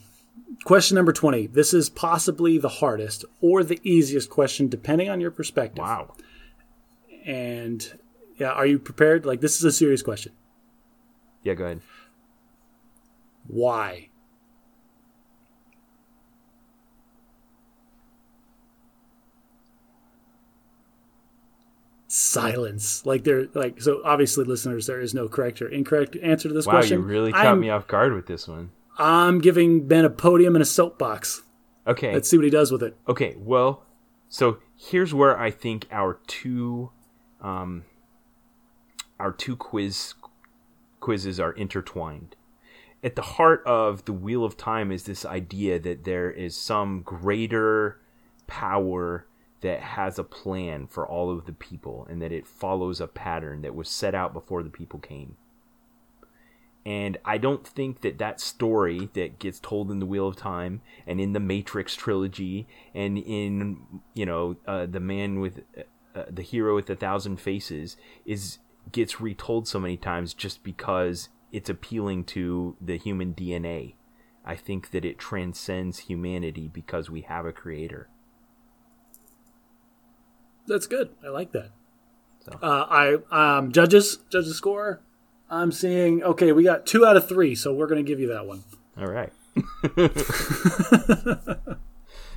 [0.65, 1.47] question number 20.
[1.47, 5.83] This is possibly the hardest or the easiest question, depending on your perspective.
[5.83, 6.13] Wow.
[7.25, 7.99] And
[8.37, 9.25] yeah, are you prepared?
[9.25, 10.33] Like, this is a serious question.
[11.43, 11.81] Yeah, go ahead.
[13.47, 14.09] Why?
[22.07, 23.05] Silence.
[23.05, 24.01] Like there, like so.
[24.03, 27.01] Obviously, listeners, there is no correct or incorrect answer to this Wow, question.
[27.01, 28.71] you really caught I'm, me off guard with this one.
[28.99, 31.41] I'm giving Ben a podium and a soapbox.
[31.87, 32.13] Okay.
[32.13, 32.97] Let's see what he does with it.
[33.07, 33.85] Okay, well,
[34.27, 36.91] so here's where I think our two,
[37.41, 37.85] um,
[39.19, 40.13] our two quiz
[40.99, 42.35] quizzes are intertwined.
[43.01, 47.01] At the heart of the Wheel of Time is this idea that there is some
[47.01, 48.01] greater
[48.47, 49.25] power
[49.61, 53.61] that has a plan for all of the people, and that it follows a pattern
[53.61, 55.37] that was set out before the people came.
[56.85, 60.81] And I don't think that that story that gets told in the Wheel of Time
[61.05, 65.61] and in the Matrix trilogy and in you know uh, the man with
[66.15, 68.59] uh, the hero with a thousand faces is
[68.91, 73.95] gets retold so many times just because it's appealing to the human DNA.
[74.45, 78.09] I think that it transcends humanity because we have a creator.
[80.65, 81.09] That's good.
[81.23, 81.71] I like that.
[82.39, 82.57] So.
[82.61, 82.85] Uh,
[83.31, 85.01] I um, judges judges score.
[85.49, 86.51] I'm seeing okay.
[86.51, 88.63] We got two out of three, so we're going to give you that one.
[88.97, 89.31] All right.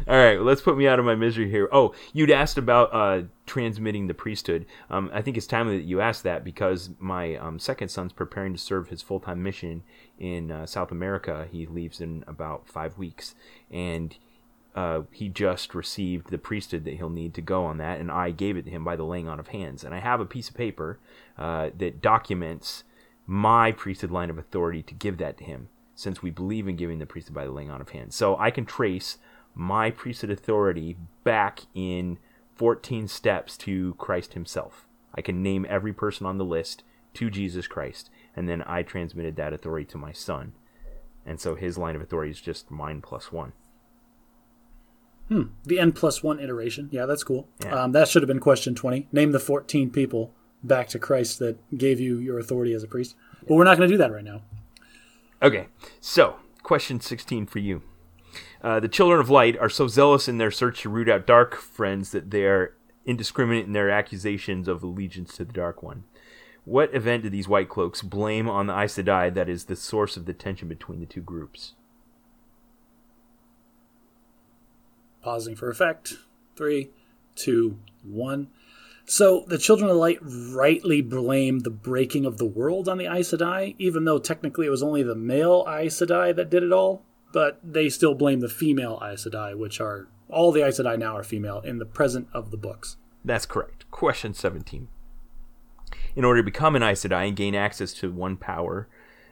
[0.09, 1.69] All right, let's put me out of my misery here.
[1.71, 4.67] Oh, you'd asked about uh, transmitting the priesthood.
[4.91, 8.53] Um, I think it's timely that you asked that because my um, second son's preparing
[8.53, 9.85] to serve his full time mission
[10.19, 11.47] in uh, South America.
[11.51, 13.37] He leaves in about five weeks,
[13.71, 14.17] and
[14.75, 18.33] uh, he just received the priesthood that he'll need to go on that, and I
[18.33, 19.85] gave it to him by the laying on of hands.
[19.85, 20.99] And I have a piece of paper
[21.39, 22.83] uh, that documents
[23.27, 26.99] my priesthood line of authority to give that to him, since we believe in giving
[26.99, 28.15] the priesthood by the laying on of hands.
[28.15, 29.19] So I can trace
[29.55, 32.19] my priesthood authority back in
[32.55, 34.87] 14 steps to Christ himself.
[35.15, 36.83] I can name every person on the list
[37.15, 40.53] to Jesus Christ, and then I transmitted that authority to my son.
[41.27, 43.53] And so his line of authority is just mine plus one.
[45.29, 45.43] Hmm.
[45.65, 46.89] The n plus one iteration.
[46.91, 47.49] Yeah, that's cool.
[47.63, 47.85] Yeah.
[47.85, 49.09] Um, that should have been question 20.
[49.13, 53.15] Name the 14 people back to Christ that gave you your authority as a priest.
[53.47, 54.43] But we're not going to do that right now.
[55.43, 55.67] Okay,
[56.01, 57.83] so question 16 for you.
[58.63, 61.57] Uh, the children of light are so zealous in their search to root out dark
[61.57, 62.75] friends that they are
[63.05, 66.05] indiscriminate in their accusations of allegiance to the dark one.
[66.65, 70.17] What event do these white cloaks blame on the Aes Sedai that is the source
[70.17, 71.75] of the tension between the two groups?
[75.23, 76.15] Pausing for effect.
[76.55, 76.91] Three,
[77.35, 78.49] two, one.
[79.05, 83.33] So the Children of Light rightly blame the breaking of the world on the Aes
[83.33, 87.03] Sedai, even though technically it was only the male Aes Sedai that did it all.
[87.33, 91.17] But they still blame the female Aes Sedai, which are all the Aes Sedai now
[91.17, 92.97] are female in the present of the books.
[93.25, 93.91] That's correct.
[93.91, 94.89] Question 17.
[96.15, 98.89] In order to become an Aes Sedai and gain access to one power,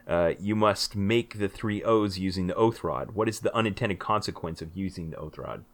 [0.06, 3.12] uh, you must make the three Oaths using the Oath Rod.
[3.12, 5.64] What is the unintended consequence of using the Oath Rod?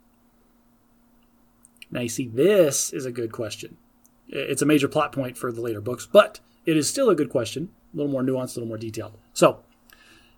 [1.90, 3.76] Now, you see, this is a good question.
[4.28, 7.30] It's a major plot point for the later books, but it is still a good
[7.30, 7.70] question.
[7.92, 9.16] A little more nuanced, a little more detailed.
[9.32, 9.60] So,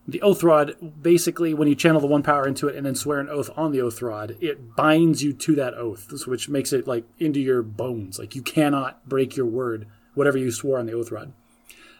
[0.06, 3.20] the Oath Rod, basically, when you channel the one power into it and then swear
[3.20, 6.86] an oath on the Oath Rod, it binds you to that oath, which makes it
[6.86, 8.18] like into your bones.
[8.18, 11.32] Like you cannot break your word, whatever you swore on the Oath Rod.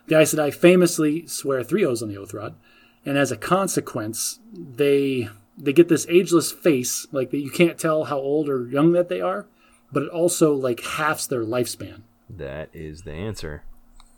[0.07, 2.55] The Aes Sedai famously swear three oaths on the Oath Rod,
[3.05, 5.29] and as a consequence, they
[5.59, 9.11] they get this ageless face, like that you can't tell how old or young that
[9.11, 9.47] they are,
[9.93, 12.03] but it also like halves their lifespan.
[12.29, 13.63] That is the answer.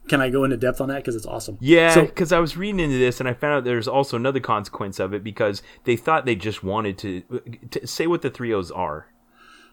[0.08, 1.56] Can I go into depth on that because it's awesome?
[1.60, 4.40] Yeah, So- because I was reading into this and I found out there's also another
[4.40, 7.22] consequence of it because they thought they just wanted to,
[7.70, 9.06] to say what the three Oaths are.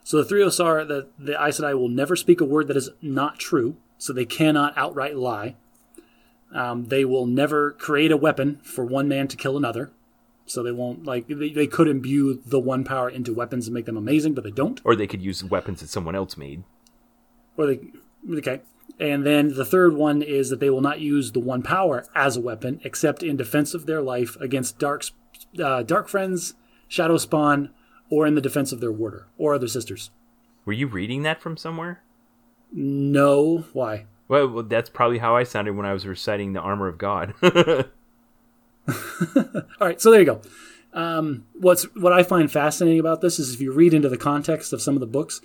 [0.04, 2.78] So the three Oaths are that the Aes Sedai will never speak a word that
[2.78, 5.56] is not true, so they cannot outright lie.
[6.54, 9.92] Um, they will never create a weapon for one man to kill another.
[10.48, 13.86] So they won't like they, they could imbue the one power into weapons and make
[13.86, 14.80] them amazing, but they don't.
[14.84, 16.64] Or they could use weapons that someone else made.
[17.58, 17.80] Or they
[18.38, 18.62] okay.
[19.00, 22.38] And then the third one is that they will not use the one power as
[22.38, 25.04] a weapon except in defense of their life against dark
[25.62, 26.56] uh, dark friends,
[26.88, 27.70] shadow spawn,
[28.10, 30.10] or in the defense of their warder or other sisters.
[30.66, 32.02] Were you reading that from somewhere?
[32.72, 34.06] No, why?
[34.28, 37.34] Well, well, that's probably how I sounded when I was reciting the armor of God.
[39.36, 40.42] All right, so there you go.
[40.94, 44.74] Um, what's what I find fascinating about this is if you read into the context
[44.74, 45.42] of some of the books,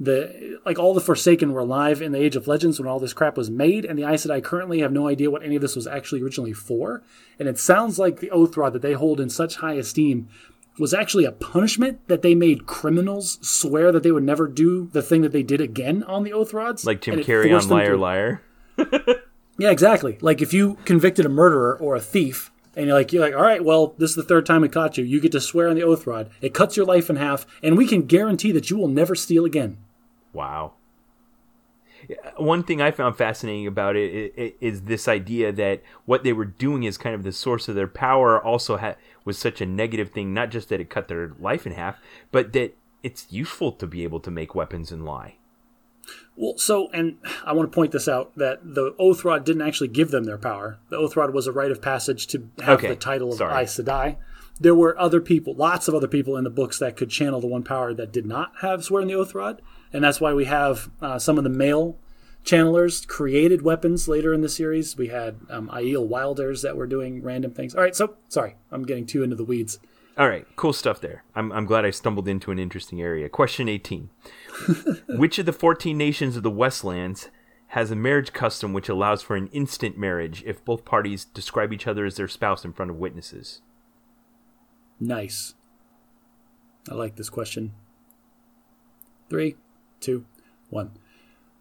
[0.00, 3.12] the like all the Forsaken were alive in the Age of Legends when all this
[3.12, 5.76] crap was made, and the Aes Sedai currently have no idea what any of this
[5.76, 7.02] was actually originally for.
[7.38, 10.28] And it sounds like the Oath Rod that they hold in such high esteem
[10.78, 15.02] was actually a punishment that they made criminals swear that they would never do the
[15.02, 16.84] thing that they did again on the Oath Rods.
[16.84, 18.42] like Tim and on Liar to- Liar.
[19.58, 20.18] Yeah, exactly.
[20.20, 23.42] Like if you convicted a murderer or a thief, and you're like, you're like, all
[23.42, 25.04] right, well, this is the third time we caught you.
[25.04, 26.30] You get to swear on the oath rod.
[26.40, 29.44] It cuts your life in half, and we can guarantee that you will never steal
[29.44, 29.78] again.
[30.32, 30.74] Wow.
[32.36, 36.84] One thing I found fascinating about it is this idea that what they were doing
[36.84, 38.40] is kind of the source of their power.
[38.40, 40.32] Also, had was such a negative thing.
[40.32, 41.96] Not just that it cut their life in half,
[42.30, 45.36] but that it's useful to be able to make weapons and lie.
[46.36, 49.88] Well, so, and I want to point this out that the Oath Rod didn't actually
[49.88, 50.78] give them their power.
[50.90, 53.62] The Oath Rod was a rite of passage to have Okay, the title of sorry.
[53.62, 54.16] Aes Sedai.
[54.60, 57.46] There were other people, lots of other people in the books that could channel the
[57.46, 59.60] one power that did not have swear in the Oath Rod.
[59.92, 61.96] And that's why we have uh, some of the male
[62.44, 64.96] channelers created weapons later in the series.
[64.96, 67.74] We had um, Aiel Wilders that were doing random things.
[67.74, 69.78] All right, so, sorry, I'm getting too into the weeds.
[70.18, 71.24] All right, cool stuff there.
[71.34, 73.28] I'm, I'm glad I stumbled into an interesting area.
[73.28, 74.08] Question 18.
[75.10, 77.28] which of the 14 nations of the Westlands
[77.68, 81.86] has a marriage custom which allows for an instant marriage if both parties describe each
[81.86, 83.60] other as their spouse in front of witnesses?
[84.98, 85.54] Nice.
[86.90, 87.74] I like this question.
[89.28, 89.56] Three,
[90.00, 90.24] two,
[90.70, 90.92] one.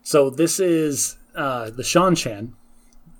[0.01, 2.53] So this is uh, the Seanchan,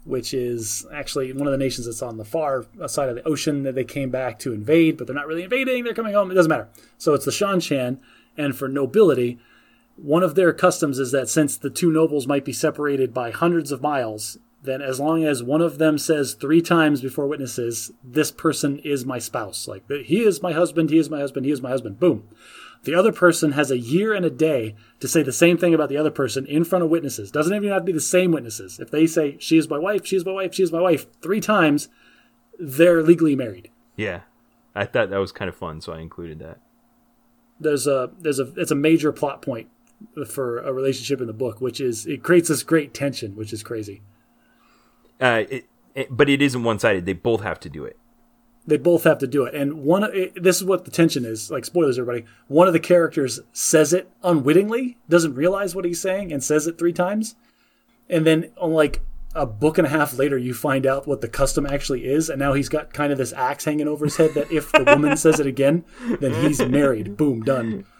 [0.06, 3.64] which is actually one of the nations that's on the far side of the ocean
[3.64, 5.84] that they came back to invade, but they're not really invading.
[5.84, 6.32] They're coming home.
[6.32, 6.70] It doesn't matter.
[6.98, 8.00] So it's the Seanchan,
[8.38, 9.40] and for nobility,
[9.98, 13.72] one of their customs is that since the two nobles might be separated by hundreds
[13.72, 18.32] of miles, then as long as one of them says three times before witnesses, this
[18.32, 19.68] person is my spouse.
[19.68, 22.00] Like, he is my husband, he is my husband, he is my husband.
[22.00, 22.28] Boom.
[22.86, 25.90] The other person has a year and a day to say the same thing about
[25.90, 27.30] the other person in front of witnesses.
[27.32, 28.80] Doesn't even have to be the same witnesses.
[28.80, 31.06] If they say, she is my wife, she is my wife, she is my wife,
[31.22, 31.90] three times,
[32.58, 33.70] they're legally married.
[33.98, 34.22] Yeah.
[34.74, 36.60] I thought that was kind of fun, so I included that.
[37.60, 39.70] there's a there's a it's a major plot point
[40.28, 43.64] for a relationship in the book, which is it creates this great tension, which is
[43.64, 44.02] crazy.
[45.22, 47.06] Uh, it, it, but it isn't one sided.
[47.06, 47.98] They both have to do it.
[48.68, 51.52] They both have to do it, and one it, this is what the tension is.
[51.52, 52.26] Like spoilers, everybody.
[52.48, 56.78] One of the characters says it unwittingly, doesn't realize what he's saying, and says it
[56.78, 57.36] three times,
[58.10, 59.02] and then on like
[59.36, 62.40] a book and a half later, you find out what the custom actually is, and
[62.40, 65.18] now he's got kind of this axe hanging over his head that if the woman
[65.26, 65.84] says it again,
[66.22, 67.18] then he's married.
[67.18, 67.86] Boom, done.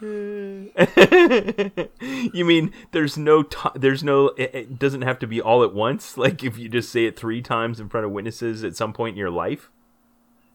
[2.32, 5.72] you mean there's no t- there's no it, it doesn't have to be all at
[5.74, 8.92] once like if you just say it 3 times in front of witnesses at some
[8.92, 9.70] point in your life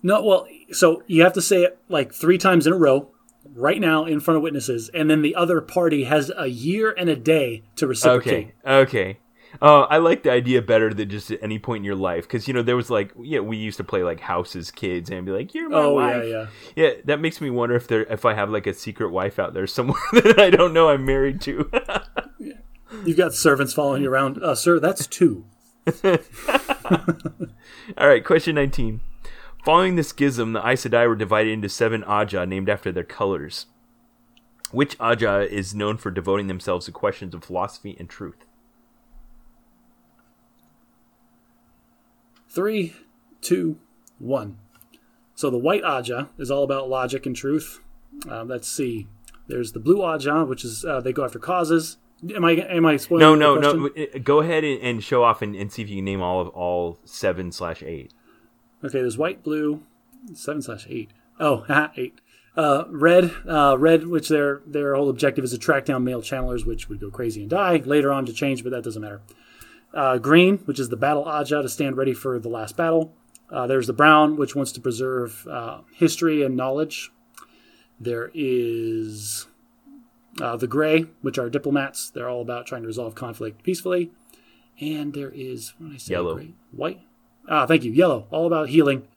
[0.04, 3.10] No, well, so you have to say it like three times in a row,
[3.54, 7.10] right now in front of witnesses, and then the other party has a year and
[7.10, 8.54] a day to reciprocate.
[8.64, 9.18] okay okay
[9.62, 12.48] uh, I like the idea better than just at any point in your life because
[12.48, 15.26] you know there was like yeah we used to play like house as kids and
[15.26, 16.46] be like you're my Oh wife yeah, yeah.
[16.76, 19.54] yeah that makes me wonder if there if I have like a secret wife out
[19.54, 21.70] there somewhere that I don't know I'm married to
[23.06, 24.42] You've got servants following you around.
[24.44, 25.46] Uh, sir, that's two.
[26.04, 26.18] All
[28.08, 29.02] right, question 19.
[29.64, 33.68] Following the schism, the Aes Sedai were divided into seven Ajah named after their colors.
[34.72, 38.46] Which Ajah is known for devoting themselves to questions of philosophy and truth?
[42.50, 42.96] Three,
[43.42, 43.78] two,
[44.18, 44.58] one.
[45.36, 47.82] So the white Ajah is all about logic and truth.
[48.30, 49.08] Um, let's see.
[49.48, 51.98] There's the blue Ajah, which is uh, they go after causes.
[52.34, 53.22] Am I am I spoiling?
[53.22, 53.88] No, no, no.
[53.88, 56.40] uh, Go ahead and, and show off and, and see if you can name all
[56.42, 58.14] of all seven slash eight.
[58.84, 59.84] Okay, there's white, blue,
[60.34, 61.12] seven slash eight.
[61.40, 61.66] Oh,
[61.98, 62.20] eight.
[62.56, 66.66] Uh, red, uh, red, which their their whole objective is to track down male channelers,
[66.66, 69.22] which would go crazy and die later on to change, but that doesn't matter.
[69.94, 73.14] Uh, green, which is the battle Ajah to stand ready for the last battle.
[73.50, 77.12] Uh, there's the brown, which wants to preserve uh, history and knowledge.
[78.00, 79.48] There is
[80.42, 82.10] uh, the gray, which are diplomats.
[82.10, 84.12] They're all about trying to resolve conflict peacefully.
[84.80, 86.12] And there is what did I say?
[86.14, 86.36] Yellow.
[86.36, 86.54] Gray?
[86.72, 87.02] white.
[87.52, 87.92] Ah, thank you.
[87.92, 89.08] Yellow, all about healing.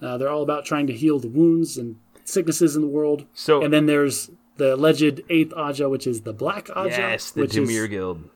[0.00, 3.26] Uh, they're all about trying to heal the wounds and sicknesses in the world.
[3.34, 6.88] So And then there's the alleged eighth Ajah, which is the Black Ajah.
[6.90, 8.30] yes, the Demir Guild.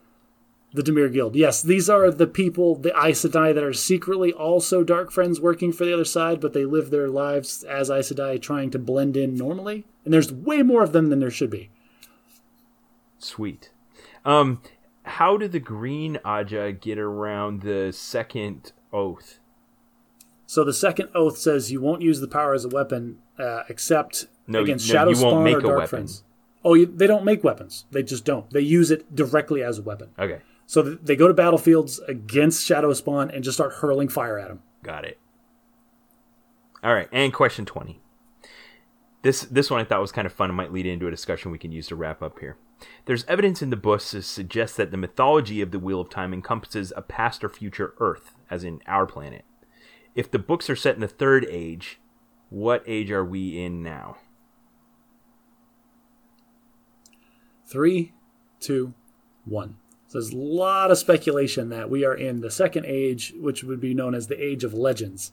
[0.73, 1.37] the Demir Guild.
[1.37, 5.73] Yes, these are the people, the Aes Sedai, that are secretly also Dark Friends working
[5.73, 9.17] for the other side, but they live their lives as Aes Sedai trying to blend
[9.17, 9.85] in normally.
[10.05, 11.71] And there's way more of them than there should be.
[13.19, 13.71] Sweet.
[14.25, 14.61] Um,
[15.05, 19.39] how did the green Ajah get around the second oath?
[20.47, 24.27] So the second oath says you won't use the power as a weapon uh, except
[24.47, 25.89] No, against no, Shadow Spawn or a Dark weapon.
[25.89, 26.25] Friends.
[26.65, 27.85] Oh, you, they don't make weapons.
[27.91, 28.49] They just don't.
[28.51, 30.11] They use it directly as a weapon.
[30.19, 34.39] Okay, So th- they go to battlefields against Shadow Spawn and just start hurling fire
[34.39, 34.62] at them.
[34.83, 35.19] got it.
[36.83, 38.01] All right, and question 20.
[39.23, 40.51] This this one I thought was kind of fun.
[40.51, 42.59] It might lead into a discussion we can use to wrap up here.
[43.07, 46.35] There's evidence in the books to suggest that the mythology of the Wheel of Time
[46.35, 49.47] encompasses a past or future Earth, as in our planet.
[50.15, 51.99] If the books are set in the Third Age,
[52.51, 54.16] what age are we in now?
[57.66, 58.12] Three,
[58.61, 58.95] two,
[59.45, 59.77] one.
[60.07, 63.81] So there's a lot of speculation that we are in the second age, which would
[63.81, 65.32] be known as the Age of Legends,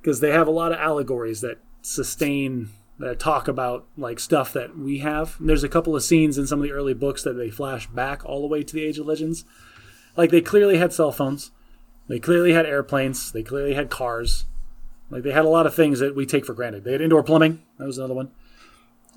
[0.00, 4.76] because they have a lot of allegories that sustain that talk about like stuff that
[4.76, 5.36] we have.
[5.38, 7.86] And there's a couple of scenes in some of the early books that they flash
[7.86, 9.44] back all the way to the Age of Legends.
[10.16, 11.52] Like they clearly had cell phones,
[12.08, 14.46] they clearly had airplanes, they clearly had cars.
[15.10, 16.84] Like they had a lot of things that we take for granted.
[16.84, 17.62] They had indoor plumbing.
[17.78, 18.30] That was another one.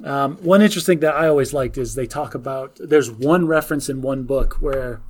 [0.03, 2.79] Um, one interesting thing that I always liked is they talk about.
[2.81, 5.01] There's one reference in one book where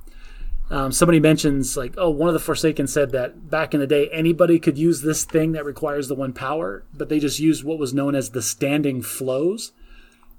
[0.70, 4.08] um, somebody mentions like, oh, one of the Forsaken said that back in the day
[4.10, 7.78] anybody could use this thing that requires the one power, but they just used what
[7.78, 9.72] was known as the standing flows,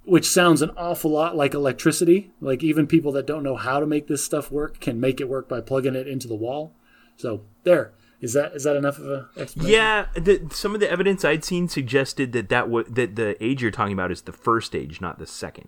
[0.05, 2.31] which sounds an awful lot like electricity.
[2.41, 5.29] Like even people that don't know how to make this stuff work can make it
[5.29, 6.73] work by plugging it into the wall.
[7.17, 7.93] So there.
[8.21, 9.73] Is that is that enough of a explanation?
[9.75, 13.61] Yeah, the, some of the evidence I'd seen suggested that that w- that the age
[13.61, 15.67] you're talking about is the first age, not the second.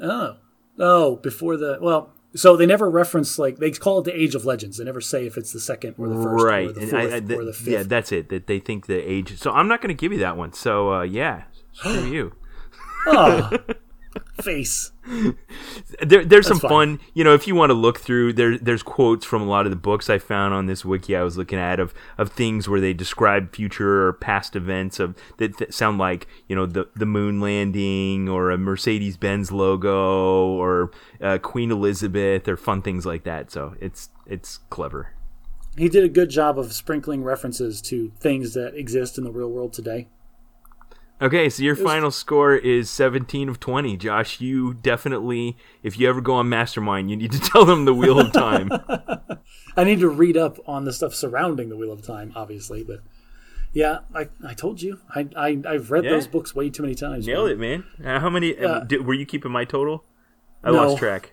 [0.00, 0.36] Oh,
[0.78, 4.46] oh, before the well, so they never reference like they call it the Age of
[4.46, 4.78] Legends.
[4.78, 6.68] They never say if it's the second or the first, right?
[6.68, 7.68] or the fourth, I- I- th- or the fifth.
[7.68, 8.30] yeah, that's it.
[8.30, 9.38] That they think the age.
[9.38, 10.54] So I'm not going to give you that one.
[10.54, 12.32] So uh, yeah, screw you.
[13.08, 13.50] oh,
[14.42, 14.92] face.
[16.00, 16.70] There, there's some fine.
[16.70, 18.32] fun, you know, if you want to look through.
[18.32, 21.22] There, there's quotes from a lot of the books I found on this wiki I
[21.22, 25.58] was looking at of of things where they describe future or past events of that,
[25.58, 30.90] that sound like you know the the moon landing or a Mercedes Benz logo or
[31.20, 33.50] uh, Queen Elizabeth or fun things like that.
[33.50, 35.10] So it's it's clever.
[35.76, 39.50] He did a good job of sprinkling references to things that exist in the real
[39.50, 40.08] world today.
[41.24, 43.96] Okay, so your final score is 17 of 20.
[43.96, 47.94] Josh, you definitely, if you ever go on Mastermind, you need to tell them the
[47.94, 48.70] Wheel of Time.
[49.76, 52.98] I need to read up on the stuff surrounding the Wheel of Time, obviously, but
[53.72, 56.10] yeah, I, I told you, I, I I've read Yeah.
[56.10, 57.26] those books way too many times.
[57.26, 57.84] Nailed it, man.
[58.04, 60.04] Uh, how many, uh, did, were you keeping my total?
[60.62, 60.88] I No.
[60.88, 61.32] lost track.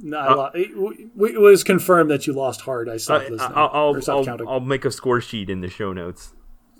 [0.00, 2.88] No, I lo- it, it was confirmed that you lost hard.
[2.88, 3.52] I I, stopped listening.
[3.56, 4.48] I'll, I'll, stopped I'll.
[4.48, 6.32] I'll make a score sheet in the show notes.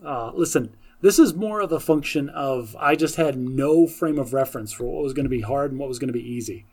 [0.05, 4.33] Uh, listen, this is more of a function of I just had no frame of
[4.33, 6.65] reference for what was going to be hard and what was going to be easy.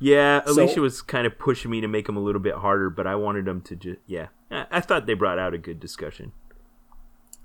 [0.00, 2.90] Yeah, So- Alicia was kind of pushing me to make them a little bit harder,
[2.90, 4.26] but I wanted them to just, yeah.
[4.50, 6.32] I, I thought they brought out a good discussion.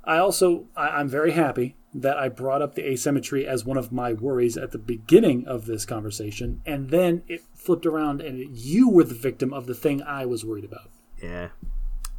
[0.03, 3.91] I also I, I'm very happy that I brought up the asymmetry as one of
[3.91, 8.89] my worries at the beginning of this conversation, and then it flipped around and you
[8.89, 10.89] were the victim of the thing I was worried about.
[11.21, 11.49] Yeah,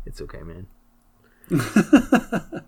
[0.06, 0.66] it's okay, man.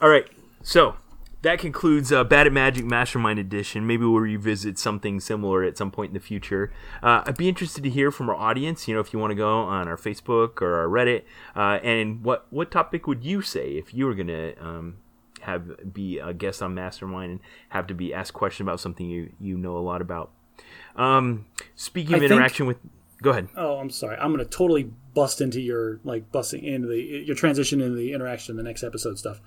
[0.00, 0.28] All right,
[0.64, 0.96] so
[1.42, 3.86] that concludes uh, Bad at Magic Mastermind Edition.
[3.86, 6.72] Maybe we'll revisit something similar at some point in the future.
[7.02, 8.88] Uh, I'd be interested to hear from our audience.
[8.88, 11.24] You know, if you want to go on our Facebook or our Reddit,
[11.54, 14.96] uh, and what what topic would you say if you were gonna um,
[15.42, 19.32] have be a guest on Mastermind and have to be asked questions about something you
[19.38, 20.30] you know a lot about?
[20.96, 21.44] Um,
[21.76, 22.78] speaking of I think- interaction with,
[23.20, 23.48] go ahead.
[23.56, 24.16] Oh, I'm sorry.
[24.16, 28.12] I'm going to totally bust into your like busting into the your transition into the
[28.14, 29.40] interaction in the next episode stuff.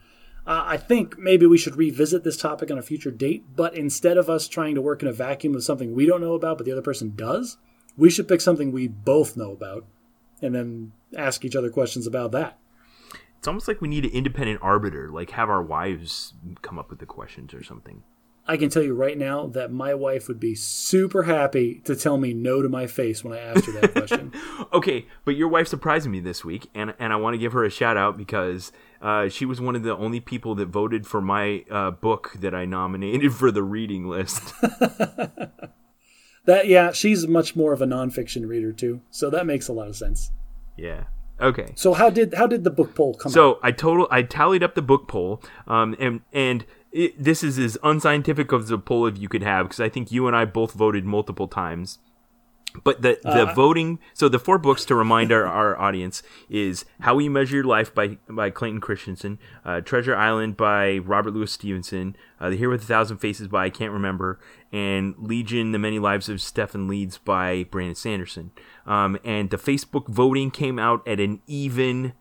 [0.47, 4.17] Uh, I think maybe we should revisit this topic on a future date, but instead
[4.17, 6.65] of us trying to work in a vacuum of something we don't know about but
[6.65, 7.57] the other person does,
[7.97, 9.85] we should pick something we both know about
[10.41, 12.57] and then ask each other questions about that.
[13.37, 16.99] It's almost like we need an independent arbiter, like have our wives come up with
[16.99, 18.03] the questions or something.
[18.47, 22.17] I can tell you right now that my wife would be super happy to tell
[22.17, 24.31] me no to my face when I asked her that question.
[24.71, 27.65] Okay, but your wife surprised me this week, and and I want to give her
[27.65, 28.71] a shout out because
[29.01, 32.53] uh, she was one of the only people that voted for my uh, book that
[32.55, 34.53] I nominated for the reading list.
[36.45, 39.89] That yeah, she's much more of a nonfiction reader too, so that makes a lot
[39.89, 40.31] of sense.
[40.77, 41.03] yeah.
[41.41, 41.73] Okay.
[41.75, 43.33] So how did how did the book poll come out?
[43.33, 47.59] So I total I tallied up the book poll, um, and and it, this is
[47.59, 50.45] as unscientific of a poll as you could have because I think you and I
[50.45, 51.99] both voted multiple times.
[52.83, 57.15] But the the voting, so the four books to remind our, our audience is "How
[57.15, 62.15] We Measure Your Life" by by Clayton Christensen, uh, "Treasure Island" by Robert Louis Stevenson,
[62.39, 64.39] uh, "The Hero with a Thousand Faces" by I can't remember,
[64.71, 68.51] and "Legion: The Many Lives of Stephen Leeds" by Brandon Sanderson.
[68.85, 72.13] Um, and the Facebook voting came out at an even.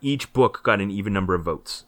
[0.00, 1.84] Each book got an even number of votes.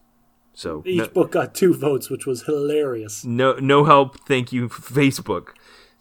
[0.54, 3.24] So Each no- book got two votes, which was hilarious.
[3.24, 5.54] no no help thank you facebook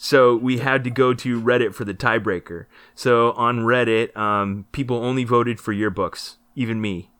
[0.03, 2.65] so we had to go to reddit for the tiebreaker
[2.95, 7.11] so on reddit um, people only voted for your books even me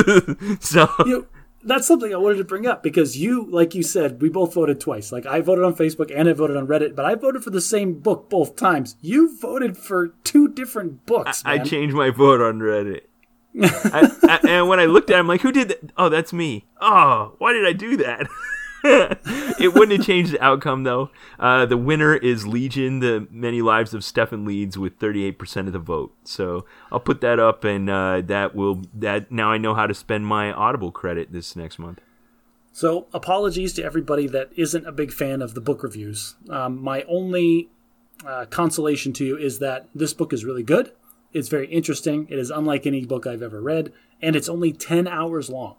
[0.60, 1.28] so You,
[1.64, 4.80] that's something I wanted to bring up because you, like you said, we both voted
[4.80, 5.12] twice.
[5.12, 7.60] Like I voted on Facebook and I voted on Reddit, but I voted for the
[7.60, 8.96] same book both times.
[9.00, 11.42] You voted for two different books.
[11.44, 11.66] I man.
[11.66, 13.02] changed my vote on Reddit.
[13.60, 15.92] I, I, and when I looked at it, I'm like, who did that?
[15.96, 16.64] Oh, that's me.
[16.80, 18.26] Oh, why did I do that?
[18.84, 21.10] it wouldn't have changed the outcome, though.
[21.38, 25.78] Uh, the winner is Legion, the many lives of Stephen Leeds with 38% of the
[25.78, 26.12] vote.
[26.24, 29.94] So I'll put that up, and uh, that will that now I know how to
[29.94, 32.00] spend my Audible credit this next month.
[32.74, 36.36] So, apologies to everybody that isn't a big fan of the book reviews.
[36.48, 37.68] Um, my only
[38.26, 40.92] uh, consolation to you is that this book is really good.
[41.34, 42.26] It's very interesting.
[42.30, 43.92] It is unlike any book I've ever read,
[44.22, 45.76] and it's only 10 hours long.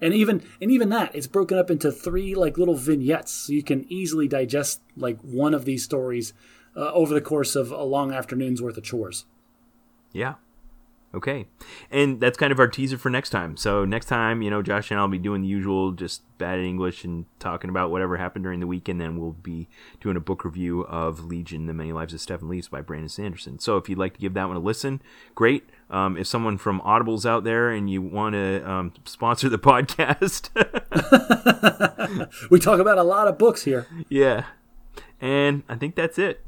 [0.00, 3.62] And even and even that, it's broken up into three like little vignettes, so you
[3.62, 6.32] can easily digest like one of these stories
[6.76, 9.24] uh, over the course of a long afternoon's worth of chores.
[10.12, 10.34] Yeah.
[11.12, 11.46] Okay.
[11.90, 13.56] And that's kind of our teaser for next time.
[13.56, 17.04] So next time, you know, Josh and I'll be doing the usual just bad English
[17.04, 19.68] and talking about whatever happened during the week, and then we'll be
[20.00, 23.58] doing a book review of Legion: The Many Lives of Stephen Leeds by Brandon Sanderson.
[23.58, 25.02] So if you'd like to give that one a listen,
[25.34, 25.68] great.
[25.90, 30.50] Um, if someone from Audible's out there and you want to um, sponsor the podcast,
[32.50, 33.86] we talk about a lot of books here.
[34.08, 34.44] yeah.
[35.20, 36.44] And I think that's it.